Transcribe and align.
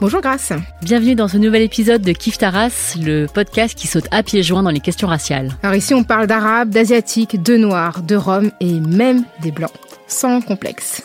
Bonjour 0.00 0.20
Grace. 0.20 0.52
Bienvenue 0.82 1.14
dans 1.14 1.28
ce 1.28 1.36
nouvel 1.36 1.62
épisode 1.62 2.02
de 2.02 2.12
Kif 2.12 2.36
Taras, 2.36 2.96
le 3.00 3.26
podcast 3.26 3.78
qui 3.78 3.86
saute 3.86 4.06
à 4.10 4.22
pieds 4.24 4.42
joints 4.42 4.62
dans 4.62 4.70
les 4.70 4.80
questions 4.80 5.06
raciales. 5.06 5.52
Alors 5.62 5.76
ici 5.76 5.94
on 5.94 6.02
parle 6.02 6.26
d'arabes, 6.26 6.70
d'asiatiques, 6.70 7.40
de 7.40 7.56
noirs, 7.56 8.02
de 8.02 8.16
roms 8.16 8.50
et 8.60 8.80
même 8.80 9.24
des 9.40 9.52
blancs, 9.52 9.70
sans 10.08 10.40
complexe. 10.40 11.02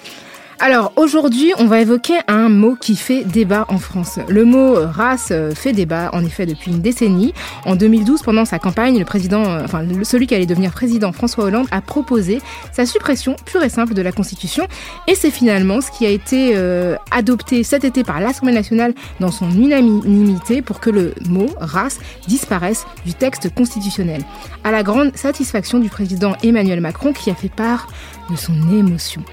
Alors 0.61 0.91
aujourd'hui, 0.97 1.53
on 1.57 1.67
va 1.67 1.79
évoquer 1.79 2.15
un 2.27 2.49
mot 2.49 2.75
qui 2.75 2.97
fait 2.97 3.23
débat 3.23 3.63
en 3.69 3.77
France. 3.77 4.19
Le 4.27 4.43
mot 4.43 4.75
euh, 4.75 4.87
race 4.87 5.29
euh, 5.31 5.55
fait 5.55 5.71
débat 5.71 6.09
en 6.11 6.25
effet 6.25 6.45
depuis 6.45 6.71
une 6.71 6.81
décennie. 6.81 7.33
En 7.65 7.77
2012, 7.77 8.23
pendant 8.23 8.43
sa 8.43 8.59
campagne, 8.59 8.99
le 8.99 9.05
président, 9.05 9.45
euh, 9.45 9.61
enfin 9.63 9.85
celui 10.03 10.27
qui 10.27 10.35
allait 10.35 10.45
devenir 10.45 10.73
président, 10.73 11.13
François 11.13 11.45
Hollande, 11.45 11.67
a 11.71 11.79
proposé 11.79 12.41
sa 12.73 12.85
suppression 12.85 13.37
pure 13.45 13.63
et 13.63 13.69
simple 13.69 13.93
de 13.93 14.01
la 14.01 14.11
Constitution. 14.11 14.67
Et 15.07 15.15
c'est 15.15 15.31
finalement 15.31 15.79
ce 15.79 15.91
qui 15.91 16.05
a 16.05 16.09
été 16.09 16.55
adopté 17.11 17.63
cet 17.63 17.85
été 17.85 18.03
par 18.03 18.19
l'Assemblée 18.19 18.53
nationale 18.53 18.93
dans 19.19 19.31
son 19.31 19.49
unanimité 19.51 20.61
pour 20.61 20.81
que 20.81 20.89
le 20.89 21.13
mot 21.29 21.47
race 21.59 21.99
disparaisse 22.27 22.85
du 23.05 23.13
texte 23.13 23.53
constitutionnel. 23.53 24.23
À 24.65 24.71
la 24.71 24.83
grande 24.83 25.15
satisfaction 25.15 25.79
du 25.79 25.89
président 25.89 26.35
Emmanuel 26.43 26.81
Macron 26.81 27.13
qui 27.13 27.29
a 27.29 27.35
fait 27.35 27.49
part 27.49 27.87
de 28.29 28.35
son 28.35 28.53
émotion. 28.71 29.23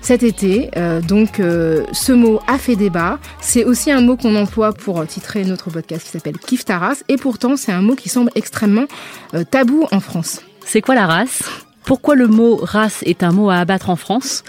Cet 0.00 0.22
été, 0.22 0.70
euh, 0.76 1.00
donc, 1.00 1.40
euh, 1.40 1.84
ce 1.92 2.12
mot 2.12 2.40
a 2.46 2.58
fait 2.58 2.76
débat. 2.76 3.18
C'est 3.40 3.64
aussi 3.64 3.90
un 3.90 4.00
mot 4.00 4.16
qu'on 4.16 4.36
emploie 4.36 4.72
pour 4.72 5.06
titrer 5.06 5.44
notre 5.44 5.70
podcast 5.70 6.04
qui 6.04 6.10
s'appelle 6.10 6.38
Kif 6.38 6.64
Taras. 6.64 7.02
Et 7.08 7.16
pourtant, 7.16 7.56
c'est 7.56 7.72
un 7.72 7.82
mot 7.82 7.94
qui 7.94 8.08
semble 8.08 8.30
extrêmement 8.34 8.86
euh, 9.34 9.44
tabou 9.44 9.86
en 9.92 10.00
France. 10.00 10.42
C'est 10.64 10.80
quoi 10.80 10.94
la 10.94 11.06
race? 11.06 11.42
Pourquoi 11.84 12.14
le 12.14 12.26
mot 12.26 12.56
race 12.56 13.02
est 13.04 13.22
un 13.22 13.32
mot 13.32 13.50
à 13.50 13.56
abattre 13.56 13.90
en 13.90 13.96
France? 13.96 14.44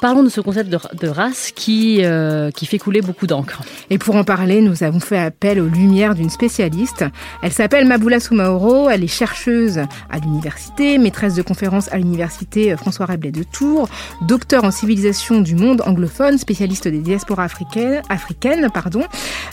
Parlons 0.00 0.22
de 0.22 0.28
ce 0.28 0.40
concept 0.40 0.70
de, 0.70 1.08
race 1.08 1.50
qui, 1.52 2.04
euh, 2.04 2.52
qui 2.52 2.66
fait 2.66 2.78
couler 2.78 3.00
beaucoup 3.00 3.26
d'encre. 3.26 3.62
Et 3.90 3.98
pour 3.98 4.14
en 4.14 4.22
parler, 4.22 4.60
nous 4.60 4.84
avons 4.84 5.00
fait 5.00 5.18
appel 5.18 5.60
aux 5.60 5.66
lumières 5.66 6.14
d'une 6.14 6.30
spécialiste. 6.30 7.04
Elle 7.42 7.52
s'appelle 7.52 7.84
Maboula 7.84 8.20
Soumaoro, 8.20 8.88
elle 8.90 9.02
est 9.02 9.08
chercheuse 9.08 9.80
à 10.08 10.18
l'université, 10.20 10.98
maîtresse 10.98 11.34
de 11.34 11.42
conférences 11.42 11.92
à 11.92 11.98
l'université 11.98 12.76
François 12.76 13.06
Rabelais 13.06 13.32
de 13.32 13.42
Tours, 13.42 13.88
docteur 14.22 14.62
en 14.62 14.70
civilisation 14.70 15.40
du 15.40 15.56
monde 15.56 15.82
anglophone, 15.84 16.38
spécialiste 16.38 16.86
des 16.86 17.00
diasporas 17.00 17.44
africaines, 17.44 18.02
africaines 18.08 18.68
pardon, 18.72 19.02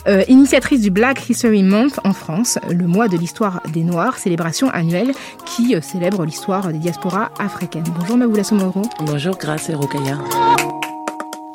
euh, 0.08 0.22
initiatrice 0.28 0.82
du 0.82 0.92
Black 0.92 1.28
History 1.28 1.64
Month 1.64 2.00
en 2.04 2.14
France, 2.14 2.60
le 2.70 2.86
mois 2.86 3.08
de 3.08 3.18
l'histoire 3.18 3.64
des 3.74 3.82
Noirs, 3.82 4.20
célébration 4.20 4.70
annuelle 4.70 5.12
qui 5.48 5.76
euh, 5.76 5.82
célèbre 5.82 6.24
l'histoire 6.24 6.72
des 6.72 6.78
diasporas 6.78 7.32
africaines. 7.40 7.86
Bonjour 8.00 8.18
Maboula 8.18 8.44
Soumaoro. 8.44 8.84
Bonjour, 9.00 9.38
grâce 9.38 9.70
et 9.70 9.74
Rokaya. 9.74 10.20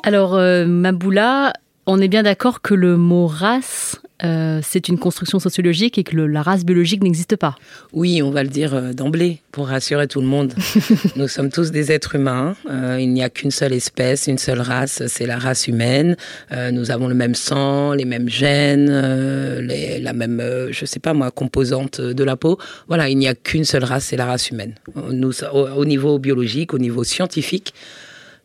Alors, 0.03 0.35
euh, 0.35 0.65
Maboula, 0.65 1.53
on 1.85 2.01
est 2.01 2.07
bien 2.07 2.23
d'accord 2.23 2.61
que 2.61 2.73
le 2.73 2.97
mot 2.97 3.27
race, 3.27 4.01
euh, 4.23 4.59
c'est 4.63 4.89
une 4.89 4.97
construction 4.97 5.39
sociologique 5.39 5.99
et 5.99 6.03
que 6.03 6.17
la 6.17 6.41
race 6.41 6.65
biologique 6.65 7.03
n'existe 7.03 7.35
pas. 7.35 7.55
Oui, 7.93 8.21
on 8.23 8.31
va 8.31 8.41
le 8.41 8.49
dire 8.49 8.73
euh, 8.73 8.93
d'emblée 8.93 9.41
pour 9.51 9.67
rassurer 9.67 10.07
tout 10.07 10.19
le 10.19 10.25
monde. 10.25 10.53
Nous 11.15 11.27
sommes 11.27 11.51
tous 11.51 11.69
des 11.69 11.91
êtres 11.91 12.15
humains. 12.15 12.55
il 12.99 13.13
n'y 13.13 13.23
a 13.23 13.29
qu'une 13.29 13.51
seule 13.51 13.73
espèce, 13.73 14.25
une 14.25 14.39
seule 14.39 14.59
race, 14.59 15.03
c'est 15.07 15.27
la 15.27 15.37
race 15.37 15.67
humaine. 15.67 16.17
nous 16.71 16.89
avons 16.89 17.07
le 17.07 17.15
même 17.15 17.35
sang, 17.35 17.93
les 17.93 18.05
mêmes 18.05 18.27
gènes, 18.27 18.89
la 18.89 20.13
même, 20.13 20.41
je 20.71 20.85
sais 20.85 20.99
pas 20.99 21.13
moi, 21.13 21.29
composante 21.29 22.01
de 22.01 22.23
la 22.23 22.35
peau. 22.35 22.57
Voilà, 22.87 23.07
il 23.07 23.17
n'y 23.17 23.27
a 23.27 23.35
qu'une 23.35 23.65
seule 23.65 23.83
race, 23.83 24.05
c'est 24.05 24.17
la 24.17 24.25
race 24.25 24.49
humaine. 24.49 24.73
Nous, 25.11 25.43
au 25.53 25.85
niveau 25.85 26.17
biologique, 26.17 26.73
au 26.73 26.79
niveau 26.79 27.03
scientifique, 27.03 27.73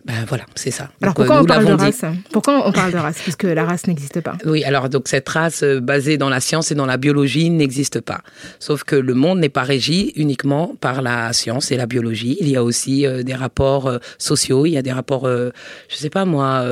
ben 0.06 0.25
voilà, 0.28 0.44
c'est 0.55 0.71
ça. 0.71 0.89
Alors 1.03 1.15
pourquoi, 1.15 1.41
on 1.41 1.44
parle 1.44 1.67
de 1.67 1.72
race? 1.72 2.05
Pourquoi 2.31 2.69
on 2.69 2.71
parle 2.71 2.93
de 2.93 2.97
race? 2.97 3.19
Puisque 3.21 3.43
la 3.43 3.65
race 3.65 3.89
n'existe 3.89 4.21
pas. 4.21 4.37
Oui, 4.44 4.62
alors 4.62 4.89
donc 4.89 5.09
cette 5.09 5.28
race 5.28 5.65
euh, 5.65 5.81
basée 5.81 6.17
dans 6.17 6.28
la 6.28 6.39
science 6.39 6.71
et 6.71 6.77
dans 6.77 6.87
la 6.87 6.97
biologie 6.97 7.50
n'existe 7.50 8.00
pas. 8.00 8.21
Sauf 8.61 8.84
que 8.84 8.95
le 8.95 9.15
monde 9.15 9.41
n'est 9.41 9.49
pas 9.49 9.65
régi 9.65 10.12
uniquement 10.15 10.77
par 10.81 11.03
la 11.03 11.33
science 11.33 11.72
et 11.72 11.77
la 11.77 11.87
biologie. 11.87 12.37
Il 12.41 12.49
y 12.49 12.55
a 12.55 12.62
aussi 12.62 13.05
euh, 13.05 13.25
des 13.25 13.34
rapports 13.34 13.89
euh, 13.89 13.99
sociaux, 14.16 14.65
il 14.65 14.71
y 14.71 14.78
a 14.78 14.83
des 14.83 14.93
rapports, 14.93 15.27
je 15.27 15.50
je 15.89 15.97
sais 15.97 16.11
pas 16.11 16.27
moi, 16.27 16.62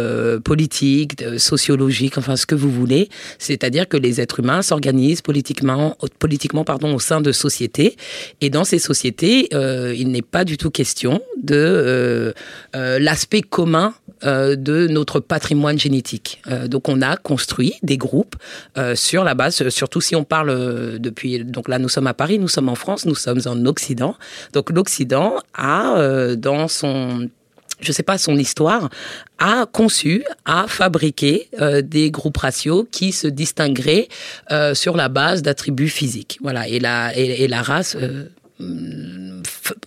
politiques, 0.45 1.25
sociologiques, 1.39 2.19
enfin 2.19 2.37
ce 2.37 2.45
que 2.45 2.55
vous 2.55 2.71
voulez. 2.71 3.09
C'est-à-dire 3.39 3.89
que 3.89 3.97
les 3.97 4.21
êtres 4.21 4.41
humains 4.41 4.61
s'organisent 4.61 5.23
politiquement, 5.23 5.97
politiquement 6.19 6.63
pardon, 6.63 6.95
au 6.95 7.01
sein 7.01 7.23
de 7.23 7.33
sociétés. 7.33 7.97
Et 8.43 8.51
dans 8.51 8.65
ces 8.65 8.79
sociétés, 8.79 9.49
il 9.53 10.11
n'est 10.11 10.23
pas 10.23 10.45
du 10.45 10.59
tout 10.59 10.71
question 10.71 11.23
de 11.43 12.35
la 12.75 13.17
aspect 13.25 13.41
commun 13.41 13.95
euh, 14.25 14.55
de 14.55 14.87
notre 14.87 15.19
patrimoine 15.19 15.79
génétique. 15.79 16.43
Euh, 16.47 16.69
donc 16.69 16.91
on 16.91 17.01
a 17.01 17.17
construit 17.17 17.73
des 17.83 17.97
groupes 17.97 18.37
euh, 18.77 18.95
sur 18.95 19.25
la 19.25 19.35
base, 19.35 19.67
surtout 19.71 20.03
si 20.03 20.15
on 20.15 20.25
parle 20.25 20.99
depuis, 20.99 21.43
donc 21.43 21.69
là 21.69 21.79
nous 21.79 21.89
sommes 21.89 22.07
à 22.07 22.13
Paris, 22.13 22.39
nous 22.39 22.49
sommes 22.49 22.69
en 22.69 22.75
France, 22.75 23.07
nous 23.07 23.15
sommes 23.15 23.41
en 23.47 23.65
Occident. 23.65 24.15
Donc 24.53 24.69
l'Occident 24.71 25.37
a 25.55 26.37
dans 26.37 26.69
son 26.69 27.31
je 27.81 27.93
sais 27.93 28.05
pas, 28.05 28.19
son 28.19 28.37
histoire, 28.37 28.89
a 29.39 29.67
conçu, 29.67 30.25
a 30.45 30.67
fabriqué 30.69 31.49
des 31.83 32.11
groupes 32.11 32.37
raciaux 32.37 32.87
qui 32.91 33.13
se 33.13 33.27
distingueraient 33.27 34.09
sur 34.75 34.97
la 34.97 35.09
base 35.09 35.43
d'attributs 35.43 35.89
physiques. 35.89 36.39
Voilà, 36.41 36.69
et 36.69 36.79
la, 36.79 37.15
et, 37.17 37.49
la 37.49 37.63
race 37.63 37.97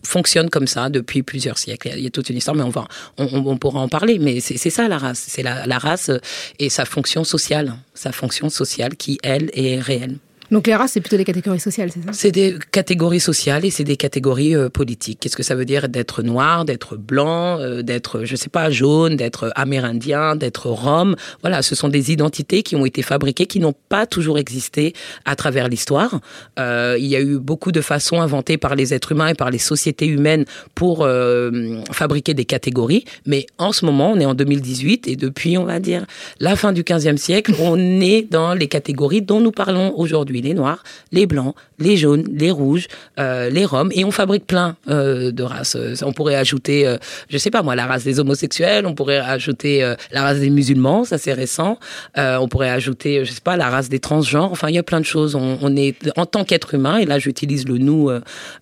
fonctionne 0.04 0.50
comme 0.50 0.68
ça 0.68 0.90
depuis 0.90 1.24
plusieurs 1.24 1.58
siècles. 1.58 1.92
Il 1.96 2.04
y 2.04 2.08
a 2.08 2.10
toute 2.10 2.30
une 2.30 2.38
histoire, 2.38 2.56
mais 2.56 2.64
on, 2.64 2.70
va, 2.70 2.88
on, 3.18 3.58
pourra 3.58 3.80
en 3.80 3.88
parler. 3.88 4.20
Mais 4.20 4.40
c'est 4.40 4.70
ça 4.70 4.88
la 4.88 4.98
race. 4.98 5.24
C'est 5.28 5.44
la, 5.44 5.66
la, 5.66 5.78
race 5.78 6.12
et 6.60 6.70
sa 6.70 6.86
fonction 6.86 7.24
sociale. 7.24 7.76
Sa 7.94 8.12
fonction 8.12 8.50
sociale 8.50 8.96
qui, 8.96 9.20
elle, 9.24 9.50
est 9.54 9.80
réelle. 9.80 10.18
Donc 10.50 10.68
les 10.68 10.76
races, 10.76 10.94
c'est 10.94 11.02
plutôt 11.02 11.18
des 11.18 11.26
catégories 11.26 11.60
sociales, 11.60 11.92
c'est 11.92 12.04
ça? 12.04 12.12
C'est 12.14 12.32
des 12.32 12.56
catégories 12.72 13.20
sociales 13.20 13.66
et 13.66 13.70
c'est 13.70 13.84
des 13.84 13.98
catégories 13.98 14.56
euh, 14.56 14.70
politiques. 14.70 15.20
Qu'est-ce 15.20 15.36
que 15.36 15.44
ça 15.44 15.56
veut 15.56 15.66
dire 15.66 15.90
d'être 15.90 16.24
noir, 16.24 16.64
d'être 16.64 16.96
blanc, 16.96 17.60
euh, 17.60 17.82
d'être, 17.82 18.24
je 18.24 18.36
sais 18.36 18.50
pas, 18.50 18.70
jaune, 18.70 19.18
d'être 19.18 19.52
amérindien, 19.56 20.36
d'être 20.36 20.70
rome? 20.70 21.16
Voilà, 21.42 21.62
ce 21.62 21.76
sont 21.76 21.90
des 21.90 22.12
identités 22.12 22.64
qui 22.64 22.76
ont 22.76 22.86
été 22.86 23.02
fabriquées, 23.02 23.46
qui 23.46 23.60
n'ont 23.60 23.76
pas 23.90 24.06
toujours 24.06 24.38
existé 24.38 24.94
à 25.26 25.36
travers 25.36 25.68
l'histoire. 25.68 26.22
Euh, 26.60 26.96
il 26.98 27.08
y 27.08 27.16
a 27.16 27.22
eu 27.22 27.40
beaucoup 27.40 27.74
de 27.74 27.82
façons 27.82 28.22
inventées 28.22 28.58
par 28.58 28.76
les 28.76 28.94
êtres 28.94 29.12
humains 29.12 29.28
et 29.28 29.36
par 29.36 29.50
les 29.50 29.58
sociétés 29.58 30.08
humaines 30.08 30.46
pour 30.76 31.08
fabriquer 31.92 32.34
des 32.34 32.46
catégories. 32.46 33.06
Mais 33.26 33.46
en 33.58 33.72
ce 33.72 33.86
moment, 33.86 34.12
on 34.12 34.20
est 34.20 34.26
en 34.26 34.34
2018 34.34 35.08
et 35.08 35.16
depuis, 35.16 35.58
on 35.58 35.66
va 35.66 35.80
dire, 35.80 36.06
la 36.40 36.56
fin 36.56 36.72
du 36.72 36.84
15e 36.84 37.18
siècle, 37.18 37.54
on 37.60 37.78
est 38.02 38.28
dans 38.30 38.54
les 38.54 38.68
catégories 38.68 39.22
dont 39.22 39.40
nous 39.40 39.52
parlons 39.52 39.94
aujourd'hui. 39.98 40.37
Les 40.42 40.54
noirs, 40.54 40.84
les 41.12 41.26
blancs, 41.26 41.56
les 41.80 41.98
jaunes, 41.98 42.26
les 42.32 42.52
rouges, 42.52 42.88
euh, 43.20 43.50
les 43.50 43.66
roms, 43.66 43.92
et 43.94 44.04
on 44.04 44.12
fabrique 44.12 44.46
plein 44.46 44.76
euh, 44.90 45.32
de 45.32 45.44
races. 45.44 45.78
On 46.04 46.14
pourrait 46.14 46.36
ajouter, 46.36 46.88
euh, 46.88 46.98
je 47.30 47.38
sais 47.38 47.52
pas 47.52 47.62
moi, 47.62 47.76
la 47.76 47.86
race 47.86 48.04
des 48.04 48.20
homosexuels, 48.20 48.86
on 48.86 48.96
pourrait 48.96 49.18
ajouter 49.20 49.84
euh, 49.84 49.96
la 50.12 50.24
race 50.24 50.40
des 50.40 50.50
musulmans, 50.50 51.04
ça 51.04 51.18
c'est 51.18 51.34
récent. 51.34 51.78
On 52.16 52.48
pourrait 52.48 52.70
ajouter, 52.70 53.26
je 53.26 53.32
sais 53.32 53.42
pas, 53.42 53.58
la 53.58 53.70
race 53.70 53.90
des 53.90 54.00
transgenres. 54.00 54.52
Enfin, 54.52 54.70
il 54.70 54.76
y 54.76 54.78
a 54.78 54.84
plein 54.84 55.00
de 55.00 55.06
choses. 55.06 55.36
On, 55.36 55.76
est 55.76 55.96
en 56.16 56.26
tant 56.26 56.44
qu'être 56.44 56.74
humain, 56.74 56.98
et 56.98 57.06
là 57.06 57.20
j'utilise 57.20 57.68
le 57.68 57.78
nous 57.78 58.10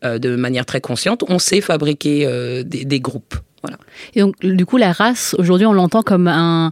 de 0.04 0.36
manière 0.36 0.66
très 0.66 0.81
consciente. 0.81 1.24
On 1.27 1.39
sait 1.39 1.62
fabriquer 1.62 2.63
des 2.66 3.00
groupes. 3.00 3.36
Voilà. 3.67 3.77
Et 4.13 4.21
donc, 4.21 4.35
du 4.45 4.65
coup, 4.65 4.77
la 4.77 4.91
race, 4.91 5.35
aujourd'hui, 5.39 5.65
on 5.67 5.73
l'entend 5.73 6.01
comme 6.01 6.27
un, 6.27 6.71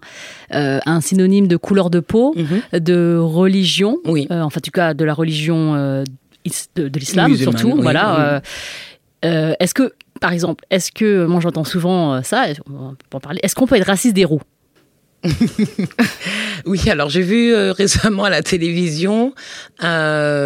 euh, 0.54 0.80
un 0.86 1.02
synonyme 1.02 1.48
de 1.48 1.58
couleur 1.58 1.90
de 1.90 2.00
peau, 2.00 2.34
Mhm. 2.36 2.80
de 2.80 3.18
religion, 3.20 3.98
Oui. 4.06 4.28
euh, 4.32 4.42
enfin, 4.42 4.60
en 4.60 4.62
tout 4.62 4.72
cas, 4.72 4.94
de 4.94 5.04
la 5.06 5.14
religion 5.14 5.76
euh, 5.76 6.04
is- 6.46 6.68
de, 6.76 6.88
de 6.88 7.00
l'islam, 7.00 7.36
surtout. 7.36 7.72
oui, 7.74 7.82
voilà. 7.82 8.42
oui. 9.24 9.30
est-ce 9.60 9.74
que, 9.74 9.94
par 10.22 10.32
exemple, 10.34 10.64
est-ce 10.70 10.92
que, 10.92 11.26
moi 11.26 11.40
j'entends 11.42 11.64
souvent 11.64 12.22
ça, 12.24 12.46
on 12.70 12.96
peut 13.10 13.18
en 13.18 13.20
parler, 13.20 13.40
est-ce 13.44 13.56
qu'on 13.56 13.68
peut 13.68 13.76
être 13.76 13.88
raciste 13.88 14.16
des 14.16 14.26
roues? 14.26 14.42
Oui, 16.66 16.80
alors 16.90 17.10
j'ai 17.10 17.22
vu 17.22 17.54
récemment 17.72 18.24
à 18.26 18.30
la 18.30 18.42
télévision, 18.42 19.34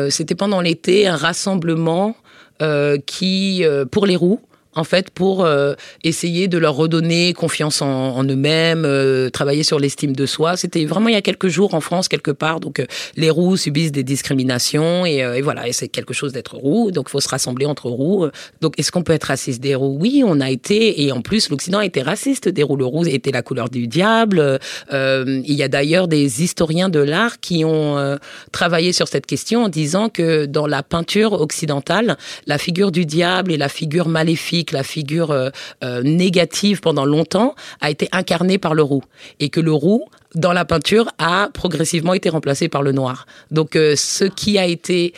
c'était 0.09 0.35
pendant 0.35 0.61
l'été, 0.61 1.07
un 1.07 1.15
rassemblement 1.15 2.15
euh, 2.61 2.97
qui, 3.05 3.63
euh, 3.63 3.85
pour 3.85 4.05
les 4.07 4.15
roues, 4.15 4.39
en 4.77 4.83
fait, 4.83 5.09
pour 5.09 5.43
euh, 5.43 5.73
essayer 6.03 6.47
de 6.47 6.57
leur 6.57 6.75
redonner 6.75 7.33
confiance 7.33 7.81
en, 7.81 8.15
en 8.15 8.23
eux-mêmes, 8.23 8.83
euh, 8.85 9.29
travailler 9.29 9.63
sur 9.63 9.79
l'estime 9.79 10.15
de 10.15 10.25
soi. 10.25 10.57
C'était 10.57 10.85
vraiment 10.85 11.09
il 11.09 11.13
y 11.13 11.17
a 11.17 11.21
quelques 11.21 11.47
jours 11.47 11.73
en 11.73 11.81
France, 11.81 12.07
quelque 12.07 12.31
part. 12.31 12.59
Donc, 12.59 12.79
euh, 12.79 12.85
les 13.15 13.29
roues 13.29 13.57
subissent 13.57 13.91
des 13.91 14.03
discriminations 14.03 15.05
et, 15.05 15.23
euh, 15.23 15.35
et 15.35 15.41
voilà, 15.41 15.67
et 15.67 15.73
c'est 15.73 15.87
quelque 15.87 16.13
chose 16.13 16.33
d'être 16.33 16.55
roux. 16.55 16.91
Donc, 16.91 17.07
il 17.09 17.11
faut 17.11 17.19
se 17.19 17.29
rassembler 17.29 17.65
entre 17.65 17.89
roues. 17.89 18.27
Donc, 18.61 18.77
est-ce 18.79 18.91
qu'on 18.91 19.03
peut 19.03 19.13
être 19.13 19.25
raciste 19.25 19.61
des 19.61 19.75
roues 19.75 19.97
Oui, 19.99 20.23
on 20.25 20.39
a 20.39 20.49
été, 20.49 21.03
et 21.03 21.11
en 21.11 21.21
plus, 21.21 21.49
l'Occident 21.49 21.79
a 21.79 21.85
été 21.85 22.01
raciste 22.01 22.49
des 22.49 22.63
roues. 22.63 22.77
Le 22.77 22.85
roux 22.85 23.05
était 23.05 23.31
la 23.31 23.41
couleur 23.41 23.69
du 23.69 23.87
diable. 23.87 24.59
Euh, 24.93 25.41
il 25.45 25.53
y 25.53 25.63
a 25.63 25.67
d'ailleurs 25.67 26.07
des 26.07 26.43
historiens 26.43 26.89
de 26.89 26.99
l'art 26.99 27.39
qui 27.39 27.65
ont 27.65 27.97
euh, 27.97 28.17
travaillé 28.51 28.93
sur 28.93 29.07
cette 29.07 29.25
question 29.25 29.63
en 29.63 29.69
disant 29.69 30.09
que 30.09 30.45
dans 30.45 30.67
la 30.67 30.83
peinture 30.83 31.33
occidentale, 31.33 32.17
la 32.45 32.57
figure 32.57 32.91
du 32.91 33.05
diable 33.05 33.51
et 33.51 33.57
la 33.57 33.69
figure 33.69 34.07
maléfique, 34.07 34.66
la 34.71 34.83
figure 34.83 35.31
euh, 35.31 35.49
euh, 35.83 36.01
négative 36.03 36.81
pendant 36.81 37.05
longtemps 37.05 37.55
a 37.81 37.89
été 37.89 38.07
incarnée 38.11 38.57
par 38.57 38.73
le 38.73 38.83
roux. 38.83 39.03
Et 39.39 39.49
que 39.49 39.59
le 39.59 39.71
roux, 39.71 40.05
dans 40.35 40.53
la 40.53 40.65
peinture, 40.65 41.09
a 41.17 41.49
progressivement 41.53 42.13
été 42.13 42.29
remplacé 42.29 42.67
par 42.67 42.83
le 42.83 42.91
noir. 42.91 43.25
Donc 43.51 43.75
euh, 43.75 43.95
ce 43.95 44.25
qui 44.25 44.57
a 44.57 44.65
été 44.65 45.13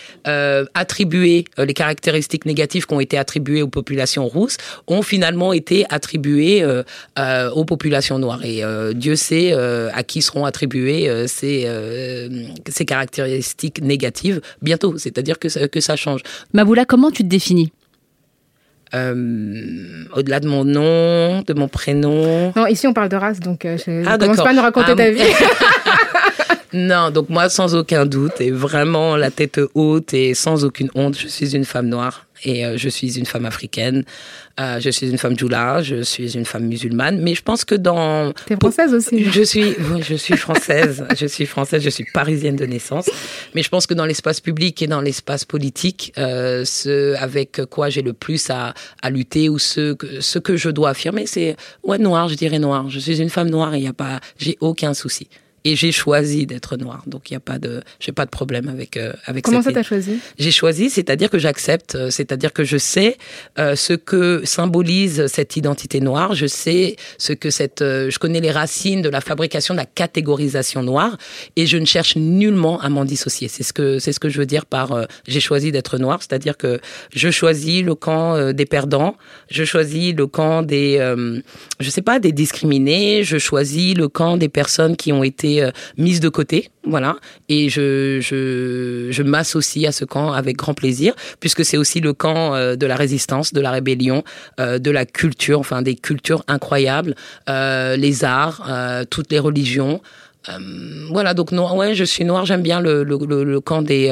attribué, 0.74 1.46
les 1.58 1.74
caractéristiques 1.74 2.46
négatives 2.46 2.86
qui 2.86 2.94
ont 2.94 3.00
été 3.00 3.18
attribuées 3.18 3.62
aux 3.62 3.68
populations 3.68 4.28
rousses, 4.28 4.58
ont 4.88 5.02
finalement 5.02 5.52
été 5.54 5.86
attribuées 5.90 6.64
aux 7.18 7.66
populations 7.66 8.20
noires. 8.20 8.46
Et 8.46 8.64
Dieu 8.94 9.16
sait 9.16 9.54
à 9.54 10.04
qui 10.04 10.22
seront 10.22 10.46
attribuées 10.46 11.28
ces, 11.28 11.68
ces 12.70 12.86
caractéristiques 12.86 13.82
négatives 13.82 14.42
bientôt. 14.62 14.98
C'est-à-dire 14.98 15.40
que 15.40 15.50
que 15.68 15.82
ça 15.82 15.96
change. 15.96 16.22
Maboula, 16.54 16.86
comment 16.86 17.12
tu 17.12 17.24
te 17.24 17.28
définis? 17.28 17.72
Euh, 18.94 19.14
Au-delà 20.16 20.40
de 20.40 20.48
mon 20.48 20.66
nom, 20.66 21.42
de 21.46 21.54
mon 21.54 21.68
prénom. 21.68 22.52
Non, 22.56 22.66
ici 22.68 22.88
on 22.88 22.94
parle 22.94 23.10
de 23.10 23.16
race, 23.16 23.40
donc 23.40 23.66
euh, 23.66 23.78
je 23.78 24.04
Ah, 24.08 24.18
commence 24.18 24.38
pas 24.38 24.50
à 24.50 24.54
nous 24.54 24.62
raconter 24.62 24.92
Ah, 24.92 24.96
ta 24.96 25.10
vie. 25.12 25.22
Non, 26.74 27.10
donc 27.10 27.30
moi, 27.30 27.50
sans 27.50 27.74
aucun 27.74 28.06
doute, 28.06 28.40
et 28.42 28.52
vraiment 28.52 29.16
la 29.16 29.32
tête 29.32 29.60
haute 29.74 30.14
et 30.14 30.36
sans 30.36 30.64
aucune 30.66 30.90
honte, 30.94 31.18
je 31.18 31.28
suis 31.28 31.56
une 31.56 31.66
femme 31.66 31.88
noire 31.88 32.28
et 32.44 32.66
euh, 32.66 32.78
je 32.78 32.90
suis 32.90 33.18
une 33.18 33.26
femme 33.26 33.46
africaine. 33.46 34.04
Euh, 34.60 34.80
je 34.80 34.90
suis 34.90 35.10
une 35.10 35.18
femme 35.18 35.38
djoula, 35.38 35.82
je 35.82 36.02
suis 36.02 36.36
une 36.36 36.46
femme 36.46 36.66
musulmane, 36.66 37.22
mais 37.22 37.34
je 37.34 37.42
pense 37.42 37.64
que 37.64 37.76
dans... 37.76 38.34
T'es 38.46 38.56
française 38.56 38.94
aussi. 38.94 39.26
Je 39.26 39.42
suis, 39.42 39.76
oui, 39.92 40.02
je 40.02 40.16
suis 40.16 40.36
française, 40.36 41.06
je 41.18 41.26
suis 41.26 41.46
française, 41.46 41.82
je 41.82 41.90
suis 41.90 42.06
parisienne 42.14 42.56
de 42.56 42.66
naissance, 42.66 43.10
mais 43.56 43.64
je 43.64 43.70
pense 43.70 43.88
que 43.88 43.94
dans 43.94 44.06
l'espace 44.06 44.42
public 44.42 44.82
et 44.82 44.88
dans 44.88 45.02
l'espace 45.02 45.46
politique, 45.46 46.14
euh, 46.18 46.66
ce 46.66 47.16
avec 47.16 47.62
quoi 47.70 47.90
j'ai 47.90 48.02
le 48.02 48.14
plus 48.14 48.50
à, 48.50 48.74
à 49.02 49.10
lutter 49.10 49.50
ou 49.50 49.60
ce 49.60 49.94
que, 49.94 50.20
ce 50.20 50.40
que 50.40 50.58
je 50.58 50.70
dois 50.70 50.90
affirmer, 50.90 51.26
c'est 51.26 51.56
ouais 51.84 51.98
noir, 51.98 52.28
je 52.28 52.36
dirais 52.36 52.60
noir. 52.60 52.90
Je 52.90 53.00
suis 53.00 53.22
une 53.22 53.30
femme 53.30 53.50
noire 53.50 53.74
et 53.74 53.78
il 53.78 53.84
y 53.84 53.88
a 53.88 53.94
pas, 53.94 54.20
j'ai 54.38 54.58
aucun 54.60 54.94
souci. 54.94 55.30
Et 55.66 55.76
j'ai 55.76 55.92
choisi 55.92 56.46
d'être 56.46 56.78
noire, 56.78 57.04
donc 57.06 57.30
il 57.30 57.34
y 57.34 57.38
a 57.38 57.42
pas 57.42 57.60
de, 57.60 57.82
j'ai 58.00 58.12
pas 58.12 58.26
de 58.26 58.30
problème 58.30 58.70
avec 58.70 58.96
euh, 58.96 59.14
avec 59.26 59.44
Comment 59.44 59.62
cette 59.62 59.74
ça 59.74 59.82
t'as 59.82 59.88
choisi? 59.88 60.20
J'ai 60.38 60.52
choisi, 60.52 60.90
c'est-à-dire 60.90 61.30
que 61.30 61.38
j'accepte, 61.38 61.96
euh, 61.96 62.10
c'est-à-dire 62.10 62.54
que 62.54 62.64
je 62.64 62.78
sais 62.78 63.18
euh, 63.58 63.76
ce 63.76 63.94
que 63.94 64.42
symbolise 64.46 65.28
cette 65.28 65.58
identité 65.58 66.00
noire, 66.00 66.34
je 66.34 66.48
sais 66.48 66.96
ce 67.18 67.34
que 67.34 67.50
cette, 67.50 67.82
euh, 67.82 68.10
je 68.10 68.20
connais 68.20 68.40
les 68.40 68.52
racines 68.52 69.02
de 69.02 69.10
la 69.10 69.20
fabrication 69.20 69.74
de 69.74 69.80
la 69.80 69.86
catégorisation 69.86 70.82
noire, 70.82 71.18
et 71.56 71.66
je 71.66 71.78
ne 71.78 71.86
cherche 71.86 72.16
nullement 72.16 72.80
à 72.80 72.90
m'en 72.90 73.04
dissocier. 73.04 73.48
C'est 73.50 73.64
ce 73.64 73.74
que 73.74 74.00
c'est 74.00 74.14
ce 74.14 74.20
que 74.20 74.30
je 74.30 74.40
veux 74.40 74.46
dire 74.46 74.66
par 74.66 75.08
j'ai 75.28 75.40
choisi 75.42 75.72
d'être 75.72 75.98
noir, 75.98 76.20
c'est-à-dire 76.22 76.56
que 76.56 76.80
je 77.14 77.30
choisis 77.32 77.84
le 77.84 77.96
camp 77.96 78.54
des 78.54 78.66
perdants, 78.66 79.16
je 79.50 79.64
choisis 79.66 80.14
le 80.16 80.28
camp 80.28 80.62
des, 80.62 81.00
je 81.80 81.90
sais 81.90 82.02
pas, 82.02 82.20
des 82.20 82.32
discriminés, 82.32 83.24
je 83.24 83.38
choisis 83.38 83.96
le 83.96 84.08
camp 84.08 84.38
des 84.38 84.50
personnes 84.50 84.96
qui 84.96 85.12
ont 85.12 85.24
été 85.24 85.49
euh, 85.58 85.72
mises 85.98 86.20
de 86.20 86.30
côté, 86.30 86.70
voilà, 86.84 87.16
et 87.48 87.70
je 87.70 88.20
je, 88.22 89.08
je 89.12 89.24
m'associe 89.24 89.88
à 89.88 89.92
ce 89.92 90.06
camp 90.06 90.32
avec 90.32 90.58
grand 90.58 90.74
plaisir, 90.74 91.14
puisque 91.40 91.66
c'est 91.66 91.78
aussi 91.78 92.00
le 92.00 92.14
camp 92.14 92.56
euh, 92.56 92.76
de 92.76 92.86
la 92.86 92.96
résistance, 92.96 93.54
de 93.54 93.62
la 93.62 93.72
rébellion, 93.72 94.24
euh, 94.60 94.80
de 94.80 94.92
la 94.92 95.06
culture, 95.06 95.60
enfin 95.60 95.82
des 95.82 95.96
cultures 95.96 96.44
incroyables, 96.48 97.16
les 97.48 98.24
arts, 98.24 98.60
toutes 99.10 99.32
les 99.32 99.40
religions. 99.40 100.02
Voilà, 101.12 101.34
donc 101.34 101.52
noir, 101.52 101.76
ouais, 101.76 101.94
je 101.96 102.04
suis 102.04 102.26
noire, 102.26 102.46
j'aime 102.46 102.64
bien 102.64 102.80
le, 102.82 103.04
le, 103.04 103.18
le, 103.44 103.60
camp 103.60 103.82
des... 103.82 104.06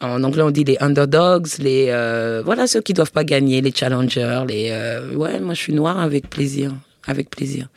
en 0.00 0.22
anglais, 0.24 0.42
on 0.42 0.50
dit 0.50 0.64
les 0.64 0.76
underdogs, 0.80 1.48
les 1.58 1.86
voilà 2.44 2.66
ceux 2.66 2.80
qui 2.80 2.92
doivent 2.92 3.12
pas 3.12 3.24
gagner, 3.24 3.60
les 3.60 3.72
challengers, 3.72 4.42
les 4.48 4.62
ouais, 5.14 5.40
moi 5.40 5.54
je 5.54 5.60
suis 5.60 5.74
noire 5.74 5.98
avec 5.98 6.28
plaisir, 6.28 6.72
avec 7.06 7.30
plaisir. 7.30 7.68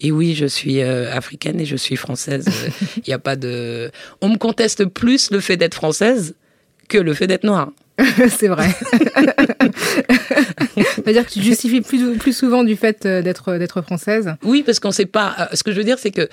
Et 0.00 0.10
oui, 0.12 0.34
je 0.34 0.46
suis 0.46 0.80
euh, 0.80 1.12
africaine 1.12 1.60
et 1.60 1.66
je 1.66 1.76
suis 1.76 1.96
française. 1.96 2.46
Il 2.96 3.02
n'y 3.08 3.12
a 3.14 3.18
pas 3.18 3.36
de. 3.36 3.90
On 4.20 4.28
me 4.30 4.36
conteste 4.38 4.84
plus 4.86 5.30
le 5.30 5.40
fait 5.40 5.56
d'être 5.56 5.74
française 5.74 6.34
que 6.88 6.98
le 6.98 7.12
fait 7.14 7.26
d'être 7.26 7.44
noire. 7.44 7.70
C'est 8.30 8.48
vrai. 8.48 8.68
C'est-à-dire 10.94 11.26
que 11.26 11.30
tu 11.30 11.40
te 11.40 11.44
justifies 11.44 11.80
plus, 11.82 12.16
plus 12.16 12.32
souvent 12.36 12.64
du 12.64 12.76
fait 12.76 13.04
euh, 13.06 13.22
d'être 13.22 13.58
d'être 13.58 13.82
française. 13.82 14.34
Oui, 14.42 14.62
parce 14.64 14.80
qu'on 14.80 14.90
sait 14.90 15.06
pas. 15.06 15.34
euh, 15.38 15.44
Ce 15.52 15.62
que 15.62 15.72
je 15.72 15.76
veux 15.76 15.84
dire, 15.84 15.98
c'est 15.98 16.10
que 16.10 16.28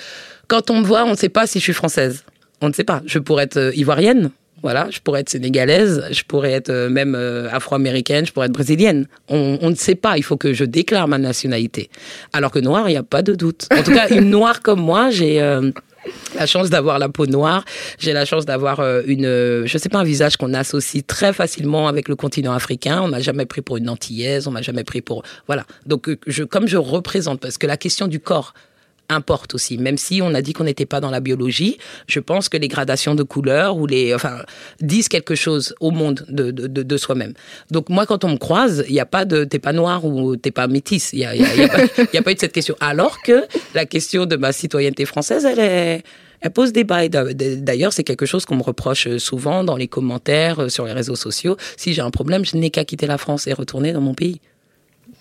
quand 0.47 0.69
on 0.71 0.79
me 0.79 0.85
voit, 0.85 1.03
on 1.03 1.11
ne 1.11 1.15
sait 1.15 1.29
pas 1.29 1.45
si 1.47 1.59
je 1.59 1.63
suis 1.63 1.73
française. 1.73 2.23
On 2.61 2.69
ne 2.69 2.73
sait 2.73 2.83
pas. 2.85 3.01
Je 3.05 3.19
pourrais 3.19 3.43
être 3.43 3.57
euh, 3.57 3.71
ivoirienne. 3.75 4.31
Voilà, 4.63 4.87
je 4.89 4.99
pourrais 4.99 5.21
être 5.21 5.29
sénégalaise, 5.29 6.03
je 6.11 6.23
pourrais 6.23 6.51
être 6.51 6.69
euh, 6.69 6.89
même 6.89 7.13
euh, 7.15 7.47
afro-américaine, 7.51 8.25
je 8.25 8.31
pourrais 8.31 8.47
être 8.47 8.53
brésilienne. 8.53 9.07
On, 9.29 9.59
on 9.61 9.69
ne 9.69 9.75
sait 9.75 9.95
pas, 9.95 10.17
il 10.17 10.23
faut 10.23 10.37
que 10.37 10.53
je 10.53 10.65
déclare 10.65 11.07
ma 11.07 11.19
nationalité. 11.19 11.89
Alors 12.33 12.51
que 12.51 12.59
noir, 12.59 12.89
il 12.89 12.93
n'y 12.93 12.97
a 12.97 13.03
pas 13.03 13.21
de 13.21 13.35
doute. 13.35 13.67
En 13.71 13.83
tout 13.83 13.91
cas, 13.91 14.07
une 14.09 14.31
noire 14.31 14.63
comme 14.63 14.79
moi, 14.81 15.11
j'ai 15.11 15.41
euh, 15.41 15.69
la 16.35 16.47
chance 16.47 16.71
d'avoir 16.71 16.97
la 16.97 17.07
peau 17.07 17.27
noire, 17.27 17.65
j'ai 17.99 18.13
la 18.13 18.25
chance 18.25 18.45
d'avoir 18.45 18.79
une, 19.05 19.63
je 19.65 19.77
sais 19.77 19.89
pas, 19.89 19.99
un 19.99 20.03
visage 20.03 20.37
qu'on 20.37 20.53
associe 20.55 21.05
très 21.05 21.33
facilement 21.33 21.87
avec 21.87 22.07
le 22.07 22.15
continent 22.15 22.53
africain. 22.53 23.01
On 23.03 23.09
m'a 23.09 23.19
jamais 23.19 23.45
pris 23.45 23.61
pour 23.61 23.77
une 23.77 23.89
antillaise, 23.89 24.47
on 24.47 24.51
m'a 24.51 24.63
jamais 24.63 24.83
pris 24.83 25.01
pour, 25.01 25.21
voilà. 25.45 25.65
Donc, 25.85 26.09
je, 26.25 26.43
comme 26.43 26.67
je 26.67 26.77
représente, 26.77 27.41
parce 27.41 27.57
que 27.57 27.67
la 27.67 27.77
question 27.77 28.07
du 28.07 28.19
corps 28.19 28.53
importe 29.09 29.55
aussi. 29.55 29.77
Même 29.77 29.97
si 29.97 30.21
on 30.21 30.33
a 30.33 30.41
dit 30.41 30.53
qu'on 30.53 30.65
n'était 30.65 30.85
pas 30.85 30.99
dans 30.99 31.09
la 31.09 31.19
biologie, 31.19 31.77
je 32.07 32.19
pense 32.19 32.49
que 32.49 32.57
les 32.57 32.67
gradations 32.67 33.15
de 33.15 33.23
couleurs 33.23 33.77
ou 33.77 33.87
les, 33.87 34.13
enfin, 34.13 34.39
disent 34.81 35.07
quelque 35.07 35.35
chose 35.35 35.73
au 35.79 35.91
monde 35.91 36.25
de, 36.29 36.51
de, 36.51 36.67
de, 36.67 36.97
soi-même. 36.97 37.33
Donc 37.71 37.89
moi, 37.89 38.05
quand 38.05 38.23
on 38.23 38.29
me 38.29 38.37
croise, 38.37 38.83
il 38.87 38.93
n'y 38.93 38.99
a 38.99 39.05
pas 39.05 39.25
de 39.25 39.43
t'es 39.43 39.59
pas 39.59 39.73
noir 39.73 40.05
ou 40.05 40.35
t'es 40.35 40.51
pas 40.51 40.67
métisse. 40.67 41.11
Il 41.13 41.19
n'y 41.19 41.25
a, 41.25 41.35
y 41.35 41.43
a, 41.43 42.21
pas- 42.21 42.31
eu 42.31 42.35
de 42.35 42.39
cette 42.39 42.53
question. 42.53 42.75
Alors 42.79 43.21
que 43.21 43.45
la 43.73 43.85
question 43.85 44.25
de 44.25 44.35
ma 44.35 44.51
citoyenneté 44.51 45.05
française, 45.05 45.45
elle 45.45 45.59
est 45.59 46.03
elle 46.41 46.51
pose 46.51 46.71
débat. 46.71 47.03
Et 47.05 47.09
d'a- 47.09 47.33
D'ailleurs, 47.33 47.93
c'est 47.93 48.03
quelque 48.03 48.25
chose 48.27 48.45
qu'on 48.45 48.57
me 48.57 48.63
reproche 48.63 49.07
souvent 49.17 49.63
dans 49.63 49.75
les 49.75 49.87
commentaires, 49.87 50.59
euh, 50.63 50.69
sur 50.69 50.85
les 50.85 50.91
réseaux 50.93 51.15
sociaux. 51.15 51.57
Si 51.77 51.93
j'ai 51.93 52.01
un 52.01 52.11
problème, 52.11 52.45
je 52.45 52.57
n'ai 52.57 52.69
qu'à 52.69 52.85
quitter 52.85 53.07
la 53.07 53.17
France 53.17 53.47
et 53.47 53.53
retourner 53.53 53.91
dans 53.93 54.01
mon 54.01 54.13
pays. 54.13 54.39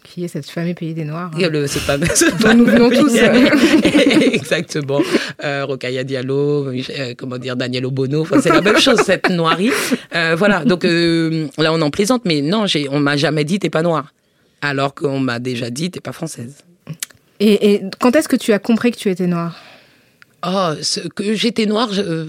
Qui 0.09 0.25
est 0.25 0.29
cette 0.29 0.49
fameux 0.49 0.75
pays 0.75 0.95
des 0.95 1.05
Noirs 1.05 1.31
hein. 1.35 1.49
Le- 1.51 1.67
C'est 1.73 1.85
pas, 1.85 1.99
Dont 1.99 2.55
nous 2.55 2.65
venons 2.65 2.91
tous. 2.91 3.15
Exactement. 4.33 5.01
Euh, 5.45 5.65
Rokhaya 5.65 6.05
Diallo, 6.05 6.69
euh, 6.69 7.15
comment 7.17 7.39
dire, 7.39 7.57
Daniel 7.57 7.87
Obono. 7.87 8.23
Enfin, 8.23 8.41
c'est 8.41 8.51
la 8.51 8.61
même 8.61 8.79
chose, 8.79 9.01
cette 9.05 9.29
noirie. 9.31 9.71
Euh, 10.15 10.35
voilà. 10.39 10.65
Donc 10.65 10.85
euh, 10.85 11.49
là, 11.59 11.73
on 11.73 11.81
en 11.83 11.91
plaisante, 11.91 12.23
mais 12.25 12.41
non, 12.41 12.67
on 12.91 13.01
m'a 13.01 13.17
jamais 13.17 13.45
dit 13.45 13.59
t'es 13.59 13.71
pas 13.71 13.83
noire, 13.83 14.13
alors 14.63 14.95
qu'on 14.95 15.19
m'a 15.21 15.39
déjà 15.39 15.71
dit 15.71 15.91
t'es 15.91 16.01
pas 16.01 16.13
française. 16.13 16.57
Et, 17.41 17.73
et 17.75 17.83
quand 18.01 18.15
est-ce 18.17 18.29
que 18.29 18.37
tu 18.37 18.53
as 18.53 18.59
compris 18.59 18.93
que 18.93 18.97
tu 18.99 19.11
étais 19.11 19.27
noire? 19.27 19.57
Oh, 20.47 20.71
ce- 20.81 21.01
que 21.09 21.35
j'étais 21.35 21.67
noire, 21.67 21.93
je, 21.93 22.27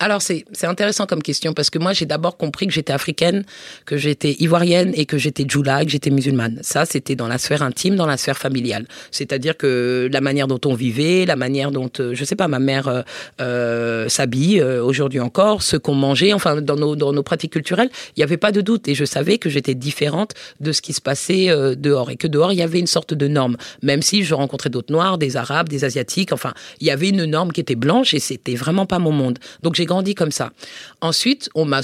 alors 0.00 0.22
c'est 0.22 0.44
intéressant 0.64 1.06
comme 1.06 1.22
question 1.22 1.52
parce 1.52 1.70
que 1.70 1.78
moi 1.78 1.92
j'ai 1.92 2.06
d'abord 2.06 2.36
compris 2.36 2.66
que 2.66 2.72
j'étais 2.72 2.92
africaine, 2.92 3.44
que 3.86 3.96
j'étais 3.96 4.32
ivoirienne 4.40 4.92
et 4.96 5.06
que 5.06 5.18
j'étais 5.18 5.44
djoula, 5.46 5.84
que 5.84 5.90
j'étais 5.90 6.10
musulmane. 6.10 6.58
Ça 6.62 6.84
c'était 6.84 7.14
dans 7.14 7.28
la 7.28 7.38
sphère 7.38 7.62
intime, 7.62 7.94
dans 7.94 8.06
la 8.06 8.16
sphère 8.16 8.36
familiale. 8.36 8.86
C'est-à-dire 9.12 9.56
que 9.56 10.08
la 10.12 10.20
manière 10.20 10.48
dont 10.48 10.60
on 10.66 10.74
vivait, 10.74 11.26
la 11.26 11.36
manière 11.36 11.70
dont 11.70 11.90
euh, 12.00 12.12
je 12.12 12.24
sais 12.24 12.34
pas 12.34 12.48
ma 12.48 12.58
mère 12.58 12.88
euh, 12.88 13.02
euh 13.40 14.08
s'habille 14.08 14.62
aujourd'hui 14.62 15.20
encore, 15.20 15.62
ce 15.62 15.76
qu'on 15.76 15.94
mangeait, 15.94 16.32
enfin 16.32 16.60
dans 16.60 16.76
nos 16.76 16.96
dans 16.96 17.12
nos 17.12 17.22
pratiques 17.22 17.52
culturelles, 17.52 17.90
il 18.16 18.20
n'y 18.20 18.24
avait 18.24 18.36
pas 18.36 18.50
de 18.50 18.60
doute 18.60 18.88
et 18.88 18.94
je 18.94 19.04
savais 19.04 19.38
que 19.38 19.48
j'étais 19.48 19.74
différente 19.74 20.32
de 20.60 20.72
ce 20.72 20.82
qui 20.82 20.92
se 20.92 21.00
passait 21.00 21.46
dehors 21.76 22.10
et 22.10 22.16
que 22.16 22.26
dehors 22.26 22.52
il 22.52 22.58
y 22.58 22.62
avait 22.62 22.80
une 22.80 22.88
sorte 22.88 23.14
de 23.14 23.28
norme. 23.28 23.56
Même 23.82 24.02
si 24.02 24.24
je 24.24 24.34
rencontrais 24.34 24.70
d'autres 24.70 24.92
noirs, 24.92 25.18
des 25.18 25.36
arabes, 25.36 25.68
des 25.68 25.84
asiatiques, 25.84 26.32
enfin 26.32 26.52
il 26.80 26.86
y 26.86 26.90
avait 26.90 27.10
une 27.10 27.24
norme 27.24 27.52
qui 27.52 27.60
était 27.60 27.76
blanche 27.76 28.12
et 28.12 28.18
c'était 28.18 28.56
vraiment 28.56 28.86
pas 28.86 28.98
mon 28.98 29.12
monde. 29.12 29.38
Donc 29.62 29.76
grandi 29.84 30.14
comme 30.14 30.32
ça. 30.32 30.52
Ensuite, 31.00 31.50
on 31.54 31.64
m'a 31.64 31.80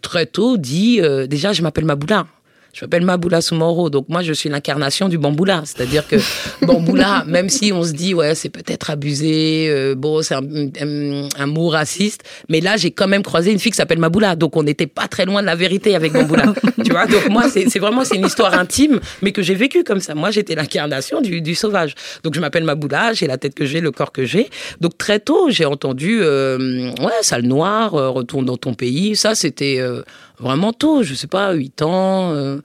très 0.00 0.26
tôt 0.26 0.56
dit, 0.56 1.00
euh, 1.00 1.26
déjà, 1.26 1.52
je 1.52 1.62
m'appelle 1.62 1.84
Maboula. 1.84 2.26
Je 2.74 2.86
m'appelle 2.86 3.04
Maboula 3.04 3.42
Soumoro, 3.42 3.90
donc 3.90 4.08
moi 4.08 4.22
je 4.22 4.32
suis 4.32 4.48
l'incarnation 4.48 5.10
du 5.10 5.18
bamboula. 5.18 5.60
C'est-à-dire 5.66 6.08
que 6.08 6.16
bamboula, 6.64 7.22
même 7.28 7.50
si 7.50 7.70
on 7.70 7.84
se 7.84 7.92
dit 7.92 8.14
ouais 8.14 8.34
c'est 8.34 8.48
peut-être 8.48 8.88
abusé, 8.88 9.68
euh, 9.68 9.94
bon 9.94 10.22
c'est 10.22 10.34
un, 10.34 11.46
mot 11.46 11.68
raciste, 11.68 12.22
mais 12.48 12.62
là 12.62 12.78
j'ai 12.78 12.90
quand 12.90 13.08
même 13.08 13.22
croisé 13.22 13.52
une 13.52 13.58
fille 13.58 13.72
qui 13.72 13.76
s'appelle 13.76 13.98
Maboula, 13.98 14.36
donc 14.36 14.56
on 14.56 14.62
n'était 14.62 14.86
pas 14.86 15.06
très 15.06 15.26
loin 15.26 15.42
de 15.42 15.46
la 15.46 15.54
vérité 15.54 15.94
avec 15.94 16.14
bamboula. 16.14 16.54
tu 16.82 16.92
vois, 16.92 17.04
donc 17.04 17.28
moi 17.28 17.44
c'est 17.50 17.78
vraiment 17.78 18.06
c'est 18.06 18.16
une 18.16 18.24
histoire 18.24 18.54
intime, 18.54 19.00
mais 19.20 19.32
que 19.32 19.42
j'ai 19.42 19.54
vécue 19.54 19.84
comme 19.84 20.00
ça. 20.00 20.14
Moi 20.14 20.30
j'étais 20.30 20.54
l'incarnation 20.54 21.20
du, 21.20 21.42
du, 21.42 21.54
sauvage. 21.54 21.94
Donc 22.24 22.32
je 22.34 22.40
m'appelle 22.40 22.64
Maboula, 22.64 23.12
j'ai 23.12 23.26
la 23.26 23.36
tête 23.36 23.54
que 23.54 23.66
j'ai, 23.66 23.82
le 23.82 23.90
corps 23.90 24.12
que 24.12 24.24
j'ai. 24.24 24.48
Donc 24.80 24.96
très 24.96 25.20
tôt 25.20 25.50
j'ai 25.50 25.66
entendu 25.66 26.20
euh, 26.22 26.90
ouais 27.00 27.12
sale 27.20 27.42
noir, 27.42 27.94
euh, 27.96 28.08
retourne 28.08 28.46
dans 28.46 28.56
ton 28.56 28.72
pays. 28.72 29.14
Ça 29.14 29.34
c'était 29.34 29.76
euh, 29.78 30.02
vraiment 30.42 30.72
tôt, 30.72 31.02
je 31.02 31.14
sais 31.14 31.26
pas, 31.26 31.52
8 31.52 31.82
ans. 31.82 32.32
Euh, 32.34 32.58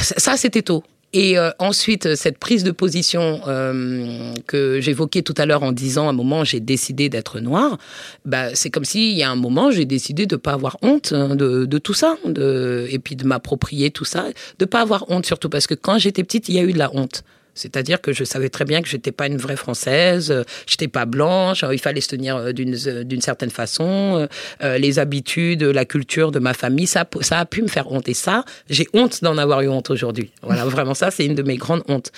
ça, 0.00 0.36
c'était 0.36 0.62
tôt. 0.62 0.82
Et 1.12 1.36
euh, 1.36 1.50
ensuite, 1.58 2.14
cette 2.14 2.38
prise 2.38 2.62
de 2.62 2.70
position 2.70 3.40
euh, 3.48 4.32
que 4.46 4.80
j'évoquais 4.80 5.22
tout 5.22 5.34
à 5.38 5.46
l'heure 5.46 5.64
en 5.64 5.72
disant, 5.72 6.06
à 6.06 6.10
un 6.10 6.12
moment, 6.12 6.44
j'ai 6.44 6.60
décidé 6.60 7.08
d'être 7.08 7.40
noire, 7.40 7.78
bah, 8.24 8.54
c'est 8.54 8.70
comme 8.70 8.84
s'il 8.84 9.16
y 9.16 9.24
a 9.24 9.30
un 9.30 9.36
moment, 9.36 9.72
j'ai 9.72 9.86
décidé 9.86 10.26
de 10.26 10.36
ne 10.36 10.40
pas 10.40 10.52
avoir 10.52 10.76
honte 10.82 11.12
hein, 11.12 11.34
de, 11.34 11.78
tout 11.78 11.94
ça, 11.94 12.16
de, 12.24 12.86
et 12.90 13.00
puis 13.00 13.16
de 13.16 13.26
m'approprier 13.26 13.90
tout 13.90 14.04
ça, 14.04 14.28
de 14.28 14.64
ne 14.64 14.66
pas 14.66 14.82
avoir 14.82 15.10
honte 15.10 15.26
surtout, 15.26 15.48
parce 15.48 15.66
que 15.66 15.74
quand 15.74 15.98
j'étais 15.98 16.22
petite, 16.22 16.48
il 16.48 16.54
y 16.54 16.58
a 16.60 16.62
eu 16.62 16.72
de 16.72 16.78
la 16.78 16.94
honte. 16.94 17.24
C'est-à-dire 17.60 18.00
que 18.00 18.12
je 18.12 18.24
savais 18.24 18.48
très 18.48 18.64
bien 18.64 18.80
que 18.80 18.88
j'étais 18.88 19.12
pas 19.12 19.26
une 19.26 19.36
vraie 19.36 19.56
française, 19.56 20.30
euh, 20.30 20.44
j'étais 20.66 20.88
pas 20.88 21.04
blanche, 21.04 21.62
il 21.70 21.78
fallait 21.78 22.00
se 22.00 22.08
tenir 22.08 22.36
euh, 22.36 22.52
d'une 22.52 22.74
euh, 22.86 23.04
d'une 23.04 23.20
certaine 23.20 23.50
façon, 23.50 24.28
les 24.62 24.98
habitudes, 24.98 25.62
la 25.62 25.84
culture 25.84 26.30
de 26.32 26.38
ma 26.38 26.54
famille, 26.54 26.86
ça 26.86 27.06
ça 27.20 27.38
a 27.38 27.44
pu 27.44 27.62
me 27.62 27.68
faire 27.68 27.92
honte 27.92 28.08
et 28.08 28.14
ça, 28.14 28.44
j'ai 28.68 28.86
honte 28.94 29.22
d'en 29.22 29.36
avoir 29.36 29.60
eu 29.60 29.68
honte 29.68 29.90
aujourd'hui. 29.90 30.30
Voilà, 30.42 30.64
vraiment 30.76 30.94
ça 30.94 31.10
c'est 31.10 31.26
une 31.26 31.34
de 31.34 31.42
mes 31.42 31.56
grandes 31.56 31.82
hontes. 31.88 32.10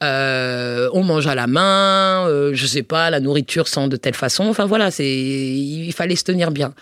on 0.00 1.02
mange 1.04 1.26
à 1.26 1.34
la 1.34 1.46
main, 1.46 2.28
je 2.52 2.66
sais 2.66 2.82
pas, 2.82 3.10
la 3.10 3.20
nourriture 3.20 3.68
sent 3.68 3.88
de 3.88 3.96
telle 3.96 4.14
façon, 4.14 4.44
enfin 4.44 4.64
voilà, 4.64 4.90
c'est 4.90 5.06
il 5.06 5.92
fallait 5.92 6.16
se 6.16 6.24
tenir 6.24 6.50
bien. 6.50 6.72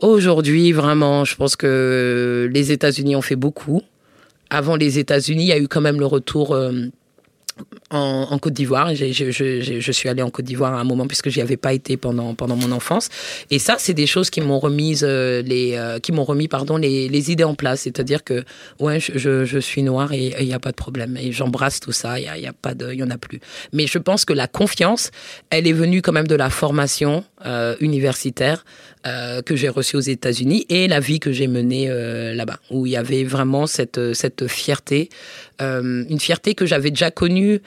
Aujourd'hui, 0.00 0.72
vraiment, 0.72 1.24
je 1.24 1.36
pense 1.36 1.54
que 1.54 2.50
les 2.52 2.72
États-Unis 2.72 3.14
ont 3.14 3.22
fait 3.22 3.36
beaucoup. 3.36 3.82
Avant 4.50 4.76
les 4.76 4.98
États-Unis, 4.98 5.44
il 5.44 5.48
y 5.48 5.52
a 5.52 5.58
eu 5.58 5.68
quand 5.68 5.80
même 5.80 6.00
le 6.00 6.06
retour 6.06 6.56
en, 7.90 8.38
Côte 8.38 8.52
d'Ivoire. 8.52 8.94
Je, 8.94 9.92
suis 9.92 10.08
allée 10.08 10.22
en 10.22 10.30
Côte 10.30 10.44
d'Ivoire 10.44 10.74
à 10.74 10.80
un 10.80 10.84
moment 10.84 11.06
puisque 11.06 11.28
j'y 11.28 11.40
avais 11.40 11.56
pas 11.56 11.72
été 11.72 11.96
pendant 11.96 12.34
pendant 12.34 12.56
mon 12.56 12.72
enfance. 12.72 13.08
Et 13.50 13.58
ça, 13.58 13.76
c'est 13.78 13.94
des 13.94 14.06
choses 14.06 14.30
qui 14.30 14.40
m'ont 14.40 14.58
remise 14.58 15.04
euh, 15.06 15.42
les 15.42 15.74
euh, 15.74 15.98
qui 15.98 16.12
m'ont 16.12 16.24
remis 16.24 16.48
pardon 16.48 16.76
les, 16.76 17.08
les, 17.08 17.30
idées 17.30 17.44
en 17.44 17.54
place. 17.54 17.82
C'est-à-dire 17.82 18.24
que 18.24 18.44
ouais, 18.80 18.98
je, 19.00 19.58
suis 19.60 19.82
noire 19.82 20.12
et 20.12 20.34
il 20.40 20.46
n'y 20.46 20.54
a 20.54 20.58
pas 20.58 20.70
de 20.70 20.76
problème. 20.76 21.16
Et 21.16 21.32
j'embrasse 21.32 21.80
tout 21.80 21.92
ça. 21.92 22.18
Il 22.18 22.24
y 22.24 22.46
a, 22.46 22.52
pas 22.52 22.74
de, 22.74 22.92
y 22.92 23.02
en 23.02 23.10
a 23.10 23.18
plus. 23.18 23.40
Mais 23.72 23.86
je 23.86 23.98
pense 23.98 24.24
que 24.24 24.32
la 24.32 24.48
confiance, 24.48 25.10
elle 25.50 25.66
est 25.66 25.72
venue 25.72 26.02
quand 26.02 26.12
même 26.12 26.26
de 26.26 26.34
la 26.34 26.50
formation 26.50 27.24
euh, 27.46 27.76
universitaire 27.80 28.64
que 29.44 29.54
j'ai 29.54 29.68
reçue 29.68 29.96
aux 29.98 30.00
États-Unis 30.00 30.64
et 30.70 30.88
la 30.88 30.98
vie 30.98 31.20
que 31.20 31.30
j'ai 31.30 31.46
menée 31.46 31.88
là-bas, 32.34 32.58
où 32.70 32.86
il 32.86 32.92
y 32.92 32.96
avait 32.96 33.22
vraiment 33.22 33.66
cette 33.66 34.14
cette 34.14 34.46
fierté, 34.46 35.10
une 35.60 36.18
fierté 36.20 36.54
que 36.54 36.66
j'avais 36.66 36.90
déjà 36.90 37.10
connue 37.10 37.60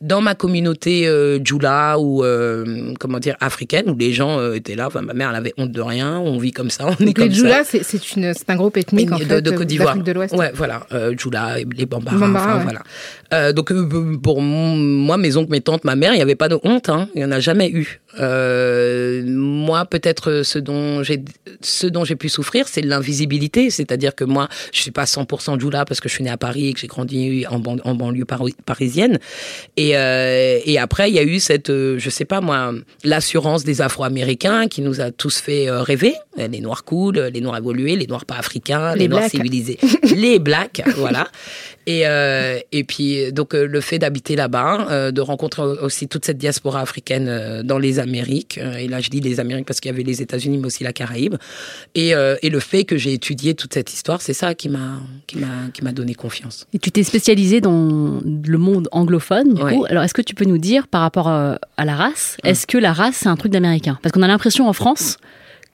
dans 0.00 0.22
ma 0.22 0.34
communauté 0.34 1.06
euh, 1.06 1.38
djoula 1.44 1.98
ou 1.98 2.24
euh, 2.24 2.94
comment 2.98 3.18
dire 3.18 3.36
africaine 3.40 3.90
où 3.90 3.96
les 3.96 4.12
gens 4.12 4.38
euh, 4.38 4.54
étaient 4.54 4.74
là. 4.74 4.86
Enfin, 4.86 5.02
ma 5.02 5.12
mère 5.12 5.28
elle 5.28 5.36
avait 5.36 5.52
honte 5.58 5.72
de 5.72 5.80
rien. 5.80 6.18
On 6.18 6.38
vit 6.38 6.52
comme 6.52 6.70
ça 6.70 6.86
on 6.86 7.06
est 7.06 7.12
comme 7.12 7.26
les 7.26 7.34
djoula 7.34 7.64
c'est 7.64 8.16
une 8.16 8.32
c'est 8.32 8.48
un 8.48 8.56
groupe 8.56 8.76
ethnique 8.78 9.12
en 9.12 9.18
de, 9.18 9.24
fait, 9.24 9.42
de 9.42 9.50
Côte 9.50 9.66
d'Ivoire. 9.66 9.96
de 9.98 10.12
l'Ouest. 10.12 10.34
Ouais 10.34 10.52
voilà. 10.54 10.86
Euh, 10.92 11.14
djoula 11.16 11.56
les 11.58 11.86
bambara, 11.86 12.58
voilà. 12.62 12.82
Euh, 13.34 13.52
donc 13.52 13.72
pour 14.22 14.40
moi 14.40 15.18
mes 15.18 15.36
oncles 15.36 15.50
mes 15.50 15.60
tantes 15.60 15.84
ma 15.84 15.96
mère 15.96 16.12
il 16.14 16.16
n'y 16.16 16.22
avait 16.22 16.34
pas 16.34 16.48
de 16.48 16.58
honte 16.64 16.88
hein, 16.88 17.08
il 17.14 17.20
y 17.20 17.24
en 17.24 17.30
a 17.32 17.40
jamais 17.40 17.70
eu 17.70 18.00
moi 18.18 19.84
peut-être 19.86 20.42
ce 20.42 20.58
dont 20.58 21.02
j'ai 21.02 21.22
ce 21.60 21.86
dont 21.86 22.04
j'ai 22.04 22.16
pu 22.16 22.28
souffrir 22.28 22.66
c'est 22.68 22.82
l'invisibilité 22.82 23.70
c'est-à-dire 23.70 24.14
que 24.14 24.24
moi 24.24 24.48
je 24.72 24.80
suis 24.80 24.90
pas 24.90 25.04
100% 25.04 25.60
djoula 25.60 25.84
parce 25.84 26.00
que 26.00 26.08
je 26.08 26.14
suis 26.14 26.24
née 26.24 26.30
à 26.30 26.36
Paris 26.36 26.68
et 26.68 26.72
que 26.72 26.80
j'ai 26.80 26.88
grandi 26.88 27.46
en, 27.48 27.62
en 27.62 27.94
banlieue 27.94 28.24
parisienne 28.66 29.18
et 29.76 29.96
euh, 29.96 30.58
et, 30.64 30.78
après, 30.78 31.10
il 31.10 31.14
y 31.14 31.18
a 31.18 31.22
eu 31.22 31.40
cette, 31.40 31.70
euh, 31.70 31.98
je 31.98 32.10
sais 32.10 32.24
pas 32.24 32.40
moi, 32.40 32.72
l'assurance 33.04 33.64
des 33.64 33.80
Afro-Américains 33.80 34.68
qui 34.68 34.82
nous 34.82 35.00
a 35.00 35.10
tous 35.10 35.38
fait 35.38 35.68
euh, 35.68 35.82
rêver. 35.82 36.14
Les 36.48 36.60
Noirs 36.60 36.84
cool, 36.84 37.18
les 37.18 37.40
Noirs 37.40 37.58
évolués, 37.58 37.96
les 37.96 38.06
Noirs 38.06 38.24
pas 38.24 38.36
africains, 38.36 38.94
les, 38.94 39.08
Noirs 39.08 39.28
civilisés, 39.28 39.78
les 40.16 40.38
Blacks, 40.38 40.82
voilà. 40.96 41.28
Et, 41.86 42.04
et 42.72 42.84
puis, 42.84 43.32
donc, 43.32 43.54
le 43.54 43.80
fait 43.80 43.98
d'habiter 43.98 44.36
là-bas, 44.36 45.10
de 45.10 45.20
rencontrer 45.20 45.62
aussi 45.62 46.06
toute 46.06 46.24
cette 46.24 46.38
diaspora 46.38 46.80
africaine 46.80 47.62
dans 47.62 47.78
les 47.78 47.98
Amériques, 47.98 48.58
et 48.78 48.86
là, 48.86 49.00
je 49.00 49.10
dis 49.10 49.20
les 49.20 49.40
Amériques 49.40 49.66
parce 49.66 49.80
qu'il 49.80 49.90
y 49.90 49.94
avait 49.94 50.04
les 50.04 50.22
États-Unis, 50.22 50.58
mais 50.58 50.66
aussi 50.66 50.84
la 50.84 50.92
Caraïbe, 50.92 51.34
et, 51.94 52.10
et 52.10 52.50
le 52.50 52.60
fait 52.60 52.84
que 52.84 52.96
j'ai 52.96 53.12
étudié 53.12 53.54
toute 53.54 53.74
cette 53.74 53.92
histoire, 53.92 54.22
c'est 54.22 54.34
ça 54.34 54.54
qui 54.54 54.68
m'a 54.68 55.00
qui 55.26 55.84
m'a 55.84 55.92
donné 55.92 56.14
confiance. 56.14 56.66
Et 56.72 56.78
tu 56.78 56.90
t'es 56.90 57.02
spécialisée 57.02 57.60
dans 57.60 58.20
le 58.24 58.58
monde 58.58 58.88
anglophone, 58.92 59.54
du 59.54 59.62
coup. 59.62 59.84
Alors, 59.88 60.02
est-ce 60.02 60.14
que 60.14 60.22
tu 60.22 60.34
peux 60.34 60.44
nous 60.44 60.58
dire 60.58 60.88
par 60.88 61.02
rapport 61.02 61.28
à, 61.28 61.58
la 61.78 61.94
race, 61.94 62.36
hum. 62.44 62.50
est-ce 62.50 62.66
que 62.66 62.78
la 62.78 62.92
race, 62.92 63.16
c'est 63.16 63.28
un 63.28 63.36
truc 63.36 63.52
d'américain? 63.52 63.98
Parce 64.02 64.12
qu'on 64.12 64.22
a 64.22 64.28
l'impression 64.28 64.68
en 64.68 64.72
France 64.72 65.16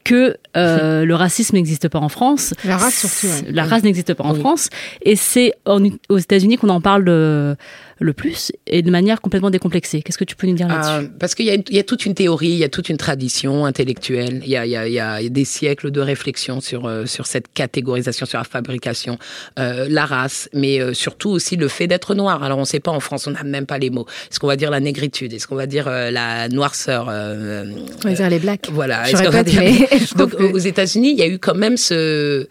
que 0.06 0.36
euh, 0.56 1.04
le 1.04 1.14
racisme 1.16 1.56
n'existe 1.56 1.88
pas 1.88 1.98
en 1.98 2.08
France. 2.08 2.54
La 2.64 2.76
race 2.76 3.06
surtout. 3.06 3.44
La 3.50 3.64
race 3.64 3.82
n'existe 3.82 4.14
pas 4.14 4.22
en 4.22 4.34
France. 4.34 4.70
Et 5.02 5.16
c'est 5.16 5.52
aux 5.66 6.18
États-Unis 6.18 6.58
qu'on 6.58 6.68
en 6.68 6.80
parle 6.80 7.04
de, 7.04 7.56
le 7.98 8.12
plus 8.12 8.52
et 8.66 8.82
de 8.82 8.90
manière 8.90 9.20
complètement 9.20 9.50
décomplexée. 9.50 10.02
Qu'est-ce 10.02 10.18
que 10.18 10.24
tu 10.24 10.36
peux 10.36 10.46
nous 10.46 10.54
dire 10.54 10.68
là-dessus 10.68 11.06
euh, 11.06 11.08
Parce 11.18 11.34
qu'il 11.34 11.46
y, 11.46 11.74
y, 11.74 11.78
a 11.78 11.82
toute 11.82 12.04
une 12.04 12.14
théorie, 12.14 12.48
il 12.48 12.58
y 12.58 12.64
a 12.64 12.68
toute 12.68 12.88
une 12.88 12.96
tradition 12.96 13.64
intellectuelle, 13.64 14.42
il 14.44 14.50
y 14.50 14.56
a, 14.56 14.66
il 14.66 14.72
y 14.72 14.76
a, 14.76 14.86
il 14.86 14.92
y 14.92 15.00
a 15.00 15.28
des 15.28 15.44
siècles 15.44 15.90
de 15.90 16.00
réflexion 16.00 16.60
sur, 16.60 16.86
euh, 16.86 17.06
sur 17.06 17.26
cette 17.26 17.52
catégorisation, 17.52 18.26
sur 18.26 18.38
la 18.38 18.44
fabrication, 18.44 19.18
euh, 19.58 19.86
la 19.88 20.04
race, 20.04 20.48
mais 20.52 20.80
euh, 20.80 20.92
surtout 20.92 21.30
aussi 21.30 21.56
le 21.56 21.68
fait 21.68 21.86
d'être 21.86 22.14
noir. 22.14 22.42
Alors 22.42 22.58
on 22.58 22.62
ne 22.62 22.66
sait 22.66 22.80
pas 22.80 22.90
en 22.90 23.00
France, 23.00 23.26
on 23.26 23.30
n'a 23.30 23.44
même 23.44 23.66
pas 23.66 23.78
les 23.78 23.90
mots. 23.90 24.06
Est-ce 24.30 24.40
qu'on 24.40 24.46
va 24.46 24.56
dire 24.56 24.70
la 24.70 24.80
négritude? 24.80 25.32
Est-ce 25.32 25.46
qu'on 25.46 25.56
va 25.56 25.66
dire 25.66 25.88
la 25.88 26.48
noirceur 26.48 27.06
On 27.08 28.08
va 28.08 28.12
dire 28.12 28.30
les 28.30 28.38
blacks. 28.38 28.68
Voilà. 28.72 29.04
Je 29.04 29.16
répète, 29.16 29.54
mais... 29.54 29.88
Donc 30.16 30.34
aux 30.34 30.58
États-Unis, 30.58 31.12
il 31.12 31.18
y 31.18 31.22
a 31.22 31.28
eu 31.28 31.38
quand 31.38 31.54
même 31.54 31.76
ce 31.76 32.46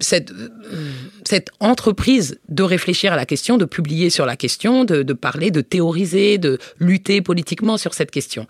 cette, 0.00 0.32
cette 1.24 1.50
entreprise 1.60 2.38
de 2.48 2.62
réfléchir 2.62 3.12
à 3.12 3.16
la 3.16 3.26
question, 3.26 3.58
de 3.58 3.64
publier 3.64 4.10
sur 4.10 4.26
la 4.26 4.36
question, 4.36 4.84
de, 4.84 5.12
parler, 5.12 5.50
de 5.50 5.60
théoriser, 5.60 6.38
de 6.38 6.58
lutter 6.78 7.20
politiquement 7.20 7.76
sur 7.76 7.94
cette 7.94 8.10
question. 8.10 8.46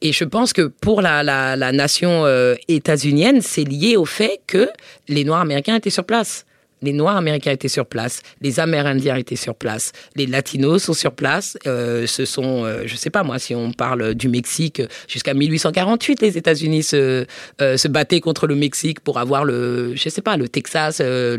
Et 0.00 0.12
je 0.12 0.24
pense 0.24 0.52
que 0.52 0.62
pour 0.62 1.02
la 1.02 1.72
nation 1.72 2.24
euh, 2.26 2.54
états-unienne, 2.68 3.40
c'est 3.40 3.64
lié 3.64 3.96
au 3.96 4.04
fait 4.04 4.40
que 4.46 4.68
les 5.08 5.24
Noirs 5.24 5.40
américains 5.40 5.76
étaient 5.76 5.90
sur 5.90 6.04
place 6.04 6.44
les 6.82 6.92
Noirs 6.92 7.16
américains 7.16 7.52
étaient 7.52 7.68
sur 7.68 7.86
place, 7.86 8.22
les 8.40 8.60
Amérindiens 8.60 9.16
étaient 9.16 9.36
sur 9.36 9.54
place, 9.54 9.92
les 10.16 10.26
Latinos 10.26 10.82
sont 10.82 10.92
sur 10.92 11.12
place. 11.12 11.56
Euh, 11.66 12.06
ce 12.06 12.24
sont, 12.24 12.64
euh, 12.64 12.82
je 12.86 12.96
sais 12.96 13.10
pas 13.10 13.22
moi, 13.22 13.38
si 13.38 13.54
on 13.54 13.72
parle 13.72 14.14
du 14.14 14.28
Mexique, 14.28 14.82
jusqu'à 15.08 15.34
1848, 15.34 16.20
les 16.22 16.38
États-Unis 16.38 16.82
se, 16.82 17.26
euh, 17.60 17.76
se 17.76 17.88
battaient 17.88 18.20
contre 18.20 18.46
le 18.46 18.54
Mexique 18.54 19.00
pour 19.00 19.18
avoir 19.18 19.44
le, 19.44 19.94
je 19.94 20.08
sais 20.08 20.22
pas, 20.22 20.36
le 20.36 20.48
Texas, 20.48 20.98
euh, 21.00 21.36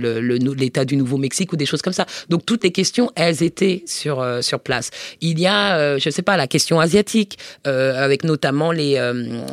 l'État 0.58 0.86
du 0.86 0.96
Nouveau-Mexique 0.96 1.54
ou 1.54 1.56
des 1.56 1.66
choses 1.66 1.82
comme 1.82 1.94
ça. 1.94 2.06
Donc 2.30 2.46
toutes 2.46 2.64
les 2.64 2.72
questions, 2.72 3.12
elles 3.16 3.44
étaient 3.44 3.84
sur 3.86 4.24
sur 4.42 4.60
place. 4.60 4.92
Il 5.22 5.40
y 5.40 5.48
a, 5.48 5.98
je 5.98 6.10
sais 6.10 6.22
pas, 6.22 6.38
la 6.38 6.48
question 6.48 6.80
asiatique, 6.80 7.38
avec 7.66 8.24
notamment 8.24 8.72
les, 8.72 9.00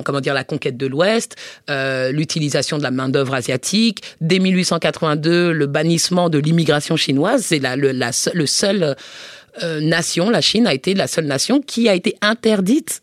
comment 0.05 0.21
dire, 0.21 0.35
la 0.35 0.45
conquête 0.45 0.77
de 0.77 0.87
l'Ouest, 0.87 1.37
l'utilisation 1.69 2.79
de 2.79 2.83
la 2.83 2.91
main 2.91 3.09
d'œuvre 3.09 3.35
asiatique. 3.35 4.03
Dès 4.21 4.39
1882, 4.39 5.53
le 5.53 5.67
bannissement 5.81 6.29
de 6.29 6.39
l'immigration 6.39 6.97
chinoise. 6.97 7.43
C'est 7.43 7.59
la, 7.59 7.75
le, 7.75 7.93
la, 7.93 8.11
le 8.35 8.47
seul 8.47 8.97
euh, 9.63 9.81
nation, 9.81 10.29
la 10.29 10.43
Chine 10.43 10.67
a 10.67 10.75
été 10.75 10.95
la 10.95 11.07
seule 11.07 11.25
nation 11.25 11.61
qui 11.61 11.89
a 11.89 11.95
été 11.95 12.17
interdite 12.21 13.03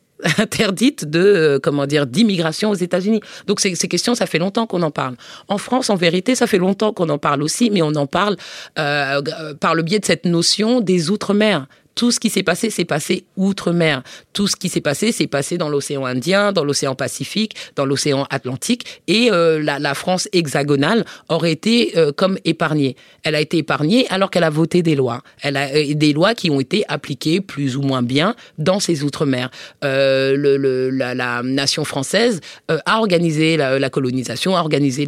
de 1.06 1.20
euh, 1.20 1.60
comment 1.60 1.88
dire 1.88 2.06
d'immigration 2.06 2.70
aux 2.70 2.76
États-Unis. 2.76 3.22
Donc 3.48 3.60
ces, 3.60 3.74
ces, 3.74 3.88
questions, 3.88 4.14
ça 4.14 4.28
fait 4.28 4.38
longtemps 4.38 4.68
qu'on 4.68 4.84
en 4.84 4.92
parle. 4.92 5.16
En 5.48 5.58
France, 5.58 5.90
en 5.90 5.96
vérité, 5.96 6.36
ça 6.36 6.46
fait 6.46 6.60
longtemps 6.60 6.94
qu'on 6.94 7.10
en 7.10 7.18
parle 7.18 7.42
aussi, 7.42 7.72
mais 7.72 7.82
on 7.82 7.96
en 7.96 8.06
parle 8.08 8.38
euh, 8.78 9.22
par 9.60 9.74
le 9.74 9.82
biais 9.82 10.00
de 10.00 10.06
cette 10.06 10.26
notion 10.26 10.80
des 10.80 11.10
outre-mer 11.10 11.66
tout 11.98 12.12
ce 12.12 12.20
qui 12.20 12.30
s'est 12.30 12.44
passé 12.44 12.70
s'est 12.70 12.86
passé 12.86 13.26
outre-mer. 13.36 14.04
Tout 14.32 14.48
ce 14.48 14.56
qui 14.56 14.70
s'est 14.70 14.82
passé 14.82 15.12
s'est 15.12 15.28
passé 15.28 15.58
dans 15.58 15.68
l'océan 15.68 16.06
Indien, 16.06 16.54
dans 16.54 16.64
l'océan 16.64 16.94
Pacifique, 16.96 17.56
dans 17.76 17.86
l'océan 17.86 18.28
Atlantique. 18.30 19.02
Et 19.08 19.32
euh, 19.32 19.62
la, 19.62 19.80
la, 19.80 19.96
France 19.96 20.30
hexagonale 20.32 21.06
aurait 21.28 21.52
été 21.52 21.98
euh, 21.98 22.12
comme 22.12 22.38
épargnée. 22.46 22.96
Elle 23.24 23.34
a 23.34 23.42
été 23.42 23.58
épargnée 23.58 24.06
alors 24.10 24.30
qu'elle 24.30 24.44
a 24.44 24.52
voté 24.52 24.84
des 24.84 24.96
lois. 24.96 25.24
Elle 25.42 25.58
a 25.58 25.70
euh, 25.74 25.96
des 25.96 26.14
lois 26.14 26.36
qui 26.36 26.52
ont 26.52 26.60
été 26.60 26.86
appliquées 26.88 27.42
plus 27.42 27.76
ou 27.78 27.82
moins 27.82 28.04
bien 28.04 28.36
dans 28.60 28.80
ces 28.80 29.04
outre-mer. 29.04 29.50
Euh, 29.84 30.38
le, 30.38 30.58
le, 30.58 30.92
la, 30.92 31.16
la, 31.16 31.42
nation 31.42 31.84
française 31.84 32.42
euh, 32.70 32.78
a 32.86 33.00
organisé 33.00 33.58
la, 33.58 33.90
colonisation, 33.90 34.56
a 34.56 34.60
organisé 34.60 35.08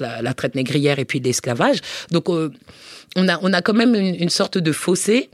la 0.00 0.34
traite 0.34 0.54
négrière 0.54 0.98
et 0.98 1.06
puis 1.06 1.20
l'esclavage. 1.20 1.78
Donc 2.10 2.28
on 2.28 3.28
a, 3.28 3.38
on 3.42 3.52
a 3.52 3.62
quand 3.62 3.74
même 3.74 3.94
une, 3.94 4.14
une 4.14 4.28
sorte 4.28 4.58
de 4.58 4.72
fossé 4.72 5.30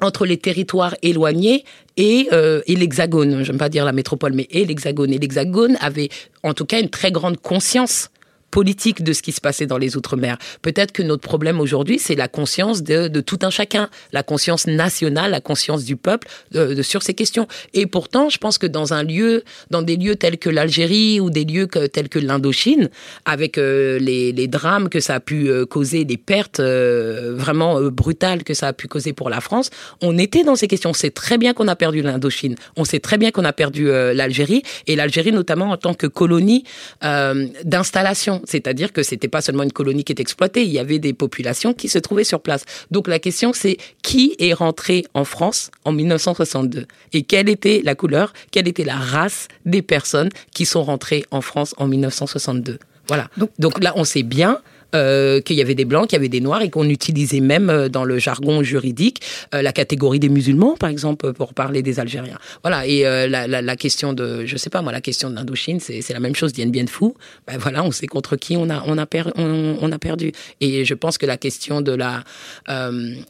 entre 0.00 0.26
les 0.26 0.36
territoires 0.36 0.94
éloignés 1.02 1.64
et, 1.96 2.28
euh, 2.32 2.60
et 2.66 2.76
l'Hexagone. 2.76 3.42
Ne 3.42 3.58
pas 3.58 3.68
dire 3.68 3.84
la 3.84 3.92
métropole, 3.92 4.32
mais 4.34 4.46
et 4.50 4.64
l'Hexagone. 4.64 5.12
Et 5.12 5.18
l'Hexagone 5.18 5.76
avait 5.80 6.10
en 6.42 6.54
tout 6.54 6.66
cas 6.66 6.80
une 6.80 6.90
très 6.90 7.10
grande 7.10 7.38
conscience 7.38 8.10
politique 8.56 9.04
de 9.04 9.12
ce 9.12 9.20
qui 9.20 9.32
se 9.32 9.42
passait 9.42 9.66
dans 9.66 9.76
les 9.76 9.98
Outre-mer. 9.98 10.38
Peut-être 10.62 10.90
que 10.90 11.02
notre 11.02 11.20
problème 11.20 11.60
aujourd'hui, 11.60 11.98
c'est 11.98 12.14
la 12.14 12.26
conscience 12.26 12.82
de, 12.82 13.20
tout 13.20 13.38
un 13.42 13.50
chacun, 13.50 13.90
la 14.12 14.22
conscience 14.22 14.66
nationale, 14.66 15.30
la 15.30 15.42
conscience 15.42 15.84
du 15.84 15.96
peuple 15.96 16.26
euh, 16.54 16.82
sur 16.82 17.02
ces 17.02 17.12
questions. 17.12 17.46
Et 17.74 17.84
pourtant, 17.84 18.30
je 18.30 18.38
pense 18.38 18.56
que 18.56 18.66
dans 18.66 18.94
un 18.94 19.02
lieu, 19.02 19.44
dans 19.68 19.82
des 19.82 19.96
lieux 19.98 20.16
tels 20.16 20.38
que 20.38 20.48
l'Algérie 20.48 21.20
ou 21.20 21.28
des 21.28 21.44
lieux 21.44 21.66
tels 21.66 22.08
que 22.08 22.18
l'Indochine, 22.18 22.88
avec 23.26 23.58
euh, 23.58 23.98
les, 23.98 24.32
les, 24.32 24.48
drames 24.48 24.88
que 24.88 25.00
ça 25.00 25.16
a 25.16 25.20
pu 25.20 25.50
euh, 25.50 25.66
causer, 25.66 26.06
des 26.06 26.16
pertes 26.16 26.62
vraiment 26.62 27.82
brutales 27.90 28.42
que 28.42 28.54
ça 28.54 28.68
a 28.68 28.72
pu 28.72 28.88
causer 28.88 29.12
pour 29.12 29.28
la 29.28 29.42
France, 29.42 29.68
on 30.00 30.16
était 30.16 30.44
dans 30.44 30.56
ces 30.56 30.66
questions. 30.66 30.90
On 30.90 30.94
sait 30.94 31.10
très 31.10 31.36
bien 31.36 31.52
qu'on 31.52 31.68
a 31.68 31.76
perdu 31.76 32.00
l'Indochine, 32.00 32.54
on 32.76 32.86
sait 32.86 33.00
très 33.00 33.18
bien 33.18 33.32
qu'on 33.32 33.44
a 33.44 33.52
perdu 33.52 33.88
l'Algérie, 33.88 34.62
et 34.86 34.96
l'Algérie 34.96 35.32
notamment 35.32 35.72
en 35.72 35.76
tant 35.76 35.92
que 35.92 36.06
colonie 36.06 36.64
d'installation 37.02 38.40
c'est-à-dire 38.48 38.92
que 38.92 39.02
c'était 39.02 39.28
pas 39.28 39.40
seulement 39.40 39.62
une 39.62 39.72
colonie 39.72 40.04
qui 40.04 40.12
était 40.12 40.22
exploitée, 40.22 40.62
il 40.62 40.70
y 40.70 40.78
avait 40.78 40.98
des 40.98 41.12
populations 41.12 41.74
qui 41.74 41.88
se 41.88 41.98
trouvaient 41.98 42.24
sur 42.24 42.40
place. 42.40 42.64
Donc 42.90 43.08
la 43.08 43.18
question 43.18 43.52
c'est 43.52 43.76
qui 44.02 44.36
est 44.38 44.52
rentré 44.52 45.04
en 45.14 45.24
France 45.24 45.70
en 45.84 45.92
1962 45.92 46.86
et 47.12 47.22
quelle 47.22 47.48
était 47.48 47.82
la 47.84 47.94
couleur, 47.94 48.32
quelle 48.50 48.68
était 48.68 48.84
la 48.84 48.96
race 48.96 49.48
des 49.64 49.82
personnes 49.82 50.30
qui 50.52 50.66
sont 50.66 50.82
rentrées 50.82 51.24
en 51.30 51.40
France 51.40 51.74
en 51.78 51.86
1962. 51.86 52.78
Voilà. 53.08 53.28
Donc, 53.36 53.50
Donc 53.58 53.82
là 53.82 53.92
on 53.96 54.04
sait 54.04 54.22
bien 54.22 54.60
euh, 54.96 55.40
qu'il 55.40 55.56
y 55.56 55.60
avait 55.60 55.74
des 55.74 55.84
blancs, 55.84 56.08
qu'il 56.08 56.16
y 56.16 56.20
avait 56.20 56.28
des 56.28 56.40
noirs 56.40 56.62
et 56.62 56.70
qu'on 56.70 56.88
utilisait 56.88 57.40
même 57.40 57.70
euh, 57.70 57.88
dans 57.88 58.04
le 58.04 58.18
jargon 58.18 58.62
juridique 58.62 59.20
euh, 59.54 59.62
la 59.62 59.72
catégorie 59.72 60.18
des 60.18 60.28
musulmans, 60.28 60.76
par 60.76 60.90
exemple, 60.90 61.32
pour 61.32 61.54
parler 61.54 61.82
des 61.82 62.00
Algériens. 62.00 62.38
Voilà. 62.62 62.86
Et 62.86 63.02
la, 63.28 63.76
question 63.76 64.12
de, 64.12 64.46
je 64.46 64.56
sais 64.56 64.70
pas 64.70 64.82
moi, 64.82 64.92
la 64.92 65.00
question 65.00 65.30
de 65.30 65.34
l'Indochine, 65.34 65.80
c'est 65.80 66.10
la 66.10 66.20
même 66.20 66.34
chose. 66.34 66.52
Dien 66.52 66.66
Bien 66.66 66.86
Phu, 66.86 67.12
ben 67.46 67.58
voilà, 67.58 67.84
on 67.84 67.90
sait 67.90 68.06
contre 68.06 68.36
qui 68.36 68.56
on 68.56 68.70
a 68.70 68.82
on 68.86 68.98
a, 68.98 69.06
per, 69.06 69.24
on, 69.36 69.92
a 69.92 69.98
perdu. 69.98 70.32
Et 70.60 70.84
je 70.84 70.94
pense 70.94 71.18
que 71.18 71.26
la 71.26 71.36
question 71.36 71.80
de 71.80 71.92
la 71.92 72.24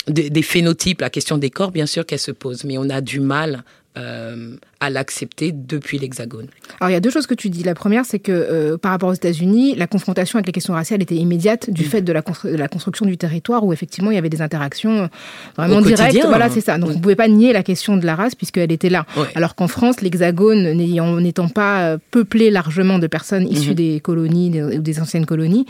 des, 0.09 0.31
des 0.31 0.43
phénotypes, 0.43 1.01
la 1.01 1.11
question 1.11 1.39
des 1.39 1.51
corps, 1.51 1.73
bien 1.73 1.87
sûr 1.87 2.07
qu'elle 2.07 2.19
se 2.19 2.33
pose, 2.33 2.65
mais 2.65 2.79
on 2.79 2.89
a 2.89 3.01
du 3.01 3.21
mal 3.21 3.65
euh, 3.97 4.57
à 4.81 4.91
l'accepter 4.91 5.53
depuis 5.53 5.99
l'Hexagone. 5.99 6.49
Alors 6.81 6.91
il 6.91 6.93
y 6.93 6.97
a 6.97 7.01
deux 7.01 7.11
choses 7.11 7.27
que 7.27 7.35
tu 7.35 7.51
dis. 7.51 7.63
La 7.63 7.75
première, 7.75 8.05
c'est 8.05 8.19
que 8.19 8.33
euh, 8.33 8.77
par 8.77 8.93
rapport 8.93 9.09
aux 9.09 9.15
États-Unis, 9.15 9.75
la 9.75 9.87
confrontation 9.87 10.39
avec 10.39 10.47
les 10.47 10.53
questions 10.53 10.75
raciales 10.75 11.03
était 11.03 11.15
immédiate 11.15 11.71
du 11.71 11.83
mmh. 11.83 11.87
fait 11.87 12.03
de 12.03 12.13
la, 12.13 12.23
de 12.23 12.57
la, 12.57 12.69
construction 12.69 13.07
du 13.07 13.17
territoire 13.17 13.65
où 13.65 13.73
effectivement 13.73 14.11
il 14.11 14.15
y 14.15 14.19
avait 14.19 14.29
des 14.29 14.43
interactions 14.43 15.05
euh, 15.05 15.07
vraiment 15.57 15.79
Au 15.79 15.83
directes. 15.83 16.19
Voilà, 16.27 16.51
c'est 16.51 16.61
ça. 16.61 16.79
Donc 16.79 16.89
oui. 16.89 16.95
on 16.95 16.99
ne 16.99 17.03
pouvait 17.03 17.17
pas 17.17 17.29
nier 17.29 17.53
la 17.53 17.63
question 17.63 17.97
de 17.97 18.05
la 18.05 18.15
race 18.15 18.35
puisqu'elle 18.35 18.73
était 18.73 18.91
là. 18.91 19.07
Oui. 19.17 19.25
Alors 19.35 19.55
qu'en 19.55 19.69
France, 19.69 20.01
l'Hexagone 20.01 20.73
n'étant 20.73 21.49
pas 21.49 21.83
euh, 21.83 21.99
peuplé 22.11 22.51
largement 22.51 22.99
de 22.99 23.07
personnes 23.07 23.49
issues 23.49 23.71
mmh. 23.71 23.75
des 23.75 24.01
colonies 24.01 24.63
ou 24.63 24.79
des 24.81 25.01
anciennes 25.01 25.27
colonies, 25.27 25.67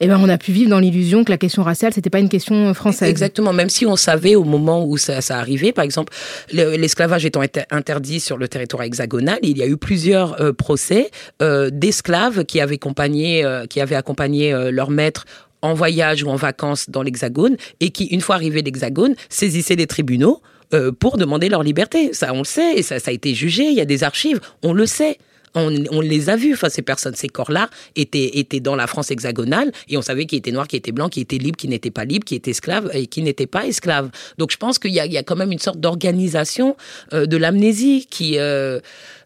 eh 0.00 0.08
ben 0.08 0.18
on 0.20 0.28
a 0.28 0.38
pu 0.38 0.52
vivre 0.52 0.70
dans 0.70 0.80
l'illusion 0.80 1.24
que 1.24 1.30
la 1.30 1.38
question 1.38 1.62
raciale 1.62 1.92
c'était 1.92 2.10
pas 2.10 2.18
une 2.18 2.28
question 2.28 2.74
française. 2.74 3.08
Exactement. 3.08 3.52
Même 3.52 3.68
si 3.68 3.86
on 3.86 3.96
savait 3.96 4.34
au 4.34 4.44
moment 4.44 4.84
où 4.84 4.96
ça, 4.96 5.20
ça 5.20 5.38
arrivait, 5.38 5.72
par 5.72 5.84
exemple, 5.84 6.12
l'esclavage 6.52 7.24
étant 7.24 7.42
interdit 7.70 8.20
sur 8.20 8.36
le 8.36 8.47
territoire 8.48 8.82
hexagonal, 8.82 9.38
il 9.42 9.58
y 9.58 9.62
a 9.62 9.66
eu 9.66 9.76
plusieurs 9.76 10.40
euh, 10.40 10.52
procès 10.52 11.10
euh, 11.42 11.70
d'esclaves 11.70 12.44
qui 12.44 12.60
avaient 12.60 12.76
accompagné, 12.76 13.44
euh, 13.44 13.66
qui 13.66 13.80
avaient 13.80 13.94
accompagné 13.94 14.54
leur 14.70 14.90
maître 14.90 15.24
en 15.62 15.74
voyage 15.74 16.22
ou 16.22 16.28
en 16.28 16.36
vacances 16.36 16.88
dans 16.88 17.02
l'hexagone 17.02 17.56
et 17.80 17.90
qui, 17.90 18.06
une 18.06 18.20
fois 18.20 18.36
arrivés 18.36 18.62
l'hexagone, 18.62 19.14
saisissaient 19.28 19.76
les 19.76 19.86
tribunaux 19.86 20.40
pour 21.00 21.16
demander 21.16 21.48
leur 21.48 21.62
liberté. 21.62 22.12
Ça, 22.12 22.32
on 22.34 22.38
le 22.38 22.44
sait, 22.44 22.82
ça 22.82 22.96
a 23.04 23.10
été 23.10 23.34
jugé, 23.34 23.64
il 23.64 23.74
y 23.74 23.80
a 23.80 23.86
des 23.86 24.04
archives, 24.04 24.38
on 24.62 24.72
le 24.72 24.86
sait. 24.86 25.18
On, 25.54 25.74
on, 25.90 26.00
les 26.00 26.30
a 26.30 26.36
vus, 26.36 26.54
enfin, 26.54 26.68
ces 26.68 26.82
personnes, 26.82 27.14
ces 27.14 27.28
corps-là 27.28 27.70
étaient, 27.96 28.38
étaient 28.38 28.60
dans 28.60 28.76
la 28.76 28.86
France 28.86 29.10
hexagonale 29.10 29.72
et 29.88 29.96
on 29.96 30.02
savait 30.02 30.26
qui 30.26 30.36
était 30.36 30.52
noir, 30.52 30.68
qui 30.68 30.76
était 30.76 30.92
blanc, 30.92 31.08
qui 31.08 31.20
était 31.20 31.38
libre, 31.38 31.56
qui 31.56 31.68
n'était 31.68 31.90
pas 31.90 32.04
libre, 32.04 32.24
qui 32.24 32.34
était 32.34 32.50
esclave 32.50 32.90
et 32.94 33.06
qui 33.06 33.22
n'était 33.22 33.46
pas 33.46 33.66
esclave. 33.66 34.10
Donc 34.38 34.50
je 34.50 34.56
pense 34.56 34.78
qu'il 34.78 34.92
y, 34.92 34.94
y, 34.94 35.18
a 35.18 35.22
quand 35.22 35.36
même 35.36 35.52
une 35.52 35.58
sorte 35.58 35.80
d'organisation 35.80 36.76
euh, 37.12 37.26
de 37.26 37.36
l'amnésie 37.36 38.06
qui... 38.10 38.38
Euh, 38.38 38.80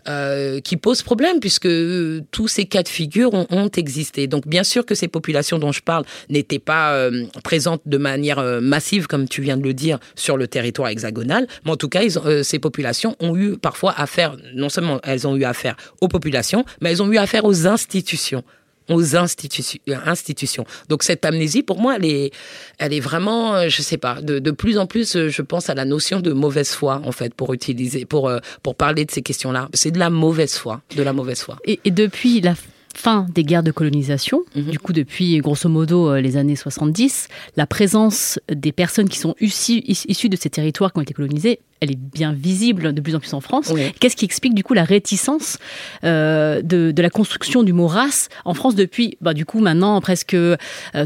euh, 0.09 0.61
qui 0.61 0.77
pose 0.77 1.03
problème 1.03 1.41
puisque 1.41 1.67
euh, 1.67 2.23
tous 2.31 2.49
ces 2.49 2.65
cas 2.67 2.83
de 2.83 2.89
figure 2.89 3.35
ont, 3.35 3.47
ont, 3.51 3.69
existé. 3.69 4.27
Donc 4.27 4.47
bien 4.47 4.65
sûr 4.65 4.85
que 4.85 4.95
ces 4.95 5.09
populations 5.09 5.59
dont 5.59 5.73
je 5.73 5.83
parle 5.83 6.05
n'étaient 6.29 6.59
pas 6.59 6.95
euh, 6.95 7.27
présentes 7.45 7.83
de 7.87 7.99
manière 7.99 8.39
euh, 8.39 8.61
massive, 8.61 9.07
comme 9.07 9.29
tu 9.29 9.43
viens 9.43 9.57
de 9.57 9.63
le 9.63 9.75
dire, 9.75 9.99
sur 10.15 10.37
le 10.37 10.47
territoire 10.47 10.89
hexagonal, 10.89 11.47
mais 11.65 11.71
en 11.71 11.77
tout 11.77 11.89
cas, 11.89 12.03
ils 12.03 12.19
ont, 12.19 12.43
ces 12.43 12.59
populations 12.59 13.17
ont 13.21 13.37
eu 13.37 13.57
parfois 13.57 13.95
affaire, 13.97 14.37
non 14.55 14.69
seulement 14.69 15.01
elles 15.05 15.27
ont 15.27 15.37
eu 15.37 15.45
affaire 15.45 15.77
aux 16.01 16.09
populations, 16.09 16.65
mais 16.81 16.91
elles 16.91 17.03
ont 17.03 17.11
eu 17.11 17.19
affaire 17.19 17.45
aux 17.45 17.67
institutions 17.67 18.45
aux 18.89 19.17
institutions, 19.17 19.81
institutions. 20.07 20.65
Donc 20.89 21.03
cette 21.03 21.25
amnésie, 21.25 21.63
pour 21.63 21.81
moi, 21.81 21.97
elle 21.97 22.05
est, 22.05 22.33
elle 22.79 22.93
est 22.93 23.01
vraiment, 23.01 23.55
euh, 23.55 23.69
je 23.69 23.83
sais 23.83 23.99
pas, 23.99 24.21
de, 24.21 24.51
plus 24.51 24.79
en 24.79 24.87
plus, 24.87 25.17
euh, 25.17 25.29
je 25.29 25.43
pense 25.43 25.71
à 25.71 25.75
la 25.75 25.85
notion 25.85 26.21
de 26.21 26.33
mauvaise 26.33 26.71
foi, 26.71 27.01
en 27.05 27.13
fait, 27.13 27.35
pour 27.35 27.53
utiliser, 27.55 28.05
pour, 28.05 28.29
euh, 28.29 28.39
pour 28.63 28.75
parler 28.75 29.05
de 29.05 29.11
ces 29.11 29.23
questions-là. 29.23 29.69
C'est 29.75 29.91
de 29.91 29.99
la 29.99 30.11
mauvaise 30.11 30.55
foi, 30.55 30.83
de 30.97 31.03
la 31.03 31.13
mauvaise 31.13 31.41
foi. 31.41 31.57
Et, 31.65 31.81
et 31.85 31.91
depuis 31.91 32.41
la 32.41 32.55
fin 32.95 33.27
des 33.35 33.45
guerres 33.45 33.63
de 33.63 33.71
colonisation, 33.71 34.43
mmh. 34.55 34.63
du 34.63 34.79
coup 34.79 34.93
depuis 34.93 35.39
grosso 35.39 35.69
modo 35.69 36.17
les 36.17 36.37
années 36.37 36.57
70, 36.57 37.29
la 37.57 37.67
présence 37.67 38.39
des 38.51 38.73
personnes 38.73 39.09
qui 39.09 39.19
sont 39.19 39.35
issues, 39.41 39.83
issues 39.87 40.29
de 40.29 40.37
ces 40.37 40.51
territoires 40.51 40.93
qui 40.93 40.99
ont 40.99 41.03
été 41.03 41.15
colonisés 41.15 41.61
elle 41.83 41.91
est 41.91 41.99
bien 41.99 42.33
visible 42.33 42.93
de 42.95 43.01
plus 43.01 43.17
en 43.17 43.19
plus 43.19 43.35
en 43.35 43.41
France. 43.41 43.73
Oui. 43.75 43.93
Qu'est-ce 43.99 44.15
qui 44.15 44.25
explique 44.25 44.55
du 44.55 44.63
coup 44.63 44.73
la 44.73 44.85
réticence 44.85 45.59
euh, 46.05 46.63
de, 46.63 46.93
de, 46.93 47.03
la 47.03 47.11
construction 47.11 47.65
du 47.65 47.73
mot 47.73 47.89
race 47.89 48.29
en 48.45 48.55
France 48.55 48.77
depuis, 48.77 49.19
bah, 49.21 49.35
du 49.35 49.45
coup, 49.45 49.59
maintenant 49.59 50.01
presque 50.01 50.35
euh, 50.35 50.57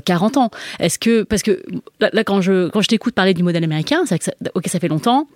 40 0.05 0.37
ans? 0.37 0.51
Est-ce 0.79 0.99
que, 0.99 1.23
parce 1.23 1.43
que 1.43 1.63
là, 1.99 2.11
là 2.13 2.25
quand 2.25 2.43
je, 2.43 2.69
quand 2.69 2.83
je 2.83 2.89
t'écoute 2.89 3.15
parler 3.15 3.33
du 3.33 3.43
modèle 3.43 3.65
américain, 3.65 4.03
c'est 4.05 4.19
que 4.19 4.27
ça, 4.27 4.33
ok, 4.55 4.69
ça 4.69 4.79
fait 4.79 4.89
longtemps, 4.89 5.29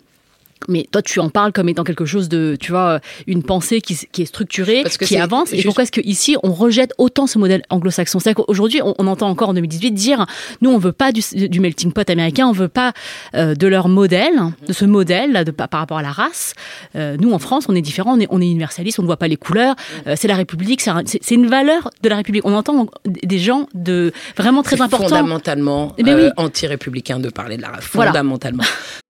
mais 0.68 0.86
toi 0.90 1.02
tu 1.02 1.20
en 1.20 1.30
parles 1.30 1.52
comme 1.52 1.68
étant 1.68 1.84
quelque 1.84 2.04
chose 2.04 2.28
de 2.28 2.56
tu 2.58 2.72
vois 2.72 3.00
une 3.26 3.42
pensée 3.42 3.80
qui, 3.80 3.96
qui 4.12 4.22
est 4.22 4.26
structurée 4.26 4.82
Parce 4.82 4.96
que 4.96 5.04
qui 5.04 5.16
avance. 5.16 5.50
Juste... 5.50 5.60
et 5.60 5.64
pourquoi 5.64 5.84
est-ce 5.84 5.92
que 5.92 6.00
ici 6.02 6.36
on 6.42 6.52
rejette 6.52 6.92
autant 6.98 7.26
ce 7.26 7.38
modèle 7.38 7.62
anglo-saxon? 7.70 8.18
C'est 8.18 8.34
qu'aujourd'hui 8.34 8.80
on, 8.82 8.94
on, 8.98 9.06
entend 9.06 9.28
encore 9.28 9.50
en 9.50 9.54
2018 9.54 9.90
dire 9.92 10.26
nous 10.60 10.70
on 10.70 10.78
veut 10.78 10.92
pas 10.92 11.12
du, 11.12 11.22
du 11.48 11.60
melting 11.60 11.92
pot 11.92 12.08
américain 12.08 12.46
on 12.46 12.52
veut 12.52 12.68
pas 12.68 12.92
euh, 13.34 13.54
de 13.54 13.66
leur 13.66 13.88
modèle 13.88 14.34
de 14.66 14.72
ce 14.72 14.84
modèle 14.84 15.32
là, 15.32 15.44
de, 15.44 15.50
par 15.50 15.80
rapport 15.80 15.98
à 15.98 16.02
la 16.02 16.12
race. 16.12 16.54
Euh, 16.96 17.16
nous 17.18 17.32
en 17.32 17.38
France 17.38 17.66
on 17.68 17.74
est 17.74 17.82
différent 17.82 18.16
on 18.16 18.20
est, 18.20 18.28
on 18.30 18.40
est 18.40 18.46
universaliste 18.46 18.98
on 18.98 19.02
ne 19.02 19.06
voit 19.06 19.16
pas 19.16 19.28
les 19.28 19.36
couleurs. 19.36 19.74
Euh, 20.06 20.14
c'est 20.16 20.28
la 20.28 20.36
République 20.36 20.80
c'est 20.80 21.34
une 21.34 21.46
valeur 21.46 21.90
de 22.02 22.08
la 22.08 22.16
République. 22.16 22.44
On 22.44 22.54
entend 22.54 22.86
des 23.04 23.38
gens 23.38 23.66
de 23.74 24.12
vraiment 24.36 24.62
très 24.62 24.80
importants. 24.80 25.08
fondamentalement 25.08 25.94
eh 25.98 26.02
oui. 26.04 26.30
anti-républicain 26.36 27.18
de 27.18 27.28
parler 27.28 27.56
de 27.56 27.62
la 27.62 27.68
race. 27.68 27.84
Fondamentalement. 27.84 28.62
voilà. 28.62 29.00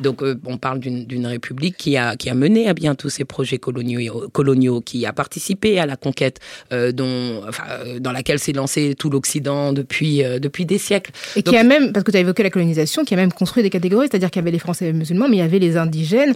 Donc, 0.00 0.22
euh, 0.22 0.34
on 0.44 0.56
parle 0.56 0.80
d'une 0.80 1.26
république 1.26 1.76
qui 1.76 1.96
a, 1.96 2.16
qui 2.16 2.28
a 2.30 2.34
mené 2.34 2.68
à 2.68 2.74
bien 2.74 2.94
tous 2.94 3.10
ces 3.10 3.24
projets 3.24 3.58
coloniaux, 3.58 4.28
coloniaux 4.32 4.80
qui 4.80 5.06
a 5.06 5.12
participé 5.12 5.78
à 5.78 5.86
la 5.86 5.96
conquête 5.96 6.40
euh, 6.72 6.92
dont, 6.92 7.42
enfin, 7.48 7.64
euh, 7.70 7.98
dans 8.00 8.12
laquelle 8.12 8.38
s'est 8.38 8.52
lancé 8.52 8.94
tout 8.98 9.10
l'Occident 9.10 9.72
depuis, 9.72 10.22
depuis 10.40 10.66
des 10.66 10.78
siècles. 10.78 11.12
Et 11.36 11.42
qui 11.42 11.56
a 11.56 11.62
même, 11.62 11.92
parce 11.92 12.04
que 12.04 12.10
tu 12.10 12.16
as 12.16 12.20
évoqué 12.20 12.42
la 12.42 12.50
colonisation, 12.50 13.04
qui 13.04 13.14
a 13.14 13.16
même 13.16 13.32
construit 13.32 13.62
des 13.62 13.70
catégories, 13.70 14.08
c'est-à-dire 14.10 14.30
qu'il 14.30 14.40
y 14.40 14.44
avait 14.44 14.50
les 14.50 14.58
Français 14.58 14.86
et 14.86 14.92
les 14.92 14.98
musulmans, 14.98 15.28
mais 15.28 15.36
il 15.36 15.40
y 15.40 15.42
avait 15.42 15.58
les 15.58 15.76
indigènes 15.76 16.34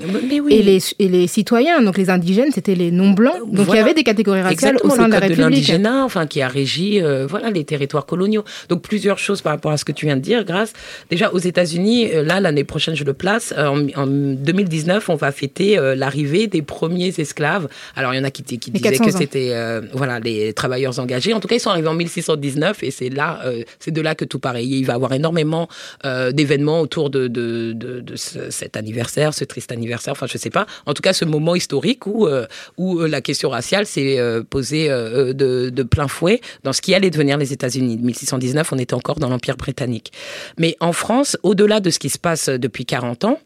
et, 0.51 0.63
les, 0.63 0.79
et 0.99 1.09
les 1.09 1.27
citoyens. 1.27 1.83
Donc, 1.83 1.99
les 1.99 2.11
indigènes, 2.11 2.53
c'était 2.53 2.75
les 2.75 2.91
non-blancs. 2.91 3.51
Donc, 3.51 3.67
il 3.71 3.77
y 3.77 3.79
avait 3.79 3.95
des 3.95 4.05
catégories 4.05 4.43
raciales 4.43 4.79
au 4.83 4.91
sein 4.91 5.09
de 5.09 5.13
la 5.13 5.21
République. 5.21 5.69
De 5.69 5.89
enfin, 5.89 6.27
qui 6.27 6.43
a 6.43 6.49
régi 6.49 7.01
voilà, 7.29 7.51
les 7.51 7.65
territoires 7.65 8.07
coloniaux. 8.07 8.45
Donc, 8.69 8.83
plusieurs 8.83 9.19
choses 9.19 9.43
par 9.43 9.53
rapport 9.53 9.73
à 9.73 9.77
ce 9.77 9.85
que 9.85 9.93
tu 9.93 10.07
viens 10.07 10.17
de 10.17 10.23
dire, 10.23 10.45
grâce. 10.45 10.73
Déjà, 11.11 11.33
aux 11.33 11.39
États-Unis, 11.39 12.11
là, 12.25 12.41
l'année 12.41 12.65
prochaine, 12.65 12.95
je 12.95 13.05
le 13.05 13.15
place, 13.15 13.48
euh, 13.57 13.89
en, 13.97 14.07
2019, 14.07 15.09
on 15.09 15.15
va 15.15 15.33
fêter 15.33 15.79
euh, 15.79 15.95
l'arrivée 15.95 16.47
des 16.47 16.63
premiers 16.63 17.13
esclaves. 17.19 17.69
Alors, 17.97 18.15
il 18.15 18.19
y 18.19 18.21
en 18.21 18.25
a 18.25 18.31
qui, 18.31 18.43
qui 18.43 18.71
disaient 18.71 18.99
que 18.99 19.11
c'était 19.11 19.51
euh, 19.53 19.83
voilà, 19.93 20.21
les 20.21 20.53
travailleurs 20.53 20.99
engagés. 20.99 21.33
En 21.33 21.41
tout 21.41 21.49
cas, 21.49 21.57
ils 21.57 21.61
sont 21.61 21.71
arrivés 21.71 21.89
en 21.89 21.95
1619 21.95 22.83
et 22.83 22.91
c'est 22.91 23.09
là, 23.09 23.41
c'est 23.79 23.91
de 23.91 24.01
là 24.01 24.15
que 24.15 24.25
tout 24.25 24.39
part. 24.39 24.59
il 24.59 24.85
va 24.85 24.93
y 24.93 24.97
avoir 24.97 25.13
énormément 25.13 25.69
d'événements 26.05 26.81
autour 26.81 27.11
de, 27.11 27.29
de, 27.29 27.73
de, 27.73 28.17
cet 28.17 28.77
anniversaire, 28.77 29.35
ce 29.35 29.45
triste 29.45 29.73
anniversaire, 29.73 30.13
enfin, 30.13 30.27
je 30.27 30.39
sais 30.39 30.51
pas. 30.51 30.67
En 30.87 30.95
tout 30.95 31.03
cas, 31.03 31.13
ce 31.13 31.25
moment 31.25 31.55
historique 31.55 32.07
où, 32.07 32.29
où 32.77 33.01
la 33.01 33.21
question 33.21 33.51
raciale 33.51 33.87
s'est 33.87 34.19
posée 34.51 34.89
de, 34.89 35.71
de 35.71 35.83
plein 35.83 36.09
fouet 36.09 36.41
dans 36.65 36.73
ce 36.73 36.81
qui 36.81 36.95
allait 36.95 37.11
devenir 37.11 37.39
les 37.39 37.53
États-Unis. 37.53 37.99
1619, 37.99 38.73
on 38.73 38.79
était 38.79 38.95
encore 38.95 39.19
dans 39.19 39.29
l'Empire 39.29 39.57
britannique. 39.57 40.13
Mais 40.59 40.77
en 40.81 40.93
France, 40.93 41.37
au-delà 41.43 41.81
de 41.81 41.91
ce 41.91 41.99
qui 41.99 42.11
se 42.11 42.19
passe 42.19 42.49
depuis 42.49 42.85
40 42.85 43.25
ans, 43.25 43.38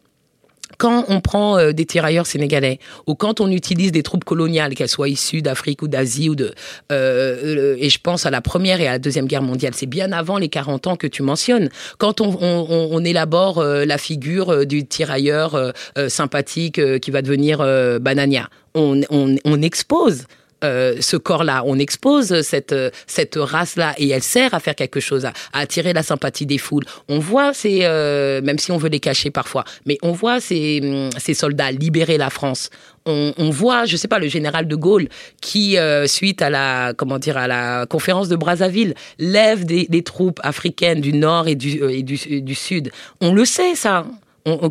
quand 0.77 1.05
on 1.07 1.21
prend 1.21 1.57
euh, 1.57 1.71
des 1.71 1.85
tirailleurs 1.85 2.25
sénégalais 2.25 2.79
ou 3.07 3.15
quand 3.15 3.41
on 3.41 3.49
utilise 3.49 3.91
des 3.91 4.03
troupes 4.03 4.23
coloniales, 4.23 4.75
qu'elles 4.75 4.89
soient 4.89 5.09
issues 5.09 5.41
d'Afrique 5.41 5.81
ou 5.81 5.87
d'Asie 5.87 6.29
ou 6.29 6.35
de 6.35 6.53
euh, 6.91 7.71
euh, 7.71 7.75
et 7.79 7.89
je 7.89 7.99
pense 7.99 8.25
à 8.25 8.31
la 8.31 8.41
première 8.41 8.81
et 8.81 8.87
à 8.87 8.93
la 8.93 8.99
deuxième 8.99 9.27
guerre 9.27 9.41
mondiale, 9.41 9.73
c'est 9.75 9.85
bien 9.85 10.11
avant 10.11 10.37
les 10.37 10.49
40 10.49 10.87
ans 10.87 10.95
que 10.95 11.07
tu 11.07 11.23
mentionnes. 11.23 11.69
Quand 11.97 12.21
on, 12.21 13.03
élabore 13.03 13.63
la 13.63 13.97
figure 13.97 14.65
du 14.65 14.85
tirailleur 14.85 15.73
sympathique 16.07 16.79
qui 16.99 17.11
va 17.11 17.21
devenir 17.21 17.59
Banania, 17.99 18.49
on 18.75 19.61
expose 19.61 20.25
euh, 20.63 20.95
ce 20.99 21.17
corps-là. 21.17 21.63
On 21.65 21.77
expose 21.79 22.41
cette, 22.41 22.75
cette 23.07 23.35
race-là 23.35 23.93
et 23.97 24.09
elle 24.09 24.23
sert 24.23 24.53
à 24.53 24.59
faire 24.59 24.75
quelque 24.75 24.99
chose, 24.99 25.25
à, 25.25 25.33
attirer 25.53 25.93
la 25.93 26.03
sympathie 26.03 26.45
des 26.45 26.57
foules. 26.57 26.85
On 27.09 27.19
voit 27.19 27.53
ces, 27.53 27.79
euh, 27.83 28.41
même 28.41 28.57
si 28.57 28.71
on 28.71 28.77
veut 28.77 28.89
les 28.89 28.99
cacher 28.99 29.31
parfois, 29.31 29.63
mais 29.85 29.97
on 30.01 30.11
voit 30.11 30.39
ces, 30.39 30.79
hum, 30.83 31.09
ces 31.17 31.33
soldats 31.33 31.71
libérer 31.71 32.17
la 32.17 32.29
France. 32.29 32.69
On, 33.05 33.49
voit, 33.49 33.83
je 33.83 33.97
sais 33.97 34.07
pas, 34.07 34.17
le 34.17 34.29
général 34.29 34.65
de 34.65 34.77
Gaulle 34.77 35.09
qui, 35.41 35.77
euh, 35.77 36.07
suite 36.07 36.41
à 36.41 36.49
la, 36.49 36.93
comment 36.95 37.19
dire, 37.19 37.35
à 37.35 37.47
la 37.47 37.85
conférence 37.85 38.29
de 38.29 38.37
Brazzaville, 38.37 38.93
lève 39.19 39.65
des, 39.65 40.03
troupes 40.03 40.39
africaines 40.41 41.01
du 41.01 41.11
nord 41.11 41.49
et 41.49 41.55
du, 41.55 41.83
et 41.83 42.01
du 42.01 42.55
sud. 42.55 42.91
On 43.19 43.33
le 43.33 43.43
sait, 43.43 43.75
ça 43.75 44.05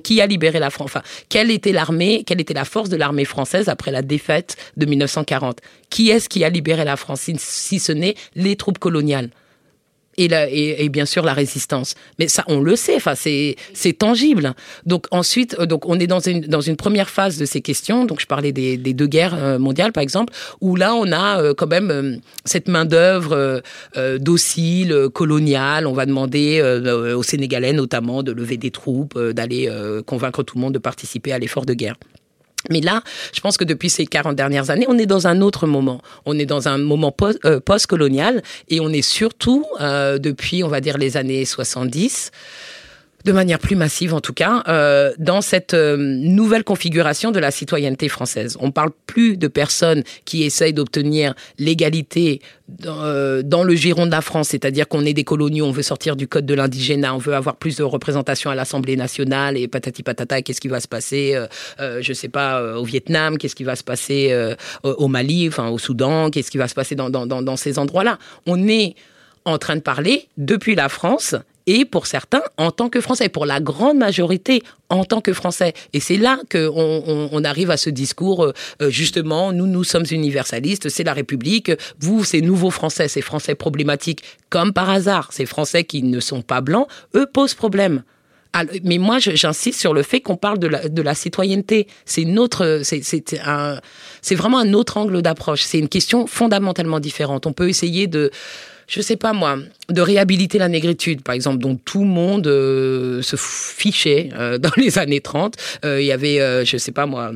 qui 0.03 0.21
a 0.21 0.27
libéré 0.27 0.59
la 0.59 0.71
France 0.71 0.91
Enfin, 0.91 1.03
quelle 1.29 1.51
était 1.51 1.73
l'armée, 1.73 2.25
quelle 2.27 2.41
était 2.41 2.55
la 2.55 2.65
force 2.65 2.89
de 2.89 2.97
l'armée 2.97 3.25
française 3.25 3.69
après 3.69 3.91
la 3.91 4.03
défaite 4.03 4.57
de 4.77 4.87
1940 4.87 5.61
Qui 5.91 6.11
est-ce 6.11 6.29
qui 6.29 6.45
a 6.45 6.49
libéré 6.49 6.85
la 6.85 6.97
France 6.97 7.31
si 7.39 7.79
ce 7.79 7.93
n'est 7.93 8.15
les 8.35 8.57
troupes 8.57 8.79
coloniales? 8.79 9.31
Et, 10.19 10.29
la, 10.29 10.49
et, 10.49 10.89
bien 10.89 11.07
sûr 11.07 11.25
la 11.25 11.35
résistance. 11.35 11.95
Mais 12.19 12.29
ça, 12.29 12.45
on 12.49 12.61
le 12.61 12.77
sait, 12.77 12.97
enfin, 12.97 13.15
c'est, 13.15 13.57
c'est 13.73 13.93
tangible. 13.93 14.55
Donc 14.87 15.07
ensuite, 15.11 15.57
euh, 15.59 15.67
donc 15.67 15.89
on 15.89 15.99
est 15.99 16.07
dans 16.07 16.21
une, 16.21 16.41
dans 16.43 16.61
une 16.61 16.77
première 16.77 17.09
phase 17.09 17.39
de 17.39 17.45
ces 17.45 17.61
questions. 17.61 18.05
Donc 18.05 18.21
je 18.21 18.27
parlais 18.27 18.53
des, 18.53 18.77
des 18.77 18.95
deux 18.95 19.07
guerres 19.07 19.35
euh, 19.35 19.59
mondiales, 19.59 19.93
par 19.93 20.03
exemple, 20.03 20.33
où 20.61 20.77
là 20.77 20.95
on 20.95 21.11
a 21.13 21.41
euh, 21.41 21.55
quand 21.55 21.67
même 21.67 22.21
cette 22.45 22.69
main 22.69 22.85
d'œuvre 22.85 23.63
docile, 24.19 25.09
coloniale. 25.13 25.87
On 25.87 25.93
va 25.93 26.07
demander 26.07 26.63
aux 27.15 27.23
Sénégalais 27.23 27.73
notamment 27.73 28.23
de 28.23 28.33
lever 28.33 28.57
des 28.57 28.71
troupes, 28.71 29.19
d'aller 29.19 29.71
convaincre 30.07 30.43
tout 30.43 30.57
le 30.57 30.63
monde 30.63 30.75
de 30.75 30.79
participer 30.79 31.33
à 31.33 31.39
l'effort 31.39 31.67
de 31.67 31.75
guerre. 31.75 31.95
Mais 32.71 32.81
là, 32.81 33.03
je 33.33 33.41
pense 33.41 33.57
que 33.57 33.65
depuis 33.65 33.91
ces 33.91 34.07
40 34.07 34.37
dernières 34.37 34.71
années, 34.71 34.87
on 34.89 34.99
est 34.99 35.07
dans 35.07 35.27
un 35.27 35.41
autre 35.41 35.67
moment. 35.67 36.01
On 36.27 36.39
est 36.39 36.47
dans 36.47 36.69
un 36.69 36.79
moment 36.79 37.15
euh, 37.45 37.61
post-colonial 37.61 38.43
et 38.69 38.81
on 38.81 38.89
est 38.91 39.03
surtout, 39.03 39.67
euh, 39.81 40.19
depuis, 40.19 40.63
on 40.63 40.69
va 40.69 40.81
dire, 40.81 40.99
les 40.99 41.17
années 41.17 41.45
70, 41.45 42.31
de 43.25 43.33
manière 43.33 43.59
plus 43.59 43.77
massive 43.77 44.15
en 44.15 44.21
tout 44.21 44.33
cas, 44.33 44.63
euh, 44.69 45.13
dans 45.19 45.41
cette 45.41 45.75
euh, 45.75 45.97
nouvelle 45.97 46.65
configuration 46.65 47.31
de 47.31 47.39
la 47.39 47.51
citoyenneté 47.51 48.09
française. 48.09 48.57
On 48.61 48.71
parle 48.71 48.91
plus 49.07 49.37
de 49.37 49.49
personnes 49.49 50.03
qui 50.25 50.43
essayent 50.43 50.73
d'obtenir 50.73 51.35
l'égalité 51.59 52.41
dans, 52.69 53.03
euh, 53.03 53.43
le 53.43 53.75
giron 53.75 54.07
de 54.07 54.11
la 54.11 54.23
France, 54.23 54.49
c'est-à-dire 54.49 54.89
qu'on 54.89 55.05
est 55.05 55.13
des 55.13 55.25
coloniaux, 55.25 55.67
on 55.67 55.73
veut 55.73 55.83
sortir 55.83 56.17
du 56.17 56.27
code 56.27 56.47
de 56.47 56.55
l'indigénat, 56.55 57.15
on 57.15 57.19
veut 57.19 57.35
avoir 57.35 57.57
plus 57.57 57.77
de 57.77 57.83
représentation 57.83 58.51
à 58.51 58.55
l'Assemblée 58.55 58.97
nationale 58.97 59.57
et 59.57 59.69
patati 59.69 60.03
patata, 60.03 60.43
qu'est-ce 60.43 60.61
qui 60.61 60.69
va 60.69 60.81
se 60.81 60.89
passer, 60.89 61.35
euh, 61.81 61.99
je 62.01 62.13
sais 62.13 62.29
pas, 62.29 62.77
au 62.79 62.85
Vietnam, 62.85 63.39
qu'est-ce 63.39 63.55
qui 63.55 63.65
va 63.65 63.77
se 63.77 63.85
passer 63.85 64.35
au 64.83 65.09
Mali, 65.09 65.49
enfin 65.49 65.69
au 65.69 65.79
Soudan, 65.79 66.31
qu'est-ce 66.31 66.51
qui 66.51 66.59
va 66.59 66.67
se 66.67 66.75
passer 66.75 66.95
dans, 66.95 67.11
dans, 67.11 67.27
dans, 67.27 67.43
dans 67.43 67.57
ces 67.57 67.79
endroits-là. 67.79 68.19
On 68.47 68.69
est 68.69 68.97
en 69.45 69.59
train 69.59 69.77
de 69.77 69.81
parler 69.81 70.29
depuis 70.37 70.75
la 70.75 70.89
France 70.89 71.35
et 71.67 71.85
pour 71.85 72.07
certains 72.07 72.43
en 72.57 72.71
tant 72.71 72.89
que 72.89 73.01
Français, 73.01 73.29
pour 73.29 73.47
la 73.47 73.61
grande 73.61 73.99
majorité 73.99 74.63
en 74.89 75.05
tant 75.05 75.21
que 75.21 75.33
Français. 75.33 75.75
Et 75.93 76.01
c'est 76.01 76.17
là 76.17 76.39
qu'on 76.51 77.29
on, 77.31 77.45
arrive 77.45 77.71
à 77.71 77.77
ce 77.77 77.91
discours, 77.91 78.45
euh, 78.45 78.53
euh, 78.81 78.91
justement, 78.91 79.53
nous, 79.53 79.67
nous 79.67 79.85
sommes 79.85 80.05
universalistes, 80.11 80.89
c'est 80.89 81.05
la 81.05 81.13
République, 81.13 81.73
vous, 82.01 82.25
ces 82.25 82.41
nouveaux 82.41 82.71
Français, 82.71 83.09
ces 83.09 83.23
Français 83.23 83.55
problématiques, 83.55 84.23
comme 84.51 84.73
par 84.73 84.91
hasard, 84.91 85.33
ces 85.33 85.47
Français 85.47 85.85
qui 85.85 86.03
ne 86.03 86.21
sont 86.21 86.43
pas 86.43 86.61
blancs, 86.61 86.89
eux 87.15 87.27
posent 87.33 87.55
problème. 87.55 88.03
Mais 88.85 88.99
moi, 88.99 89.19
j'insiste 89.19 89.81
sur 89.81 89.95
le 89.95 90.03
fait 90.03 90.21
qu'on 90.21 90.37
parle 90.37 90.59
de 90.59 91.03
la, 91.03 91.15
citoyenneté. 91.15 91.87
C'est 92.05 92.21
une 92.21 92.39
autre, 92.39 92.83
c'est 92.83 93.01
c'est 93.03 94.35
vraiment 94.35 94.59
un 94.59 94.75
autre 94.75 94.99
angle 94.99 95.23
d'approche. 95.23 95.63
C'est 95.63 95.79
une 95.79 95.89
question 95.89 96.27
fondamentalement 96.27 97.01
différente. 97.01 97.47
On 97.47 97.55
peut 97.55 97.71
essayer 97.71 98.09
de, 98.09 98.31
je 98.93 99.01
sais 99.01 99.17
pas 99.17 99.33
moi, 99.33 99.57
de 99.89 100.03
réhabiliter 100.03 100.59
la 100.59 100.69
négritude, 100.69 101.23
par 101.23 101.35
exemple, 101.35 101.59
dont 101.59 101.77
tout 101.77 102.03
le 102.03 102.11
monde 102.11 102.47
euh, 102.47 103.23
se 103.23 103.37
fichait 103.37 104.29
euh, 104.35 104.59
dans 104.59 104.71
les 104.77 104.99
années 104.99 105.23
30. 105.23 105.55
Euh, 105.87 106.01
il 106.01 106.07
y 106.07 106.13
avait, 106.13 106.67
je 106.67 106.77
sais 106.77 106.93
pas 106.93 107.07
moi, 107.07 107.33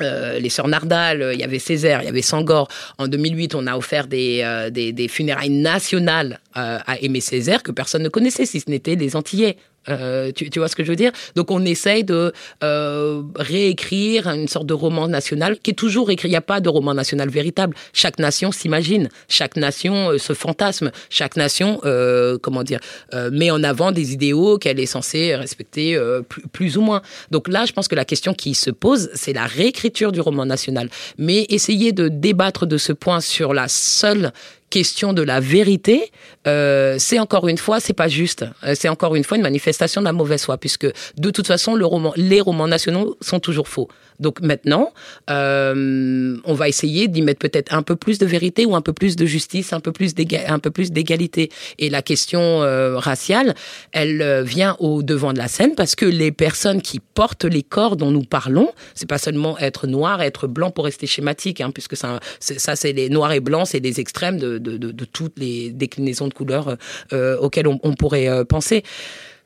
les 0.00 0.48
sœurs 0.48 0.66
Nardal, 0.66 1.30
il 1.34 1.38
y 1.38 1.44
avait 1.44 1.60
Césaire, 1.60 2.02
il 2.02 2.06
y 2.06 2.08
avait 2.08 2.22
Sangor. 2.22 2.68
En 2.98 3.06
2008, 3.06 3.54
on 3.54 3.66
a 3.68 3.76
offert 3.76 4.08
des, 4.08 5.06
funérailles 5.08 5.50
nationales 5.50 6.40
à 6.54 6.98
Aimé 7.00 7.20
Césaire 7.20 7.62
que 7.62 7.70
personne 7.70 8.02
ne 8.02 8.08
connaissait, 8.08 8.46
si 8.46 8.60
ce 8.60 8.68
n'était 8.70 8.96
les 8.96 9.16
Antillais. 9.16 9.56
Euh, 9.88 10.30
tu, 10.32 10.50
vois 10.58 10.68
ce 10.68 10.76
que 10.76 10.84
je 10.84 10.90
veux 10.90 10.96
dire? 10.96 11.12
Donc 11.36 11.50
on 11.50 11.64
essaye 11.64 12.04
de 12.04 12.32
euh, 12.62 13.22
réécrire 13.36 14.28
une 14.28 14.46
sorte 14.46 14.66
de 14.66 14.74
roman 14.74 15.08
national 15.08 15.58
qui 15.58 15.70
est 15.70 15.74
toujours 15.74 16.10
écrit. 16.10 16.28
Il 16.28 16.32
n'y 16.32 16.36
a 16.36 16.42
pas 16.42 16.60
de 16.60 16.68
roman 16.68 16.92
national 16.92 17.30
véritable. 17.30 17.74
Chaque 17.92 18.18
nation 18.18 18.52
s'imagine, 18.52 19.08
chaque 19.28 19.56
nation 19.56 20.10
euh, 20.10 20.18
se 20.18 20.34
fantasme, 20.34 20.90
chaque 21.08 21.36
nation, 21.36 21.80
euh, 21.84 22.36
comment 22.40 22.62
dire, 22.62 22.80
euh, 23.14 23.30
met 23.30 23.50
en 23.50 23.62
avant 23.62 23.90
des 23.90 24.12
idéaux 24.12 24.58
qu'elle 24.58 24.78
est 24.80 24.86
censée 24.86 25.34
respecter 25.34 25.98
plus, 26.28 26.42
plus, 26.48 26.76
ou 26.76 26.82
moins. 26.82 27.00
Donc 27.30 27.48
là, 27.48 27.64
je 27.64 27.72
pense 27.72 27.88
que 27.88 27.94
la 27.94 28.04
question 28.04 28.34
qui 28.34 28.54
se 28.54 28.70
pose, 28.70 29.08
c'est 29.14 29.32
la 29.32 29.46
réécriture 29.46 30.12
du 30.12 30.20
roman 30.20 30.44
national. 30.44 30.90
Mais 31.16 31.46
essayer 31.48 31.92
de 31.92 32.08
débattre 32.08 32.66
de 32.66 32.76
ce 32.76 32.92
point 32.92 33.20
sur 33.20 33.54
la 33.54 33.66
seule 33.68 34.32
question 34.70 35.12
de 35.12 35.22
la 35.22 35.40
vérité, 35.40 36.10
euh, 36.46 36.96
c'est 36.98 37.18
encore 37.18 37.48
une 37.48 37.58
fois, 37.58 37.80
c'est 37.80 37.92
pas 37.92 38.08
juste. 38.08 38.44
Euh, 38.64 38.74
c'est 38.74 38.88
encore 38.88 39.16
une 39.16 39.24
fois 39.24 39.36
une 39.36 39.42
manifestation 39.42 40.00
de 40.00 40.06
la 40.06 40.12
mauvaise 40.12 40.44
foi, 40.44 40.56
puisque 40.58 40.86
de 41.16 41.30
toute 41.30 41.46
façon, 41.46 41.74
le 41.74 41.84
roman, 41.84 42.12
les 42.16 42.40
romans 42.40 42.68
nationaux 42.68 43.16
sont 43.20 43.40
toujours 43.40 43.68
faux. 43.68 43.88
Donc 44.20 44.40
maintenant, 44.42 44.92
euh, 45.30 46.36
on 46.44 46.54
va 46.54 46.68
essayer 46.68 47.08
d'y 47.08 47.22
mettre 47.22 47.40
peut-être 47.40 47.74
un 47.74 47.82
peu 47.82 47.96
plus 47.96 48.18
de 48.18 48.26
vérité 48.26 48.66
ou 48.66 48.76
un 48.76 48.82
peu 48.82 48.92
plus 48.92 49.16
de 49.16 49.26
justice, 49.26 49.72
un 49.72 49.80
peu 49.80 49.92
plus 49.92 50.14
d'égalité. 50.14 51.50
Et 51.78 51.88
la 51.88 52.02
question 52.02 52.40
euh, 52.40 52.98
raciale, 52.98 53.54
elle 53.92 54.20
euh, 54.20 54.42
vient 54.42 54.76
au 54.78 55.02
devant 55.02 55.32
de 55.32 55.38
la 55.38 55.48
scène 55.48 55.74
parce 55.74 55.94
que 55.94 56.04
les 56.04 56.32
personnes 56.32 56.82
qui 56.82 57.00
portent 57.00 57.46
les 57.46 57.62
corps 57.62 57.96
dont 57.96 58.10
nous 58.10 58.22
parlons, 58.22 58.70
c'est 58.94 59.08
pas 59.08 59.18
seulement 59.18 59.58
être 59.58 59.86
noir, 59.86 60.20
être 60.20 60.46
blanc 60.46 60.70
pour 60.70 60.84
rester 60.84 61.06
schématique, 61.06 61.62
hein, 61.62 61.70
puisque 61.70 61.96
ça, 61.96 62.20
ça 62.40 62.76
c'est 62.76 62.92
les 62.92 63.08
noirs 63.08 63.32
et 63.32 63.40
blancs, 63.40 63.68
c'est 63.68 63.80
les 63.80 64.00
extrêmes 64.00 64.38
de, 64.38 64.58
de, 64.60 65.04
toutes 65.04 65.38
les 65.38 65.70
déclinaisons 65.70 66.28
de 66.28 66.34
couleurs 66.34 66.76
euh, 67.12 67.36
auxquelles 67.38 67.66
on, 67.66 67.94
pourrait 67.94 68.28
euh, 68.28 68.44
penser. 68.44 68.82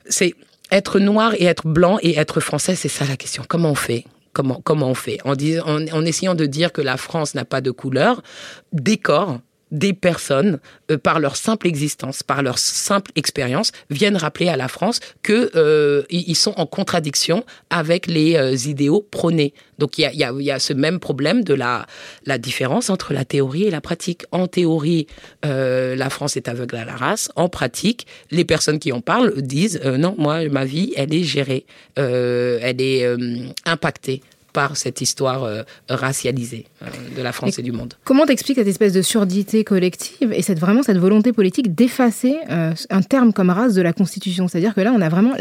C'est 0.07 0.35
être 0.71 0.99
noir 0.99 1.33
et 1.35 1.45
être 1.45 1.67
blanc 1.67 1.97
et 2.01 2.17
être 2.17 2.39
français, 2.39 2.75
c'est 2.75 2.89
ça 2.89 3.05
la 3.05 3.17
question. 3.17 3.43
Comment 3.47 3.71
on 3.71 3.75
fait? 3.75 4.05
Comment, 4.33 4.59
comment 4.63 4.89
on 4.89 4.95
fait? 4.95 5.19
En, 5.23 5.33
en, 5.33 6.05
essayant 6.05 6.35
de 6.35 6.45
dire 6.45 6.71
que 6.71 6.81
la 6.81 6.97
France 6.97 7.35
n'a 7.35 7.45
pas 7.45 7.61
de 7.61 7.71
couleur, 7.71 8.21
des 8.73 8.97
corps 8.97 9.39
des 9.71 9.93
personnes, 9.93 10.59
euh, 10.91 10.97
par 10.97 11.19
leur 11.19 11.35
simple 11.35 11.67
existence, 11.67 12.23
par 12.23 12.43
leur 12.43 12.59
simple 12.59 13.11
expérience, 13.15 13.71
viennent 13.89 14.17
rappeler 14.17 14.47
à 14.47 14.57
la 14.57 14.67
France 14.67 14.99
que 15.23 15.51
euh, 15.55 16.03
sont 16.33 16.53
en 16.57 16.65
contradiction 16.65 17.45
avec 17.69 18.07
les 18.07 18.35
euh, 18.35 18.55
idéaux 18.55 19.05
prônés. 19.09 19.53
Donc 19.79 19.97
il 19.97 20.09
y 20.13 20.51
a, 20.51 20.59
ce 20.59 20.73
même 20.73 20.99
problème 20.99 21.43
de 21.43 21.53
la, 21.53 21.85
la 22.25 22.37
différence 22.37 22.89
entre 22.89 23.13
la 23.13 23.25
théorie 23.25 23.63
et 23.63 23.71
la 23.71 23.81
pratique. 23.81 24.23
En 24.31 24.47
théorie, 24.47 25.07
la 25.43 26.09
France 26.09 26.37
est 26.37 26.47
aveugle 26.47 26.77
à 26.77 26.85
la 26.85 26.95
race. 26.95 27.29
En 27.35 27.49
pratique, 27.49 28.07
les 28.31 28.45
personnes 28.45 28.79
qui 28.79 28.93
en 28.93 29.01
parlent 29.01 29.41
disent 29.41 29.81
non, 29.83 30.15
moi 30.17 30.47
ma 30.47 30.63
vie, 30.63 30.93
elle 30.95 31.13
est 31.13 31.23
gérée, 31.23 31.65
elle 31.97 32.79
est 32.79 33.05
impactée 33.65 34.21
par 34.55 34.77
cette 34.77 35.01
histoire 35.01 35.43
euh, 35.43 35.63
racialisée 35.89 36.65
euh, 36.81 36.85
de 37.17 37.21
la 37.21 37.33
France 37.33 37.59
et, 37.59 37.61
du 37.61 37.73
monde. 37.73 37.95
Comment 38.05 38.25
t'expliques 38.25 38.57
cette 38.57 38.69
espèce 38.69 38.93
de 38.93 39.01
surdité 39.01 39.65
collective 39.65 40.31
et 40.31 40.41
cette, 40.41 40.59
vraiment 40.59 40.81
cette 40.81 40.97
volonté 40.97 41.33
politique 41.33 41.75
d'effacer 41.75 42.37
euh, 42.49 42.71
un 42.89 43.01
terme 43.01 43.33
comme 43.33 43.49
race 43.49 43.73
de 43.73 43.81
la 43.81 43.91
Constitution? 43.91 44.47
C'est-à-dire 44.47 44.73
que 44.73 44.79
là, 44.79 44.93
on 44.95 45.01
a 45.01 45.09
vraiment 45.09 45.33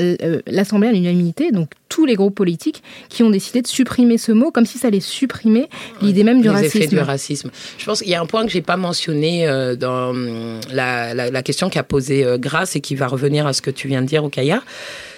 l'Assemblée 0.48 0.88
à 0.88 0.92
l'unanimité, 0.92 1.52
donc 1.52 1.70
tous 1.88 2.06
les 2.06 2.16
groupes 2.16 2.34
politiques 2.34 2.82
qui 3.08 3.22
ont 3.22 3.30
décidé 3.30 3.62
de 3.62 3.68
supprimer 3.68 4.18
ce 4.18 4.32
mot 4.32 4.50
comme 4.50 4.66
si 4.66 4.78
ça 4.78 4.88
allait 4.88 4.98
supprimer 4.98 5.68
l'idée 6.02 6.24
même 6.24 6.40
du 6.40 6.48
les 6.48 6.54
racisme. 6.54 6.78
Effets 6.78 6.86
du 6.88 6.98
racisme. 6.98 7.50
Je 7.78 7.84
pense 7.84 8.00
qu'il 8.00 8.10
y 8.10 8.16
a 8.16 8.20
un 8.20 8.26
point 8.26 8.44
que 8.44 8.50
j'ai 8.50 8.62
pas 8.62 8.76
mentionné 8.76 9.46
dans 9.78 10.10
hum, 10.10 10.58
la, 10.72 11.14
la, 11.14 11.30
la, 11.30 11.42
question 11.44 11.70
qu'a 11.70 11.84
posée 11.84 12.26
Grace 12.38 12.74
et 12.74 12.80
qui 12.80 12.96
va 12.96 13.06
revenir 13.06 13.46
à 13.46 13.52
ce 13.52 13.62
que 13.62 13.70
tu 13.70 13.86
viens 13.86 14.02
de 14.02 14.08
dire, 14.08 14.24
Okaya 14.24 14.60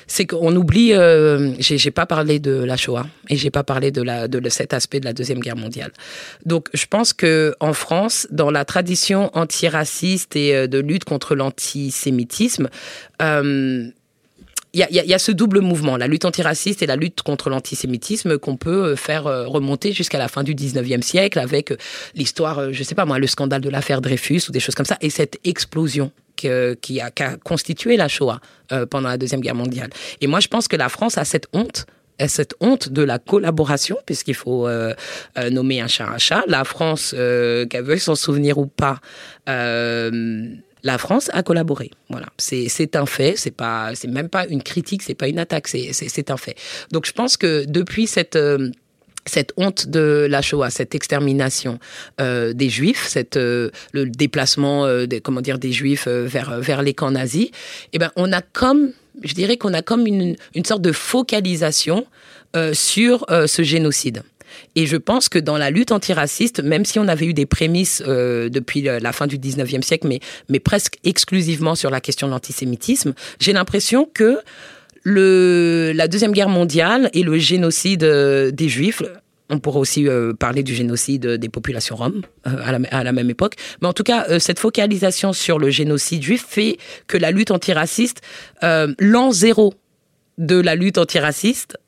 c'est 0.06 0.26
qu'on 0.26 0.54
oublie. 0.54 0.92
Euh, 0.92 1.52
j'ai 1.58 1.90
pas 1.90 2.06
parlé 2.06 2.38
de 2.38 2.52
la 2.52 2.76
Shoah 2.76 3.06
et 3.28 3.36
j'ai 3.36 3.50
pas 3.50 3.64
parlé 3.64 3.90
de 3.90 4.48
cet 4.48 4.72
aspect 4.72 5.00
de 5.00 5.04
la 5.04 5.12
deuxième 5.12 5.40
guerre 5.40 5.56
mondiale. 5.56 5.92
Donc, 6.44 6.68
je 6.74 6.86
pense 6.86 7.12
que 7.12 7.54
en 7.60 7.72
France, 7.72 8.26
dans 8.30 8.50
la 8.50 8.64
tradition 8.64 9.30
antiraciste 9.36 10.36
et 10.36 10.54
euh, 10.54 10.66
de 10.66 10.78
lutte 10.78 11.04
contre 11.04 11.34
l'antisémitisme. 11.34 12.68
Euh, 13.22 13.88
il 14.72 14.80
y, 14.80 14.82
a, 14.82 14.90
y, 14.90 15.14
a, 15.14 15.18
ce 15.18 15.32
double 15.32 15.62
mouvement, 15.62 15.96
la 15.96 16.06
lutte 16.06 16.26
antiraciste 16.26 16.82
et 16.82 16.86
la 16.86 16.96
lutte 16.96 17.22
contre 17.22 17.48
l'antisémitisme 17.48 18.36
qu'on 18.36 18.58
peut 18.58 18.88
euh, 18.88 18.96
faire 18.96 19.24
remonter 19.24 19.92
jusqu'à 19.92 20.18
la 20.18 20.28
fin 20.28 20.42
du 20.42 20.54
19e 20.54 21.00
siècle 21.00 21.38
avec 21.38 21.72
l'histoire, 22.14 22.74
je 22.74 22.82
sais 22.82 22.94
pas 22.94 23.06
moi, 23.06 23.18
le 23.18 23.26
scandale 23.26 23.62
de 23.62 23.70
l'affaire 23.70 24.02
Dreyfus 24.02 24.42
ou 24.50 24.52
des 24.52 24.60
choses 24.60 24.74
comme 24.74 24.84
ça, 24.84 24.98
et 25.00 25.08
cette 25.08 25.38
explosion 25.44 26.12
qui, 26.36 26.48
a, 26.48 26.74
qui, 26.76 27.00
a, 27.00 27.10
constitué 27.42 27.96
la 27.96 28.08
Shoah 28.08 28.40
euh, 28.72 28.86
pendant 28.86 29.08
la 29.08 29.18
Deuxième 29.18 29.40
Guerre 29.40 29.54
mondiale. 29.54 29.90
Et 30.20 30.26
moi, 30.26 30.40
je 30.40 30.48
pense 30.48 30.68
que 30.68 30.76
la 30.76 30.88
France 30.88 31.18
a 31.18 31.24
cette 31.24 31.46
honte 31.52 31.86
cette 32.28 32.54
honte 32.60 32.88
de 32.88 33.02
la 33.02 33.18
collaboration, 33.18 33.98
puisqu'il 34.06 34.34
faut 34.34 34.66
euh, 34.66 34.94
euh, 35.36 35.50
nommer 35.50 35.82
un 35.82 35.86
chat 35.86 36.08
un 36.08 36.16
chat. 36.16 36.44
La 36.46 36.64
France, 36.64 37.10
qu'elle 37.10 37.84
veuille 37.84 38.00
s'en 38.00 38.14
souvenir 38.14 38.56
ou 38.56 38.66
pas, 38.66 39.00
la 39.46 40.98
France 40.98 41.28
a 41.34 41.42
collaboré. 41.42 41.90
Voilà, 42.08 42.28
c'est 42.38 42.96
un 42.96 43.04
fait. 43.04 43.34
C'est 43.36 43.50
pas, 43.50 43.90
c'est 43.94 44.08
même 44.08 44.30
pas 44.30 44.46
une 44.46 44.62
critique, 44.62 45.02
c'est 45.02 45.14
pas 45.14 45.28
une 45.28 45.38
attaque, 45.38 45.68
c'est 45.68 46.30
un 46.30 46.38
fait. 46.38 46.56
Donc 46.90 47.04
je 47.04 47.12
pense 47.12 47.36
que 47.36 47.66
depuis 47.66 48.06
cette 48.06 48.38
cette 49.26 49.52
honte 49.56 49.88
de 49.88 50.26
la 50.30 50.42
Shoah, 50.42 50.70
cette 50.70 50.94
extermination 50.94 51.78
euh, 52.20 52.52
des 52.52 52.68
Juifs, 52.68 53.06
cette, 53.08 53.36
euh, 53.36 53.70
le 53.92 54.06
déplacement 54.06 54.86
euh, 54.86 55.06
des, 55.06 55.20
comment 55.20 55.40
dire, 55.40 55.58
des 55.58 55.72
Juifs 55.72 56.06
euh, 56.06 56.26
vers, 56.26 56.60
vers 56.60 56.82
les 56.82 56.94
camps 56.94 57.10
nazis, 57.10 57.48
eh 57.92 57.98
ben, 57.98 58.10
on 58.16 58.32
a 58.32 58.40
comme, 58.40 58.92
je 59.22 59.34
dirais 59.34 59.56
qu'on 59.56 59.74
a 59.74 59.82
comme 59.82 60.06
une, 60.06 60.36
une 60.54 60.64
sorte 60.64 60.82
de 60.82 60.92
focalisation 60.92 62.06
euh, 62.56 62.72
sur 62.74 63.26
ce 63.28 63.62
génocide. 63.62 64.22
Et 64.74 64.86
je 64.86 64.96
pense 64.96 65.28
que 65.28 65.38
dans 65.38 65.58
la 65.58 65.70
lutte 65.70 65.92
antiraciste, 65.92 66.62
même 66.62 66.84
si 66.84 66.98
on 66.98 67.08
avait 67.08 67.26
eu 67.26 67.34
des 67.34 67.46
prémices 67.46 68.02
euh, 68.06 68.48
depuis 68.48 68.82
la 68.82 69.12
fin 69.12 69.26
du 69.26 69.38
19e 69.38 69.82
siècle, 69.82 70.06
mais, 70.06 70.20
mais 70.48 70.60
presque 70.60 70.98
exclusivement 71.04 71.74
sur 71.74 71.90
la 71.90 72.00
question 72.00 72.26
de 72.26 72.32
l'antisémitisme, 72.32 73.14
j'ai 73.40 73.52
l'impression 73.52 74.08
que 74.12 74.38
la 75.06 76.08
Deuxième 76.08 76.32
Guerre 76.32 76.48
mondiale 76.48 77.10
et 77.12 77.22
le 77.22 77.38
génocide 77.38 78.04
euh, 78.04 78.50
des 78.50 78.68
Juifs, 78.68 79.02
on 79.48 79.60
pourrait 79.60 79.78
aussi 79.78 80.08
euh, 80.08 80.32
parler 80.32 80.64
du 80.64 80.74
génocide 80.74 81.26
des 81.26 81.48
populations 81.48 81.94
roms 81.94 82.22
euh, 82.46 82.78
à, 82.90 83.04
la, 83.04 83.12
même 83.12 83.30
époque. 83.30 83.54
Mais 83.80 83.86
en 83.86 83.92
tout 83.92 84.02
cas, 84.02 84.40
cette 84.40 84.58
focalisation 84.58 85.32
sur 85.32 85.58
le 85.60 85.70
génocide 85.70 86.22
juif 86.22 86.44
fait 86.48 86.78
que 87.06 87.16
la 87.16 87.30
lutte 87.30 87.52
antiraciste, 87.52 88.22
l'an 88.62 89.30
zéro 89.30 89.74
de 90.38 90.60
la 90.60 90.74
lutte 90.74 90.98
antiraciste, 90.98 91.78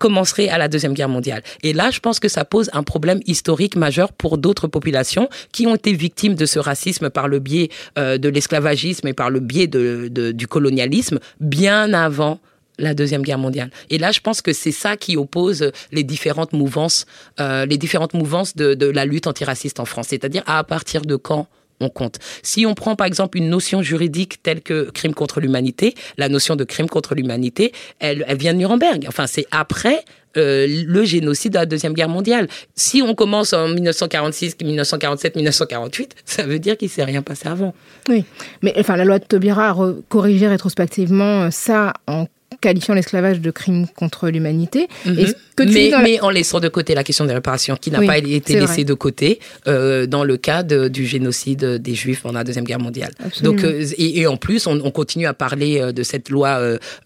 commencerait 0.00 0.48
à 0.48 0.58
la 0.58 0.66
Deuxième 0.66 0.94
Guerre 0.94 1.08
mondiale. 1.08 1.42
Et 1.62 1.72
là, 1.72 1.90
je 1.92 2.00
pense 2.00 2.18
que 2.18 2.28
ça 2.28 2.44
pose 2.44 2.68
un 2.72 2.82
problème 2.82 3.20
historique 3.26 3.76
majeur 3.76 4.12
pour 4.12 4.38
d'autres 4.38 4.66
populations 4.66 5.28
qui 5.52 5.68
ont 5.68 5.76
été 5.76 5.92
victimes 5.92 6.34
de 6.34 6.46
ce 6.46 6.58
racisme 6.58 7.10
par 7.10 7.28
le 7.28 7.38
biais 7.38 7.68
de 7.96 8.28
l'esclavagisme 8.28 9.06
et 9.06 9.12
par 9.12 9.30
le 9.30 9.38
biais 9.38 9.68
du 9.68 10.48
colonialisme 10.48 11.20
bien 11.38 11.92
avant 11.92 12.40
la 12.78 12.94
Deuxième 12.94 13.22
Guerre 13.22 13.38
mondiale. 13.38 13.70
Et 13.90 13.98
là, 13.98 14.12
je 14.12 14.20
pense 14.20 14.42
que 14.42 14.52
c'est 14.52 14.72
ça 14.72 14.96
qui 14.96 15.16
oppose 15.16 15.70
les 15.92 16.02
différentes 16.02 16.52
mouvances, 16.52 17.06
euh, 17.40 17.66
les 17.66 17.78
différentes 17.78 18.14
mouvances 18.14 18.56
de, 18.56 18.84
la 18.84 19.04
lutte 19.04 19.26
antiraciste 19.26 19.80
en 19.80 19.84
France. 19.84 20.08
C'est-à-dire 20.10 20.42
à 20.46 20.62
partir 20.64 21.02
de 21.02 21.16
quand 21.16 21.48
on 21.80 21.88
compte? 21.88 22.18
Si 22.42 22.66
on 22.66 22.74
prend 22.74 22.94
par 22.94 23.06
exemple 23.06 23.36
une 23.36 23.48
notion 23.48 23.82
juridique 23.82 24.42
telle 24.42 24.60
que 24.60 24.90
crime 24.90 25.14
contre 25.14 25.40
l'humanité, 25.40 25.94
la 26.18 26.28
notion 26.28 26.54
de 26.54 26.64
crime 26.64 26.88
contre 26.88 27.14
l'humanité, 27.14 27.72
elle, 27.98 28.24
vient 28.38 28.52
de 28.52 28.58
Nuremberg. 28.58 29.06
Enfin, 29.08 29.26
c'est 29.26 29.46
après 29.50 30.04
euh, 30.36 30.66
le 30.68 31.04
génocide 31.04 31.52
de 31.52 31.58
la 31.58 31.66
Deuxième 31.66 31.92
Guerre 31.92 32.08
mondiale. 32.08 32.48
Si 32.76 33.02
on 33.02 33.14
commence 33.14 33.52
en 33.52 33.68
1946, 33.68 34.56
1947, 34.62 35.36
1948, 35.36 36.14
ça 36.24 36.44
veut 36.44 36.60
dire 36.60 36.76
qu'il 36.76 36.86
ne 36.86 36.92
s'est 36.92 37.04
rien 37.04 37.22
passé 37.22 37.48
avant. 37.48 37.74
Oui, 38.08 38.24
mais 38.62 38.72
enfin, 38.78 38.96
la 38.96 39.04
loi 39.04 39.18
de 39.18 39.24
Taubira 39.24 39.70
a 39.70 39.94
corrigé 40.08 40.46
rétrospectivement 40.46 41.50
ça 41.50 41.92
en 42.06 42.26
qualifiant 42.64 42.94
l'esclavage 42.94 43.40
de 43.40 43.50
crime 43.50 43.86
contre 44.00 44.22
l'humanité. 44.34 44.88
Mm 45.04 45.10
-hmm. 45.10 45.34
mais, 45.58 45.90
la... 45.90 45.98
mais, 46.06 46.16
en 46.26 46.30
laissant 46.38 46.60
de 46.66 46.70
côté 46.78 46.90
la 47.00 47.04
question 47.08 47.24
des 47.30 47.36
réparations, 47.40 47.76
qui 47.82 47.90
n'a 47.90 48.00
oui, 48.00 48.06
pas 48.06 48.18
été 48.18 48.52
laissée 48.62 48.84
de 48.92 48.96
côté 49.06 49.28
euh, 49.66 50.06
dans 50.14 50.24
le 50.30 50.36
cas 50.48 50.60
de, 50.72 50.78
du 50.96 51.04
génocide 51.12 51.64
des 51.86 51.94
Juifs 52.00 52.22
pendant 52.22 52.38
la 52.42 52.46
Deuxième 52.48 52.68
Guerre 52.70 52.84
mondiale. 52.88 53.12
Absolument. 53.26 53.54
Donc, 53.54 53.64
euh, 53.64 53.84
et, 54.04 54.20
et, 54.20 54.26
en 54.34 54.38
plus, 54.46 54.60
on, 54.70 54.76
on, 54.88 54.92
continue 55.00 55.26
à 55.26 55.34
parler 55.46 55.72
euh, 55.80 55.92
de 55.98 56.02
cette 56.10 56.28
loi 56.34 56.50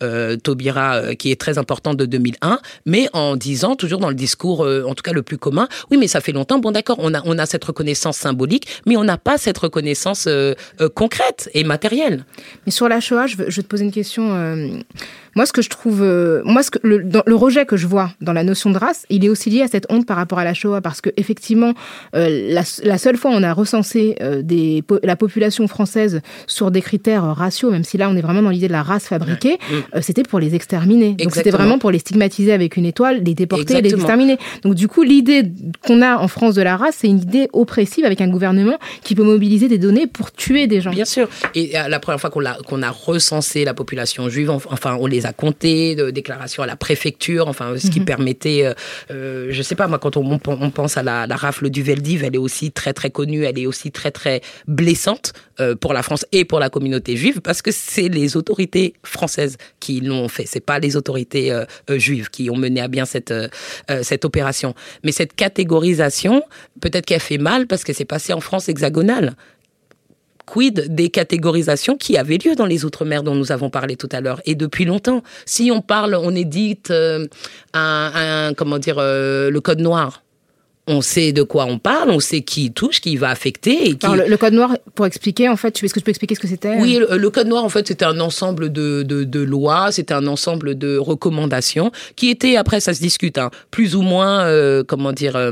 euh, 0.03 0.37
Taubira 0.45 1.15
qui 1.21 1.29
est 1.33 1.41
très 1.45 1.57
importante 1.63 1.97
de 2.03 2.07
2001, 2.07 2.61
mais 2.93 3.05
en 3.13 3.31
disant, 3.49 3.73
toujours 3.83 4.01
dans 4.05 4.13
le 4.17 4.21
discours, 4.27 4.61
en 4.91 4.95
tout 4.97 5.05
cas 5.09 5.15
le 5.21 5.25
plus 5.29 5.39
commun, 5.47 5.67
oui, 5.91 5.97
mais 6.01 6.09
ça 6.15 6.21
fait 6.27 6.35
longtemps, 6.39 6.59
bon 6.65 6.73
d'accord, 6.77 6.99
on 7.01 7.13
a, 7.19 7.21
on 7.31 7.37
a 7.43 7.47
cette 7.53 7.65
reconnaissance 7.71 8.17
symbolique, 8.27 8.67
mais 8.87 8.97
on 9.03 9.07
n'a 9.11 9.19
pas 9.29 9.37
cette 9.47 9.59
reconnaissance 9.67 10.23
concrète 11.01 11.41
et 11.59 11.65
matérielle. 11.75 12.19
Mais 12.65 12.73
sur 12.79 12.87
la 12.95 13.01
Shoah, 13.07 13.27
je 13.31 13.37
veux, 13.39 13.49
je 13.53 13.57
veux 13.59 13.65
te 13.67 13.71
poser 13.73 13.85
une 13.89 13.97
question 14.01 14.23
moi, 15.39 15.47
ce 15.47 15.53
que 15.53 15.63
je 15.63 15.69
trouve, 15.69 16.03
euh, 16.03 16.43
moi, 16.45 16.65
ce 16.65 16.73
que, 16.73 16.81
le, 16.83 17.05
dans, 17.05 17.23
le, 17.25 17.37
rejet 17.37 17.65
que 17.65 17.77
je 17.77 17.87
vois 17.87 18.11
dans 18.21 18.33
la 18.33 18.43
notion 18.43 18.71
de 18.71 18.77
race, 18.77 19.07
il 19.09 19.25
est 19.25 19.29
aussi 19.29 19.51
lié 19.51 19.63
à 19.63 19.69
cette 19.69 19.87
honte 19.89 20.05
par 20.05 20.17
rapport 20.17 20.41
à 20.41 20.43
la 20.43 20.53
Shoah, 20.53 20.81
parce 20.81 21.01
que 21.01 21.11
effectivement, 21.17 21.75
euh, 22.17 22.51
la, 22.53 22.63
la, 22.83 22.99
seule 22.99 23.17
fois 23.17 23.31
où 23.31 23.35
on 23.35 23.45
a 23.45 23.53
recensé 23.53 24.17
euh, 24.21 24.43
des, 24.43 24.83
la 25.05 25.15
population 25.15 25.69
française 25.69 26.23
sur 26.49 26.73
des 26.73 26.83
critères 26.83 27.23
raciaux, 27.23 27.71
même 27.71 27.85
si 27.85 27.97
là 27.97 28.11
on 28.11 28.17
est 28.17 28.21
vraiment 28.21 28.43
dans 28.43 28.51
l'idée 28.51 28.67
de 28.67 28.73
la 28.73 28.83
race 28.83 29.07
fabriquée, 29.07 29.61
ouais. 29.71 30.03
c'était 30.03 30.25
pour 30.25 30.41
les 30.41 30.57
exterminer. 30.57 31.15
Donc 31.15 31.33
c'était 31.33 31.51
vraiment 31.51 31.79
pour 31.79 31.93
les 31.93 32.01
stigmatiser 32.01 32.53
avec 32.53 32.77
une 32.77 32.87
étoile, 32.87 33.23
les 33.23 33.35
déporter, 33.35 33.77
Exactement. 33.77 33.89
les 33.91 33.95
exterminer. 33.95 34.39
Donc 34.65 34.75
du 34.75 34.89
coup, 34.89 35.05
l'idée 35.05 35.45
qu'on 35.87 36.03
a 36.03 36.17
en 36.17 36.27
France 36.27 36.57
de 36.57 36.63
la 36.63 36.77
race, 36.77 36.97
c'est 36.99 37.07
une 37.07 37.21
idée 37.23 37.49
oppressive 37.53 38.05
avec 38.05 38.21
un 38.21 38.29
gouvernement 38.29 38.79
qui 39.05 39.15
peut 39.15 39.23
mobiliser 39.23 39.69
des 39.69 39.79
données 39.79 40.09
pour 40.09 40.33
tuer 40.33 40.67
des 40.67 40.81
gens. 40.81 40.91
Bien 40.91 41.05
sûr. 41.05 41.29
Et 41.55 41.75
la 41.75 42.01
première 42.01 42.21
fois 42.21 42.31
qu'on 42.31 42.45
a, 42.45 42.55
qu'on 42.55 42.83
a 42.83 42.91
recensé 42.91 43.65
la 43.65 43.75
population 43.75 44.29
juive, 44.29 44.51
enfin 44.51 44.97
on 44.99 45.07
les 45.07 45.27
a 45.27 45.28
comptés, 45.33 45.95
de 45.95 46.11
déclarations 46.11 46.63
à 46.63 46.67
la 46.67 46.77
préfecture, 46.77 47.49
enfin, 47.49 47.75
ce 47.77 47.89
qui 47.91 48.01
mm 48.01 48.03
-hmm. 48.03 48.07
permettait, 48.07 48.75
euh, 49.11 49.49
je 49.51 49.63
sais 49.63 49.75
pas, 49.75 49.87
moi, 49.89 49.99
quand 49.99 50.17
on, 50.17 50.41
on 50.47 50.71
pense 50.71 50.97
à 50.97 51.03
la, 51.03 51.27
la, 51.27 51.37
rafle 51.37 51.71
du 51.71 51.83
Veldiv, 51.83 52.25
elle 52.25 52.35
est 52.35 52.45
aussi 52.49 52.71
très, 52.73 52.93
très 52.93 53.11
connue, 53.11 53.45
elle 53.45 53.59
est 53.59 53.67
aussi 53.67 53.91
très, 53.91 54.11
très 54.11 54.41
blessante 54.67 55.33
euh, 55.61 55.75
pour 55.83 55.93
la 55.93 56.03
France 56.03 56.25
et 56.33 56.45
pour 56.45 56.61
la 56.61 56.71
communauté 56.71 57.17
juive, 57.17 57.41
parce 57.41 57.63
que 57.63 57.71
c'est 57.73 58.09
les 58.09 58.37
autorités 58.37 58.95
françaises 59.03 59.57
qui 59.81 60.01
l'ont 60.01 60.29
fait, 60.29 60.47
c'est 60.47 60.67
pas 60.73 60.79
les 60.79 60.97
autorités 60.97 61.47
euh, 61.53 61.65
juives 62.07 62.29
qui 62.31 62.51
ont 62.51 62.57
mené 62.57 62.81
à 62.81 62.89
bien 62.89 63.07
cette, 63.15 63.35
cette 64.03 64.25
opération. 64.25 64.75
Mais 65.05 65.13
cette 65.13 65.35
catégorisation, 65.35 66.43
peut-être 66.81 67.07
qu'elle 67.07 67.27
fait 67.33 67.43
mal 67.51 67.67
parce 67.67 67.85
que 67.85 67.93
c'est 67.93 68.11
passé 68.17 68.33
en 68.33 68.41
France 68.41 68.69
hexagonale 68.69 69.29
quid 70.49 70.95
des 70.95 71.11
catégorisations 71.11 71.97
qui 71.97 72.17
avaient 72.17 72.39
lieu 72.39 72.55
dans 72.55 72.67
les 72.67 72.85
Outre-mer 72.85 73.23
dont 73.23 73.35
nous 73.35 73.53
avons 73.53 73.71
parlé 73.71 73.97
tout 73.97 74.09
à 74.13 74.21
l'heure? 74.21 74.41
Et 74.47 74.55
depuis 74.55 74.85
longtemps. 74.85 75.23
Si 75.45 75.71
on 75.71 75.81
parle, 75.81 76.15
on 76.15 76.35
édite 76.35 76.91
euh, 76.91 77.27
un, 77.75 78.53
comment 78.57 78.79
dire, 78.79 78.97
euh, 78.99 79.51
le 79.51 79.61
code 79.61 79.81
noir. 79.81 80.23
On 80.89 81.03
sait 81.03 81.33
de 81.33 81.43
quoi 81.43 81.67
on 81.67 81.79
parle, 81.79 82.11
on 82.11 82.19
sait 82.19 82.41
qui 82.41 82.73
touche, 82.73 83.01
qui 83.01 83.17
va 83.17 83.29
affecter. 83.29 83.91
Et 83.91 83.95
qui... 83.97 84.07
le, 84.07 84.37
code 84.37 84.55
noir, 84.55 84.77
pour 84.95 85.07
expliquer, 85.07 85.49
en 85.49 85.57
fait, 85.57 85.83
est-ce 85.83 85.93
que 85.93 86.01
tu 86.01 86.05
peux 86.05 86.11
expliquer 86.11 86.35
ce 86.35 86.41
que 86.41 86.49
c'était 86.49 86.77
Oui, 86.81 86.99
le, 87.09 87.31
code 87.31 87.47
noir, 87.47 87.65
en 87.65 87.69
fait, 87.69 87.87
c'était 87.87 88.07
un 88.07 88.19
ensemble 88.21 88.73
de, 88.73 89.03
de, 89.03 89.41
lois, 89.41 89.93
c'était 89.93 90.15
un 90.15 90.27
ensemble 90.27 90.77
de 90.77 90.97
recommandations 90.97 91.93
qui 92.17 92.31
étaient, 92.31 92.57
après, 92.57 92.81
ça 92.81 92.95
se 92.95 93.01
discute, 93.01 93.39
hein, 93.39 93.51
plus 93.71 93.95
ou 93.95 94.03
moins, 94.03 94.45
euh, 94.47 94.83
comment 94.83 95.13
dire, 95.13 95.37
euh, 95.37 95.51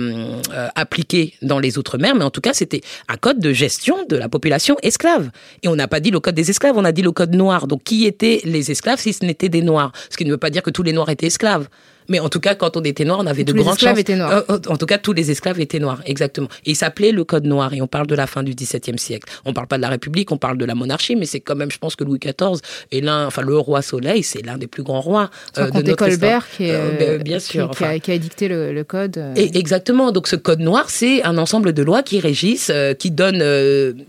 euh, 0.52 0.68
appliquées 0.74 1.34
dans 1.42 1.58
les 1.58 1.76
Outre-mer, 1.76 2.14
mais 2.14 2.24
en 2.24 2.30
tout 2.30 2.40
cas, 2.40 2.54
c'était 2.54 2.80
un 3.08 3.16
code 3.16 3.38
de 3.38 3.52
gestion 3.52 4.06
de 4.08 4.16
la 4.16 4.30
population 4.30 4.76
esclave. 4.82 5.30
Et 5.62 5.68
on 5.68 5.76
n'a 5.76 5.88
pas 5.88 6.00
dit 6.00 6.10
le 6.10 6.20
code 6.20 6.34
des 6.34 6.48
esclaves, 6.48 6.76
on 6.76 6.84
a 6.84 6.92
dit 6.92 7.02
le 7.02 7.12
code 7.12 7.34
noir. 7.34 7.66
Donc, 7.66 7.82
qui 7.84 8.06
étaient 8.06 8.40
les 8.44 8.70
esclaves 8.70 8.98
si 8.98 9.12
ce 9.12 9.24
n'étaient 9.24 9.50
des 9.50 9.62
noirs? 9.62 9.92
Ce 10.08 10.16
qui 10.16 10.24
ne 10.24 10.30
veut 10.30 10.38
pas 10.38 10.50
dire 10.50 10.62
que 10.62 10.70
tous 10.70 10.82
les 10.82 10.92
noirs 10.92 11.10
étaient 11.10 11.26
esclaves. 11.26 11.68
Mais 12.08 12.20
en 12.20 12.28
tout 12.28 12.40
cas, 12.40 12.54
quand 12.54 12.76
on 12.76 12.82
était 12.82 13.04
noir, 13.04 13.18
on 13.20 13.26
avait 13.26 13.44
de 13.44 13.52
grandes 13.52 13.78
chances. 13.78 13.98
Étaient 13.98 14.16
noirs. 14.16 14.44
Euh, 14.50 14.58
en 14.68 14.76
tout 14.76 14.86
cas, 14.86 14.98
tous 14.98 15.12
les 15.12 15.30
esclaves 15.30 15.60
étaient 15.60 15.78
noirs, 15.78 16.00
exactement. 16.04 16.48
Et 16.64 16.72
il 16.72 16.76
s'appelait 16.76 17.12
le 17.12 17.24
Code 17.24 17.44
noir. 17.44 17.72
Et 17.72 17.82
on 17.82 17.86
parle 17.86 18.06
de 18.06 18.14
la 18.14 18.26
fin 18.26 18.42
du 18.42 18.54
XVIIe 18.54 18.98
siècle. 18.98 19.28
On 19.44 19.52
parle 19.52 19.66
pas 19.66 19.76
de 19.76 19.82
la 19.82 19.88
République, 19.88 20.30
on 20.32 20.38
parle 20.38 20.58
de 20.58 20.64
la 20.64 20.74
monarchie, 20.74 21.16
mais 21.16 21.26
c'est 21.26 21.40
quand 21.40 21.56
même, 21.56 21.70
je 21.70 21.78
pense 21.78 21.96
que 21.96 22.04
Louis 22.04 22.18
XIV 22.18 22.60
est 22.92 23.00
l'un, 23.00 23.26
enfin 23.26 23.42
le 23.42 23.56
roi 23.58 23.82
Soleil, 23.82 24.22
c'est 24.22 24.44
l'un 24.44 24.58
des 24.58 24.66
plus 24.66 24.82
grands 24.82 25.00
rois 25.00 25.30
euh, 25.58 25.70
de 25.70 25.82
notre 25.82 25.96
Colbert 25.96 26.46
qui, 26.56 26.64
est, 26.64 26.72
euh, 26.74 27.18
bien 27.18 27.38
sûr, 27.38 27.70
qui, 27.70 27.84
a, 27.84 27.98
qui, 27.98 28.10
a, 28.10 28.14
édicté 28.14 28.48
le, 28.48 28.84
code. 28.84 29.20
Et 29.36 29.58
exactement. 29.58 30.12
Donc 30.12 30.28
ce 30.28 30.36
Code 30.36 30.60
noir, 30.60 30.90
c'est 30.90 31.22
un 31.24 31.38
ensemble 31.38 31.72
de 31.72 31.82
lois 31.82 32.02
qui 32.02 32.20
régissent, 32.20 32.72
qui 32.98 33.10
donnent, 33.10 33.44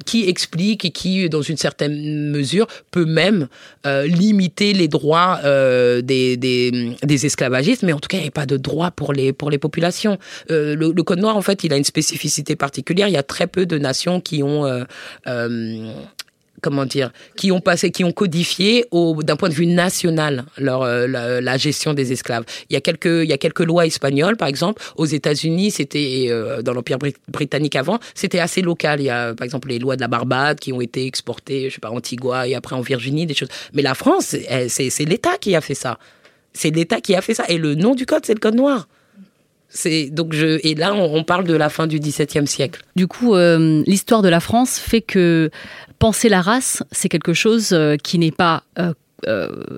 qui 0.06 0.28
expliquent 0.28 0.86
et 0.86 0.92
qui, 0.92 1.30
dans 1.30 1.42
une 1.42 1.58
certaine 1.58 2.30
mesure, 2.30 2.68
peut 2.92 3.06
même 3.06 3.48
limiter 3.86 4.74
les 4.74 4.88
droits 4.88 5.40
des, 5.44 6.38
des, 6.38 6.96
des 7.04 7.26
esclavagistes. 7.26 7.84
Mais 7.88 7.94
en 7.94 8.00
tout 8.00 8.10
cas, 8.10 8.18
il 8.18 8.24
n'y 8.24 8.28
a 8.28 8.32
pas 8.32 8.46
de 8.46 8.58
droit 8.58 8.92
pour 8.92 9.14
les, 9.14 9.32
pour 9.32 9.50
les 9.50 9.58
populations. 9.58 10.18
Euh, 10.52 10.76
le, 10.76 11.04
Code 11.04 11.20
noir, 11.20 11.38
en 11.38 11.42
fait, 11.42 11.64
il 11.64 11.72
a 11.72 11.78
une 11.78 11.86
spécificité 11.86 12.58
particulière. 12.58 13.08
Il 13.08 13.14
y 13.14 13.18
a 13.18 13.24
très 13.24 13.48
peu 13.48 13.66
de 13.66 13.78
nations 13.78 14.20
qui 14.20 14.44
ont... 14.44 14.66
Euh, 14.66 14.84
euh, 15.28 15.94
comment 16.60 16.86
dire, 16.86 17.12
qui 17.38 17.52
ont 17.52 17.62
passé, 17.62 17.92
qui 17.92 18.04
ont 18.04 18.12
codifié 18.12 18.84
d'un 18.92 19.36
point 19.36 19.48
de 19.48 19.54
vue 19.54 19.68
national 19.68 20.44
leur, 20.58 20.86
la, 20.86 21.58
gestion 21.58 21.94
des 21.94 22.12
esclaves. 22.12 22.44
Il 22.70 22.74
y 22.74 22.76
a 22.76 22.82
quelques, 22.82 23.06
il 23.06 23.30
y 23.30 23.32
a 23.32 23.38
quelques 23.38 23.60
lois 23.60 23.86
espagnoles, 23.86 24.36
par 24.38 24.48
exemple. 24.48 24.82
Aux 24.96 25.06
États-Unis, 25.06 25.70
c'était 25.70 26.32
dans 26.64 26.74
l'Empire 26.74 26.98
britannique 27.28 27.76
avant, 27.76 28.00
c'était 28.16 28.40
assez 28.40 28.64
local. 28.64 29.00
Il 29.00 29.06
y 29.06 29.10
a, 29.12 29.36
par 29.36 29.46
exemple, 29.46 29.70
les 29.70 29.78
lois 29.78 29.98
de 29.98 30.02
la 30.02 30.08
Barbade 30.08 30.60
qui 30.60 30.74
ont 30.74 30.82
été 30.82 31.06
exportées, 31.06 31.70
je 31.70 31.76
sais 31.76 31.80
pas, 31.80 31.92
Antigua 31.92 32.48
et 32.48 32.56
après 32.56 32.76
en 32.76 32.82
Virginie, 32.82 33.28
des 33.28 33.36
choses. 33.36 33.50
Mais 33.74 33.84
la 33.84 33.94
France, 33.94 34.36
c'est 34.68 35.06
l'État 35.06 35.38
qui 35.38 35.56
a 35.56 35.62
fait 35.62 35.76
ça. 35.76 36.00
C'est 36.58 36.72
l'État 36.72 37.02
qui 37.02 37.16
a 37.16 37.22
fait 37.22 37.34
ça. 37.34 37.46
Et 37.48 37.58
le 37.58 37.76
nom 37.76 37.96
du 37.96 38.06
code, 38.06 38.26
c'est 38.26 38.34
le 38.34 38.40
code 38.40 38.56
noir. 38.56 38.88
C'est 39.70 40.10
donc 40.10 40.34
je 40.34 40.60
et 40.66 40.76
là 40.76 40.94
on, 40.96 41.24
parle 41.26 41.44
de 41.44 41.54
la 41.54 41.70
fin 41.70 41.88
du 41.88 42.00
XVIIe 42.00 42.48
siècle. 42.48 42.84
Du 42.96 43.06
coup, 43.08 43.36
euh, 43.36 43.84
l'histoire 43.86 44.22
de 44.22 44.30
la 44.30 44.40
France 44.40 44.80
fait 44.80 45.02
que 45.02 45.52
penser 46.00 46.30
la 46.30 46.42
race, 46.42 46.84
c'est 46.92 47.10
quelque 47.10 47.34
chose 47.34 47.74
euh, 47.74 47.98
qui 47.98 48.18
n'est 48.18 48.32
pas 48.32 48.64
euh, 48.80 48.94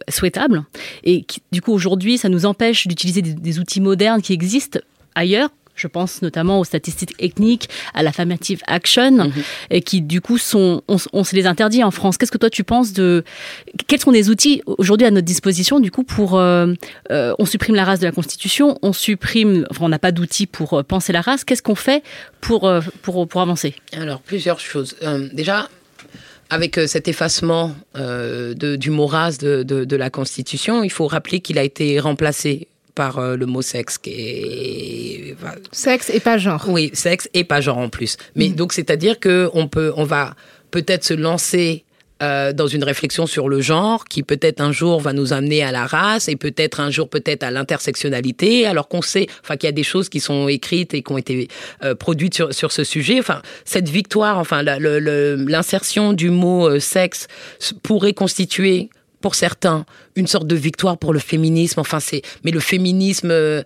souhaitable 0.07 0.63
et 1.03 1.25
du 1.51 1.61
coup 1.61 1.73
aujourd'hui, 1.73 2.19
ça 2.19 2.29
nous 2.29 2.45
empêche 2.45 2.87
d'utiliser 2.87 3.21
des, 3.23 3.59
outils 3.59 3.81
modernes 3.81 4.21
qui 4.21 4.33
existent 4.33 4.79
ailleurs 5.15 5.49
je 5.79 5.87
pense 5.87 6.21
notamment 6.21 6.59
aux 6.59 6.63
statistiques 6.63 7.15
ethniques, 7.19 7.69
à 7.93 8.03
l'affirmative 8.03 8.61
action, 8.67 9.11
mhm. 9.11 9.31
et 9.69 9.81
qui 9.81 10.01
du 10.01 10.21
coup 10.21 10.37
sont, 10.37 10.83
on, 10.87 11.23
se 11.23 11.35
les 11.35 11.45
interdit 11.45 11.83
en 11.83 11.91
France. 11.91 12.17
Qu'est-ce 12.17 12.31
que 12.31 12.37
toi 12.37 12.49
tu 12.49 12.63
penses 12.63 12.93
de 12.93 13.23
quels 13.87 13.99
sont 13.99 14.11
les 14.11 14.29
outils 14.29 14.61
aujourd'hui 14.65 15.07
à 15.07 15.11
notre 15.11 15.25
disposition 15.25 15.79
du 15.79 15.91
coup 15.91 16.03
pour 16.03 16.37
euh, 16.37 16.73
euh, 17.11 17.33
on 17.39 17.45
supprime 17.45 17.75
la 17.75 17.85
race 17.85 17.99
de 17.99 18.05
la 18.05 18.11
Constitution, 18.11 18.77
on 18.81 18.93
supprime, 18.93 19.65
enfin 19.71 19.85
on 19.85 19.89
n'a 19.89 19.99
pas 19.99 20.11
d'outils 20.11 20.47
pour 20.47 20.73
euh, 20.73 20.83
penser 20.83 21.13
la 21.13 21.21
race. 21.21 21.43
Qu'est-ce 21.45 21.63
qu'on 21.63 21.75
fait 21.75 22.03
pour, 22.41 22.71
pour 23.01 23.27
pour 23.27 23.41
avancer? 23.41 23.75
Alors 23.93 24.19
plusieurs 24.19 24.59
choses. 24.59 24.95
déjà 25.33 25.69
avec 26.51 26.79
cet 26.87 27.07
effacement 27.07 27.75
de, 27.95 28.75
du 28.75 28.89
mot 28.89 29.05
race 29.05 29.37
de, 29.37 29.61
de, 29.63 29.95
la 29.95 30.09
Constitution, 30.09 30.83
il 30.83 30.89
faut 30.89 31.05
rappeler 31.05 31.41
qu'il 31.41 31.59
a 31.59 31.63
été 31.63 31.99
remplacé 31.99 32.67
par 32.95 33.19
euh, 33.19 33.35
le 33.35 33.45
mot 33.45 33.61
sexe. 33.61 33.97
Qui 33.97 34.11
est... 34.11 35.35
Sexe 35.71 36.09
et 36.09 36.19
pas 36.19 36.37
genre. 36.37 36.65
Oui, 36.67 36.91
sexe 36.93 37.29
et 37.33 37.43
pas 37.43 37.61
genre 37.61 37.77
en 37.77 37.89
plus. 37.89 38.17
Mais 38.35 38.49
mm. 38.49 38.53
donc, 38.53 38.73
c'est-à-dire 38.73 39.19
que 39.19 39.49
on 39.53 39.67
peut, 39.67 39.93
on 39.95 40.03
va 40.03 40.35
peut-être 40.71 41.03
se 41.03 41.13
lancer 41.13 41.83
euh, 42.21 42.51
dans 42.51 42.67
une 42.67 42.83
réflexion 42.83 43.27
sur 43.27 43.47
le 43.47 43.61
genre 43.61 44.03
qui 44.03 44.23
peut-être 44.23 44.59
un 44.59 44.73
jour 44.73 44.99
va 44.99 45.13
nous 45.13 45.31
amener 45.31 45.63
à 45.63 45.71
la 45.71 45.85
race 45.85 46.27
et 46.27 46.35
peut-être 46.35 46.81
un 46.81 46.91
jour 46.91 47.07
peut-être 47.07 47.43
à 47.43 47.49
l'intersectionnalité 47.49 48.65
alors 48.65 48.89
qu'on 48.89 49.01
sait 49.01 49.27
enfin 49.41 49.55
qu'il 49.55 49.67
y 49.67 49.69
a 49.69 49.73
des 49.73 49.83
choses 49.83 50.09
qui 50.09 50.19
sont 50.19 50.49
écrites 50.49 50.93
et 50.93 51.01
qui 51.01 51.13
ont 51.13 51.17
été 51.17 51.47
euh, 51.81 51.95
produites 51.95 52.33
sur, 52.33 52.53
sur 52.53 52.73
ce 52.73 52.83
sujet 52.83 53.19
enfin 53.19 53.41
cette 53.63 53.87
victoire 53.87 54.37
enfin 54.37 54.63
l'insertion 54.63 56.11
du 56.11 56.29
mot 56.29 56.77
sexe 56.81 57.27
pourrait 57.83 58.13
constituer 58.13 58.89
pour 59.21 59.35
certains, 59.35 59.85
une 60.15 60.27
sorte 60.27 60.47
de 60.47 60.55
victoire 60.55 60.97
pour 60.97 61.13
le 61.13 61.19
féminisme. 61.19 61.79
Enfin, 61.79 61.99
c'est, 61.99 62.21
mais 62.43 62.51
le 62.51 62.59
féminisme, 62.59 63.31
euh, 63.31 63.63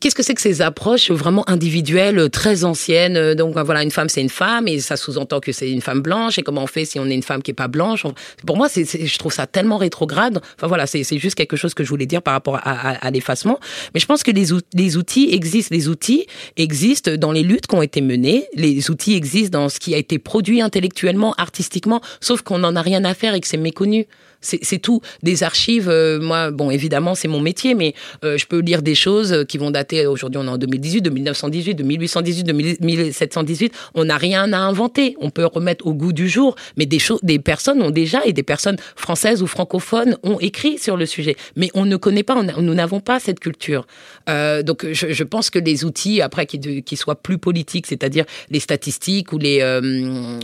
Qu'est-ce 0.00 0.14
que 0.14 0.22
c'est 0.22 0.34
que 0.34 0.40
ces 0.40 0.62
approches 0.62 1.10
vraiment 1.10 1.48
individuelles, 1.48 2.30
très 2.30 2.64
anciennes 2.64 3.34
Donc 3.34 3.56
voilà, 3.56 3.82
une 3.82 3.90
femme 3.90 4.08
c'est 4.08 4.22
une 4.22 4.30
femme 4.30 4.66
et 4.66 4.80
ça 4.80 4.96
sous-entend 4.96 5.38
que 5.40 5.52
c'est 5.52 5.70
une 5.70 5.82
femme 5.82 6.00
blanche. 6.00 6.38
Et 6.38 6.42
comment 6.42 6.62
on 6.62 6.66
fait 6.66 6.84
si 6.86 6.98
on 6.98 7.06
est 7.06 7.14
une 7.14 7.22
femme 7.22 7.42
qui 7.42 7.50
est 7.50 7.54
pas 7.54 7.68
blanche? 7.68 8.06
Pour 8.46 8.56
moi, 8.56 8.68
je 8.74 9.18
trouve 9.18 9.32
ça 9.32 9.46
tellement 9.46 9.76
rétrograde. 9.76 10.40
Enfin 10.56 10.66
voilà, 10.66 10.86
c'est, 10.86 11.04
juste 11.18 11.34
quelque 11.34 11.56
chose 11.56 11.74
que 11.74 11.84
je 11.84 11.90
voulais 11.90 12.06
dire 12.06 12.22
par 12.22 12.32
rapport 12.32 12.58
à, 12.64 13.10
l'effacement. 13.10 13.60
Mais 13.92 14.00
je 14.00 14.06
pense 14.06 14.22
que 14.22 14.30
les, 14.30 14.46
les 14.74 14.96
outils 14.96 15.28
existent. 15.32 15.74
Les 15.74 15.88
outils 15.88 16.26
existent 16.56 17.14
dans 17.16 17.30
les 17.30 17.42
luttes 17.42 17.66
qui 17.66 17.74
ont 17.74 17.82
été 17.82 18.00
menées. 18.00 18.46
Les 18.54 18.90
outils 18.90 19.14
existent 19.14 19.58
dans 19.58 19.68
ce 19.68 19.78
qui 19.78 19.94
a 19.94 19.98
été 19.98 20.18
produit 20.18 20.62
intellectuellement, 20.62 21.34
artistiquement. 21.36 22.00
Sauf 22.20 22.40
qu'on 22.40 22.58
n'en 22.58 22.74
a 22.76 22.82
rien 22.82 23.04
à 23.04 23.12
faire 23.12 23.34
et 23.34 23.40
que 23.40 23.46
c'est 23.46 23.58
méconnu. 23.58 24.06
C'est 24.42 24.78
tout. 24.78 25.00
Des 25.22 25.44
archives, 25.44 25.88
euh, 25.88 26.20
moi, 26.20 26.50
bon, 26.50 26.70
évidemment, 26.70 27.14
c'est 27.14 27.28
mon 27.28 27.40
métier, 27.40 27.74
mais 27.74 27.94
euh, 28.24 28.36
je 28.36 28.46
peux 28.46 28.58
lire 28.58 28.82
des 28.82 28.96
choses 28.96 29.44
qui 29.48 29.56
vont 29.56 29.70
dater, 29.70 30.06
aujourd'hui 30.06 30.40
on 30.42 30.46
est 30.46 30.50
en 30.50 30.58
2018, 30.58 31.00
de 31.00 31.10
1918, 31.10 31.74
de 31.74 31.82
1818, 31.84 32.42
de 32.44 32.52
1718. 32.52 33.72
On 33.94 34.04
n'a 34.04 34.16
rien 34.16 34.52
à 34.52 34.58
inventer. 34.58 35.16
On 35.20 35.30
peut 35.30 35.46
remettre 35.46 35.86
au 35.86 35.94
goût 35.94 36.12
du 36.12 36.28
jour, 36.28 36.56
mais 36.76 36.86
des, 36.86 36.98
des 37.22 37.38
personnes 37.38 37.80
ont 37.82 37.90
déjà, 37.90 38.24
et 38.24 38.32
des 38.32 38.42
personnes 38.42 38.76
françaises 38.96 39.42
ou 39.42 39.46
francophones 39.46 40.18
ont 40.24 40.40
écrit 40.40 40.76
sur 40.78 40.96
le 40.96 41.06
sujet. 41.06 41.36
Mais 41.56 41.70
on 41.74 41.84
ne 41.84 41.96
connaît 41.96 42.24
pas, 42.24 42.42
nous 42.42 42.74
n'avons 42.74 43.00
pas 43.00 43.20
cette 43.20 43.38
culture. 43.38 43.86
Euh, 44.28 44.62
donc 44.62 44.86
je, 44.90 45.24
pense 45.24 45.50
que 45.50 45.60
les 45.60 45.84
outils, 45.84 46.20
après, 46.20 46.46
qui, 46.46 46.82
qui 46.82 46.96
soient 46.96 47.14
plus 47.14 47.38
politiques, 47.38 47.86
c'est-à-dire 47.86 48.24
les 48.50 48.60
statistiques 48.60 49.32
ou 49.32 49.38
les... 49.38 49.62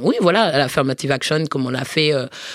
oui, 0.03 0.15
voilà, 0.21 0.57
l'affirmative 0.57 1.11
action, 1.11 1.45
comme 1.51 1.67
on 1.67 1.71
l'a 1.71 1.85
fait, 1.85 2.13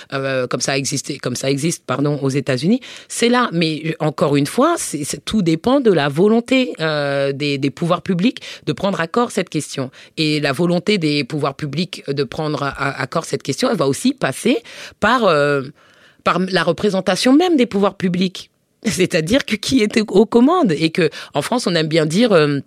comme 0.10 0.62
ça 0.62 0.74
a 0.74 0.78
existé, 0.78 1.18
comme 1.18 1.33
ça 1.36 1.50
existe, 1.50 1.84
pardon, 1.86 2.20
aux 2.22 2.30
États-Unis, 2.30 2.82
c'est 3.08 3.30
là. 3.30 3.50
Mais 3.52 3.96
encore 4.00 4.36
une 4.36 4.46
fois, 4.46 4.76
tout 5.26 5.42
dépend 5.42 5.80
de 5.80 5.92
la 5.92 6.10
volonté 6.10 6.74
euh, 6.80 7.32
des, 7.32 7.60
pouvoirs 7.70 8.02
publics 8.02 8.42
de 8.66 8.74
prendre 8.74 9.00
à 9.00 9.08
corps 9.08 9.32
cette 9.32 9.50
question. 9.50 9.92
Et 10.18 10.40
la 10.40 10.52
volonté 10.52 10.98
des 10.98 11.24
pouvoirs 11.24 11.56
publics 11.56 12.04
de 12.08 12.24
prendre 12.24 12.64
à, 12.64 13.08
corps 13.08 13.26
cette 13.26 13.44
question, 13.44 13.70
elle 13.70 13.78
va 13.78 13.88
aussi 13.88 14.14
passer 14.14 14.58
par 15.00 15.26
euh, 15.26 15.64
par 16.24 16.40
la 16.40 16.64
représentation 16.64 17.34
même 17.34 17.58
des 17.58 17.66
pouvoirs 17.66 17.96
publics. 17.96 18.50
C'est-à-dire 18.86 19.46
que 19.46 19.56
qui 19.56 19.82
est 19.82 20.00
aux 20.10 20.26
commandes 20.26 20.74
et 20.74 20.90
que 20.90 21.10
en 21.34 21.42
France, 21.42 21.68
on 21.68 21.76
aime 21.76 21.88
bien 21.88 22.06
dire 22.06 22.32
euh, 22.34 22.60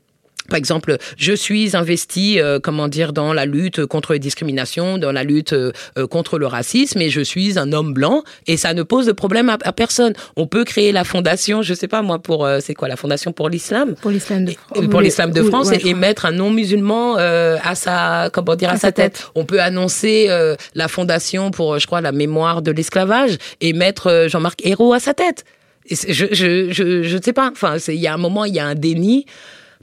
par 0.47 0.59
exemple, 0.59 0.97
je 1.17 1.33
suis 1.33 1.77
investi, 1.77 2.41
euh, 2.41 2.59
comment 2.63 2.89
dire, 2.89 3.13
dans 3.13 3.33
la 3.33 3.47
lutte 3.47 3.85
contre 3.87 4.13
les 4.13 4.19
discriminations, 4.19 4.99
dans 4.99 5.13
la 5.13 5.25
lutte 5.25 5.53
euh, 5.53 5.73
euh, 5.99 6.07
contre 6.07 6.39
le 6.39 6.47
racisme, 6.47 7.01
et 7.01 7.11
je 7.11 7.21
suis 7.21 7.59
un 7.59 7.73
homme 7.73 7.93
blanc, 7.93 8.23
et 8.47 8.57
ça 8.57 8.75
ne 8.75 8.83
pose 8.83 9.07
de 9.07 9.13
problème 9.13 9.49
à, 9.49 9.73
personne. 9.73 10.15
On 10.37 10.47
peut 10.47 10.65
créer 10.65 10.93
la 10.93 11.05
fondation, 11.05 11.63
je 11.63 11.75
sais 11.75 11.89
pas 11.89 12.03
moi, 12.03 12.19
pour 12.19 12.49
c'est 12.61 12.75
quoi 12.75 12.89
la 12.89 12.97
fondation 12.97 13.33
pour 13.33 13.49
l'islam? 13.49 13.95
Pour 14.01 14.11
l'islam 14.11 14.45
de, 14.45 14.53
France. 14.53 14.87
pour 14.91 15.01
l'islam 15.01 15.31
de 15.31 15.43
France, 15.43 15.71
et, 15.73 15.95
mettre 15.95 16.27
un 16.27 16.33
non 16.33 16.51
musulman 16.51 17.17
à 17.17 17.75
sa, 17.75 18.31
comment 18.33 18.55
dire, 18.55 18.71
à, 18.71 18.77
sa 18.77 18.93
tête. 18.93 19.31
On 19.35 19.45
peut 19.45 19.61
annoncer 19.61 20.29
la 20.75 20.89
fondation 20.89 21.51
pour, 21.51 21.79
je 21.79 21.87
crois, 21.87 22.01
la 22.01 22.13
mémoire 22.13 22.63
de 22.63 22.71
l'esclavage, 22.71 23.37
et 23.61 23.73
mettre 23.73 24.27
Jean-Marc 24.29 24.65
Ayrault 24.65 24.93
à 24.93 25.01
sa 25.01 25.15
tête. 25.15 25.45
je, 25.91 26.27
je, 26.33 26.71
je, 26.71 27.03
je 27.03 27.19
sais 27.23 27.33
pas. 27.33 27.51
Enfin, 27.51 27.77
il 27.89 27.95
y 27.95 28.07
a 28.07 28.15
un 28.15 28.19
moment, 28.19 28.45
il 28.45 28.55
y 28.55 28.61
a 28.61 28.67
un 28.67 28.75
déni 28.75 29.27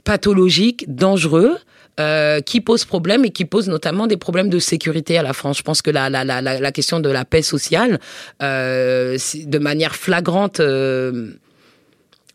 pathologique, 0.04 0.84
dangereux. 0.88 1.56
Euh, 2.00 2.40
qui 2.40 2.60
pose 2.60 2.84
problème 2.84 3.24
et 3.24 3.30
qui 3.30 3.44
pose 3.44 3.68
notamment 3.68 4.08
des 4.08 4.16
problèmes 4.16 4.48
de 4.48 4.58
sécurité 4.58 5.16
à 5.16 5.22
la 5.22 5.32
France. 5.32 5.58
Je 5.58 5.62
pense 5.62 5.80
que 5.80 5.92
la, 5.92 6.10
la, 6.10 6.24
la, 6.24 6.42
la 6.42 6.72
question 6.72 6.98
de 6.98 7.08
la 7.08 7.24
paix 7.24 7.40
sociale, 7.40 8.00
euh, 8.42 9.16
de 9.46 9.58
manière 9.60 9.94
flagrante, 9.94 10.58
euh, 10.58 11.28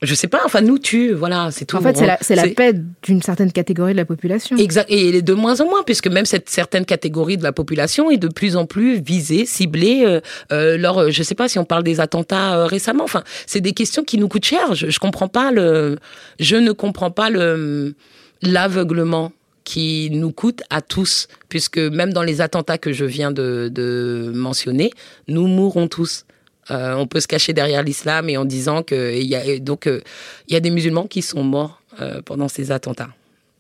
je 0.02 0.16
sais 0.16 0.28
pas, 0.28 0.42
enfin 0.46 0.62
nous 0.62 0.80
tue, 0.80 1.12
voilà, 1.12 1.50
c'est 1.52 1.66
tout. 1.66 1.78
En 1.78 1.82
fait, 1.82 1.98
c'est 2.22 2.36
la, 2.36 2.48
paix 2.48 2.74
d'une 3.04 3.22
certaine 3.22 3.52
catégorie 3.52 3.94
de 3.94 3.98
la 3.98 4.06
population. 4.06 4.58
Exact, 4.58 4.90
et 4.90 5.22
de 5.22 5.34
moins 5.34 5.60
en 5.62 5.66
moins, 5.66 5.84
puisque 5.84 6.08
même 6.08 6.26
cette 6.26 6.50
certaine 6.50 6.86
catégorie 6.86 7.38
de 7.38 7.44
la 7.44 7.52
population 7.52 8.10
est 8.10 8.18
de 8.18 8.28
plus 8.28 8.56
en 8.56 8.66
plus 8.66 9.02
visée, 9.02 9.46
ciblée. 9.46 10.04
Euh, 10.06 10.22
euh 10.52 10.78
lors, 10.78 11.12
je 11.12 11.24
sais 11.24 11.36
pas 11.36 11.48
si 11.48 11.60
on 11.60 11.66
parle 11.66 11.84
des 11.84 12.00
attentats 12.00 12.66
récemment. 12.66 13.04
Enfin, 13.04 13.24
c'est 13.46 13.62
des 13.62 13.74
questions 13.74 14.04
qui 14.04 14.18
nous 14.18 14.28
coûtent 14.28 14.46
cher. 14.46 14.74
Je, 14.76 14.90
je 14.90 15.00
comprends 15.00 15.28
pas 15.28 15.52
le, 15.52 15.98
je 16.40 16.56
ne 16.56 16.72
comprends 16.72 17.12
pas 17.12 17.30
le 17.30 17.96
l'aveuglement 18.42 19.32
qui 19.70 20.10
nous 20.12 20.32
coûte 20.32 20.64
à 20.72 20.82
tous, 20.82 21.28
puisque 21.48 21.78
même 21.78 22.12
dans 22.12 22.24
les 22.24 22.42
attentats 22.42 22.80
que 22.80 22.92
je 22.92 23.06
viens 23.06 23.32
de, 23.32 24.32
mentionner, 24.34 24.92
nous 25.28 25.46
mourrons 25.46 25.88
tous. 25.88 26.26
Euh, 26.72 26.94
on 26.96 27.08
peut 27.08 27.20
se 27.20 27.28
cacher 27.28 27.54
derrière 27.54 27.84
l'islam 27.84 28.30
et 28.30 28.38
en 28.38 28.46
disant 28.46 28.84
que 28.84 29.16
il 29.16 29.28
y 29.28 29.36
a 29.36 29.42
euh, 29.42 30.02
y 30.48 30.56
a 30.56 30.60
des 30.60 30.70
musulmans 30.70 31.08
qui 31.08 31.22
sont 31.22 31.44
morts 31.44 31.82
euh, 32.02 32.22
pendant 32.24 32.48
ces 32.48 32.72
attentats. 32.72 33.10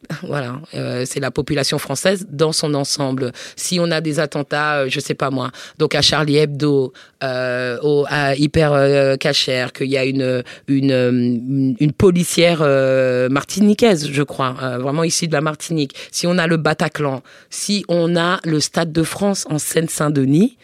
Voilà, 0.23 0.59
euh, 0.75 1.03
c'est 1.05 1.19
la 1.19 1.31
population 1.31 1.77
française 1.77 2.27
dans 2.29 2.51
son 2.51 2.73
ensemble. 2.73 3.31
Si 3.55 3.79
on 3.79 3.91
a 3.91 4.01
des 4.01 4.19
attentats, 4.19 4.79
euh, 4.79 4.85
je 4.89 4.99
sais 4.99 5.13
pas 5.13 5.29
moi, 5.29 5.51
donc 5.77 5.95
à 5.95 6.01
Charlie 6.01 6.37
Hebdo, 6.37 6.93
euh, 7.23 8.03
à 8.07 8.35
Hyper 8.35 8.73
euh, 8.73 9.17
Cacher, 9.17 9.67
qu'il 9.73 9.87
y 9.87 9.97
a 9.97 10.05
une 10.05 10.43
une, 10.67 11.75
une 11.79 11.91
policière 11.91 12.59
martiniquaise, 13.29 14.09
je 14.11 14.23
crois, 14.23 14.55
vraiment 14.79 15.03
issue 15.03 15.27
de 15.27 15.33
la 15.33 15.41
Martinique. 15.41 15.95
Si 16.11 16.27
on 16.27 16.37
a 16.37 16.47
le 16.47 16.57
Bataclan, 16.57 17.21
si 17.49 17.83
on 17.87 18.15
a 18.15 18.39
le 18.43 18.59
Stade 18.59 18.91
de 18.91 19.03
France 19.03 19.45
en 19.49 19.59
Seine-Saint-Denis, 19.59 20.57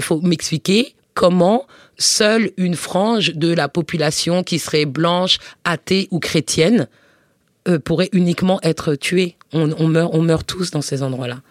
faut 0.00 0.20
m'expliquer 0.20 0.94
comment 1.14 1.66
seule 1.98 2.50
une 2.56 2.74
frange 2.74 3.34
de 3.34 3.52
la 3.52 3.68
population 3.68 4.42
qui 4.42 4.58
serait 4.58 4.86
blanche, 4.86 5.38
athée 5.64 6.08
ou 6.10 6.18
chrétienne 6.18 6.88
euh, 7.68 7.78
pourrait 7.78 8.08
uniquement 8.12 8.58
être 8.62 8.96
tué. 8.96 9.36
On, 9.52 9.86
meurt, 9.86 10.10
on 10.14 10.22
meurt 10.22 10.46
tous 10.46 10.70
dans 10.70 10.80
ces 10.80 11.02
endroits-là. 11.02 11.42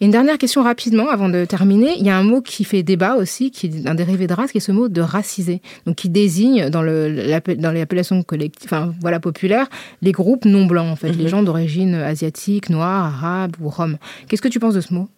Une 0.00 0.12
dernière 0.12 0.38
question 0.38 0.62
rapidement 0.62 1.08
avant 1.10 1.28
de 1.28 1.44
terminer. 1.44 1.94
Il 1.98 2.06
y 2.06 2.08
a 2.08 2.16
un 2.16 2.22
mot 2.22 2.40
qui 2.40 2.64
fait 2.64 2.82
débat 2.82 3.16
aussi, 3.16 3.50
qui 3.50 3.66
est 3.66 3.86
un 3.86 3.94
dérivé 3.94 4.26
de 4.28 4.32
race, 4.32 4.52
qui 4.52 4.58
est 4.58 4.62
ce 4.62 4.72
mot 4.72 4.88
de 4.88 5.00
racisé, 5.00 5.60
donc 5.84 5.96
qui 5.96 6.08
désigne 6.08 6.70
dans, 6.70 6.82
le, 6.82 7.40
dans 7.56 7.72
les 7.72 7.80
appellations 7.80 8.22
collectives, 8.22 8.68
enfin 8.72 8.94
voilà 9.00 9.20
populaires, 9.20 9.68
les 10.00 10.12
groupes 10.12 10.44
non 10.44 10.66
blancs 10.66 10.90
en 10.90 10.96
fait, 10.96 11.12
les 11.12 11.24
mhm. 11.24 11.28
gens 11.28 11.42
d'origine 11.42 11.94
asiatique, 11.96 12.70
noire, 12.70 13.06
arabe 13.06 13.56
ou 13.60 13.68
rome. 13.68 13.98
Qu'est-ce 14.28 14.42
que 14.42 14.48
tu 14.48 14.60
penses 14.60 14.74
de 14.74 14.80
ce 14.80 14.94
mot? 14.94 15.08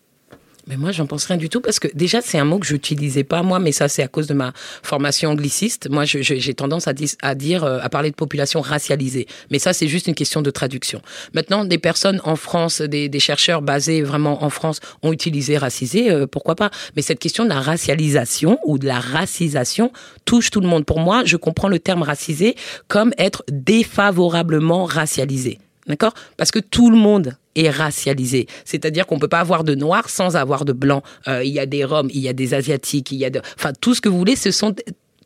Mais 0.66 0.76
moi, 0.76 0.92
j'en 0.92 1.06
pense 1.06 1.24
rien 1.24 1.36
du 1.36 1.48
tout 1.48 1.60
parce 1.60 1.78
que 1.78 1.88
déjà, 1.94 2.20
c'est 2.20 2.38
un 2.38 2.44
mot 2.44 2.58
que 2.58 2.66
je 2.66 2.74
n'utilisais 2.74 3.24
pas 3.24 3.42
moi, 3.42 3.58
mais 3.58 3.72
ça, 3.72 3.88
c'est 3.88 4.02
à 4.02 4.08
cause 4.08 4.26
de 4.26 4.34
ma 4.34 4.52
formation 4.82 5.30
angliciste. 5.30 5.88
Moi, 5.90 6.04
j'ai 6.04 6.54
tendance 6.54 6.88
à, 6.88 6.92
à, 7.22 7.34
dire, 7.34 7.64
euh, 7.64 7.78
à 7.82 7.88
parler 7.88 8.10
de 8.10 8.14
population 8.14 8.60
racialisée. 8.60 9.26
Mais 9.50 9.58
ça, 9.58 9.72
c'est 9.72 9.88
juste 9.88 10.06
une 10.06 10.14
question 10.14 10.42
de 10.42 10.50
traduction. 10.50 11.02
Maintenant, 11.34 11.64
des 11.64 11.78
personnes 11.78 12.20
en 12.24 12.36
France, 12.36 12.80
des, 12.80 13.08
des 13.08 13.20
chercheurs 13.20 13.62
basés 13.62 14.02
vraiment 14.02 14.44
en 14.44 14.50
France 14.50 14.80
ont 15.02 15.12
utilisé 15.12 15.58
racisé, 15.58 16.10
euh, 16.10 16.26
pourquoi 16.26 16.54
pas? 16.54 16.70
Mais 16.96 17.02
cette 17.02 17.18
question 17.18 17.44
de 17.44 17.48
la 17.48 17.60
racialisation 17.60 18.58
ou 18.64 18.78
de 18.78 18.86
la 18.86 19.00
racisation 19.00 19.92
touche 20.24 20.50
tout 20.50 20.60
le 20.60 20.68
monde. 20.68 20.84
Pour 20.84 21.00
moi, 21.00 21.22
je 21.24 21.36
comprends 21.36 21.68
le 21.68 21.78
terme 21.78 22.02
racisé 22.02 22.54
comme 22.88 23.12
être 23.18 23.44
défavorablement 23.50 24.84
racialisé. 24.84 25.58
D'accord? 25.90 26.14
Parce 26.36 26.50
que 26.50 26.60
tout 26.60 26.90
le 26.90 26.96
monde 26.96 27.34
est 27.56 27.68
racialisé. 27.68 28.46
C'est-à-dire 28.64 29.06
qu'on 29.06 29.18
peut 29.18 29.28
pas 29.28 29.40
avoir 29.40 29.64
de 29.64 29.74
noir 29.74 30.08
sans 30.08 30.36
avoir 30.36 30.64
de 30.64 30.72
blanc. 30.72 31.02
Euh, 31.26 31.44
il 31.44 31.50
y 31.50 31.58
a 31.58 31.66
des 31.66 31.84
roms, 31.84 32.08
il 32.14 32.20
y 32.20 32.28
a 32.28 32.32
des 32.32 32.54
asiatiques, 32.54 33.10
il 33.10 33.18
y 33.18 33.24
a 33.24 33.30
de, 33.30 33.42
enfin 33.56 33.72
tout 33.80 33.94
ce 33.94 34.00
que 34.00 34.08
vous 34.08 34.16
voulez. 34.16 34.36
Ce 34.36 34.52
sont 34.52 34.74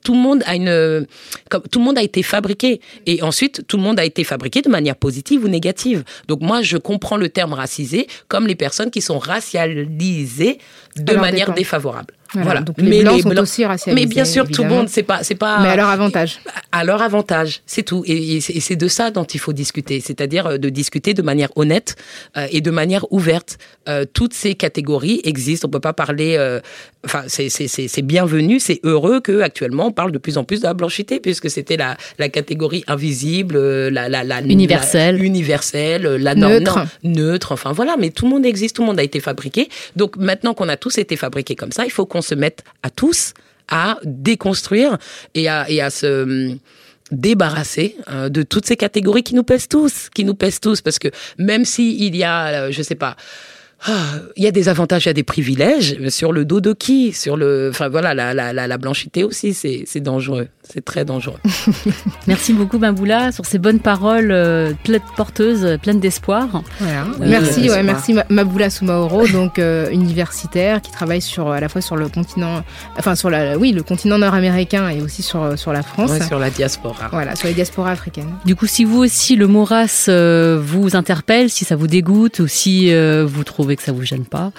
tout 0.04 0.12
le 0.12 0.20
monde 0.20 0.42
a 0.46 0.54
une, 0.54 1.06
comme, 1.48 1.62
tout 1.62 1.80
le 1.80 1.84
monde 1.84 1.98
a 1.98 2.02
été 2.02 2.22
fabriqué. 2.22 2.80
Et 3.06 3.22
ensuite, 3.22 3.66
tout 3.66 3.76
le 3.76 3.82
monde 3.82 3.98
a 3.98 4.04
été 4.04 4.22
fabriqué 4.22 4.62
de 4.62 4.68
manière 4.68 4.96
positive 4.96 5.44
ou 5.44 5.48
négative. 5.48 6.04
Donc 6.28 6.40
moi, 6.40 6.62
je 6.62 6.76
comprends 6.76 7.16
le 7.16 7.30
terme 7.30 7.54
racisé 7.54 8.06
comme 8.28 8.46
les 8.46 8.54
personnes 8.54 8.90
qui 8.90 9.00
sont 9.00 9.18
racialisées 9.18 10.58
de 10.96 11.14
manière 11.14 11.52
défavorable. 11.54 12.14
Voilà. 12.42 12.60
Donc 12.60 12.76
les 12.78 12.88
mais 12.88 13.02
blancs 13.02 13.22
sont 13.22 13.38
aussi 13.38 13.64
racialisés. 13.64 14.00
Mais 14.00 14.12
bien 14.12 14.24
sûr, 14.24 14.48
tout 14.48 14.62
le 14.62 14.68
monde, 14.68 14.88
c'est 14.88 15.02
pas, 15.02 15.22
c'est 15.22 15.34
pas. 15.34 15.60
Mais 15.60 15.68
à 15.68 15.76
leur 15.76 15.88
avantage. 15.88 16.40
À 16.72 16.84
leur 16.84 17.02
avantage, 17.02 17.62
c'est 17.66 17.82
tout. 17.82 18.02
Et, 18.06 18.40
c'est 18.40 18.76
de 18.76 18.88
ça 18.88 19.10
dont 19.10 19.24
il 19.24 19.40
faut 19.40 19.52
discuter, 19.52 20.00
c'est-à-dire 20.00 20.46
euh, 20.46 20.58
de 20.58 20.68
discuter 20.68 21.14
de 21.14 21.22
manière 21.22 21.50
honnête 21.56 21.96
euh, 22.36 22.46
et 22.50 22.60
de 22.60 22.70
manière 22.70 23.10
ouverte. 23.12 23.58
Euh, 23.88 24.04
toutes 24.10 24.34
ces 24.34 24.54
catégories 24.54 25.20
existent. 25.24 25.68
On 25.68 25.70
peut 25.70 25.80
pas 25.80 25.92
parler. 25.92 26.38
Enfin, 27.04 27.24
c'est 27.28 28.02
bienvenu, 28.02 28.58
c'est 28.60 28.80
heureux 28.82 29.20
que 29.20 29.40
actuellement 29.40 29.88
on 29.88 29.92
parle 29.92 30.10
de 30.10 30.18
plus 30.18 30.38
en 30.38 30.44
plus 30.44 30.60
de 30.60 30.66
la 30.66 30.74
blanchité, 30.74 31.20
puisque 31.20 31.50
c'était 31.50 31.76
la, 31.76 31.96
la 32.18 32.28
catégorie 32.28 32.82
invisible, 32.86 33.58
la, 33.88 34.08
la, 34.08 34.24
la 34.24 34.40
universelle, 34.40 35.18
la, 35.18 35.24
universelle, 35.24 36.02
la 36.02 36.34
neutre, 36.34 36.86
neutre. 37.02 37.52
Enfin 37.52 37.72
voilà, 37.72 37.96
mais 37.98 38.10
tout 38.10 38.24
le 38.24 38.30
monde 38.30 38.46
existe, 38.46 38.76
tout 38.76 38.82
le 38.82 38.86
monde 38.86 38.98
a 38.98 39.02
été 39.02 39.20
fabriqué. 39.20 39.68
Donc 39.96 40.16
maintenant 40.16 40.54
qu'on 40.54 40.68
a 40.68 40.76
tous 40.76 40.96
été 40.98 41.16
fabriqués 41.16 41.56
comme 41.56 41.72
ça, 41.72 41.84
il 41.84 41.90
faut 41.90 42.06
qu'on 42.06 42.22
se 42.24 42.34
mette 42.34 42.64
à 42.82 42.90
tous 42.90 43.34
à 43.68 43.98
déconstruire 44.04 44.98
et 45.34 45.48
à, 45.48 45.68
et 45.70 45.80
à 45.80 45.90
se 45.90 46.22
hum, 46.22 46.58
débarrasser 47.10 47.96
euh, 48.08 48.28
de 48.28 48.42
toutes 48.42 48.66
ces 48.66 48.76
catégories 48.76 49.22
qui 49.22 49.34
nous 49.34 49.42
pèsent 49.42 49.68
tous, 49.68 50.08
qui 50.10 50.24
nous 50.24 50.34
pèsent 50.34 50.60
tous, 50.60 50.80
parce 50.80 50.98
que 50.98 51.08
même 51.38 51.64
s'il 51.64 52.02
il 52.02 52.16
y 52.16 52.24
a, 52.24 52.46
euh, 52.46 52.72
je 52.72 52.82
sais 52.82 52.94
pas, 52.94 53.16
ah, 53.86 54.14
il 54.36 54.44
y 54.44 54.46
a 54.46 54.50
des 54.50 54.70
avantages, 54.70 55.04
il 55.04 55.08
y 55.08 55.10
a 55.10 55.14
des 55.14 55.24
privilèges 55.24 56.08
sur 56.08 56.32
le 56.32 56.46
dos 56.46 56.62
de 56.62 56.72
qui 56.72 57.12
Sur 57.12 57.36
le, 57.36 57.68
enfin 57.70 57.90
voilà, 57.90 58.14
la, 58.14 58.32
la, 58.32 58.52
la, 58.52 58.78
blanchité 58.78 59.24
aussi, 59.24 59.52
c'est 59.52 60.00
dangereux, 60.00 60.48
c'est 60.62 60.82
très 60.82 61.04
dangereux. 61.04 61.38
Merci 62.26 62.54
beaucoup 62.54 62.78
Maboula 62.78 63.30
sur 63.30 63.44
ces 63.44 63.58
bonnes 63.58 63.80
paroles 63.80 64.30
euh, 64.32 64.72
pleines 64.84 65.02
porteuses, 65.16 65.78
pleines 65.82 66.00
d'espoir. 66.00 66.62
Voilà. 66.80 67.04
merci, 67.20 67.68
ouais, 67.68 67.82
merci 67.82 68.16
Maboula 68.30 68.70
Soumaoro, 68.70 69.26
donc 69.28 69.58
euh, 69.58 69.90
universitaire 69.90 70.80
qui 70.80 70.90
travaille 70.90 71.20
sur 71.20 71.50
à 71.50 71.60
la 71.60 71.68
fois 71.68 71.82
sur 71.82 71.96
le 71.96 72.08
continent, 72.08 72.62
enfin 72.98 73.14
sur 73.14 73.28
la, 73.28 73.58
oui, 73.58 73.72
le 73.72 73.82
continent 73.82 74.16
nord-américain 74.16 74.88
et 74.88 75.02
aussi 75.02 75.20
sur 75.20 75.58
sur 75.58 75.74
la 75.74 75.82
France. 75.82 76.26
sur 76.26 76.38
la 76.38 76.48
diaspora. 76.48 77.08
Voilà, 77.12 77.36
sur 77.36 77.48
les 77.48 77.54
diasporas 77.54 77.90
africaines. 77.90 78.32
Du 78.46 78.56
coup, 78.56 78.66
si 78.66 78.84
vous 78.86 79.00
aussi 79.00 79.36
le 79.36 79.46
mot 79.46 79.64
race 79.64 80.06
euh, 80.08 80.58
vous 80.58 80.96
interpelle, 80.96 81.50
si 81.50 81.66
ça 81.66 81.76
vous 81.76 81.86
dégoûte 81.86 82.38
ou 82.38 82.48
si 82.48 82.90
vous 82.94 83.44
trouvez 83.44 83.73
que 83.76 83.82
ça 83.82 83.92
vous 83.92 84.02
gêne 84.02 84.24
pas. 84.24 84.50